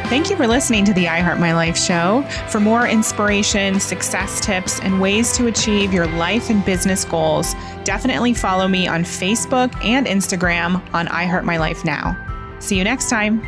Thank 0.07 0.29
you 0.29 0.37
for 0.37 0.47
listening 0.47 0.85
to 0.85 0.93
the 0.93 1.09
I 1.09 1.19
Heart 1.19 1.37
My 1.37 1.53
Life 1.53 1.77
show. 1.77 2.21
For 2.47 2.61
more 2.61 2.87
inspiration, 2.87 3.81
success 3.81 4.39
tips, 4.39 4.79
and 4.79 5.01
ways 5.01 5.35
to 5.35 5.47
achieve 5.47 5.93
your 5.93 6.07
life 6.07 6.49
and 6.49 6.63
business 6.63 7.03
goals, 7.03 7.53
definitely 7.83 8.33
follow 8.33 8.69
me 8.69 8.87
on 8.87 9.03
Facebook 9.03 9.75
and 9.83 10.07
Instagram 10.07 10.81
on 10.93 11.09
I 11.09 11.25
Heart 11.25 11.43
My 11.43 11.57
Life 11.57 11.83
Now. 11.83 12.15
See 12.59 12.77
you 12.77 12.85
next 12.85 13.09
time. 13.09 13.45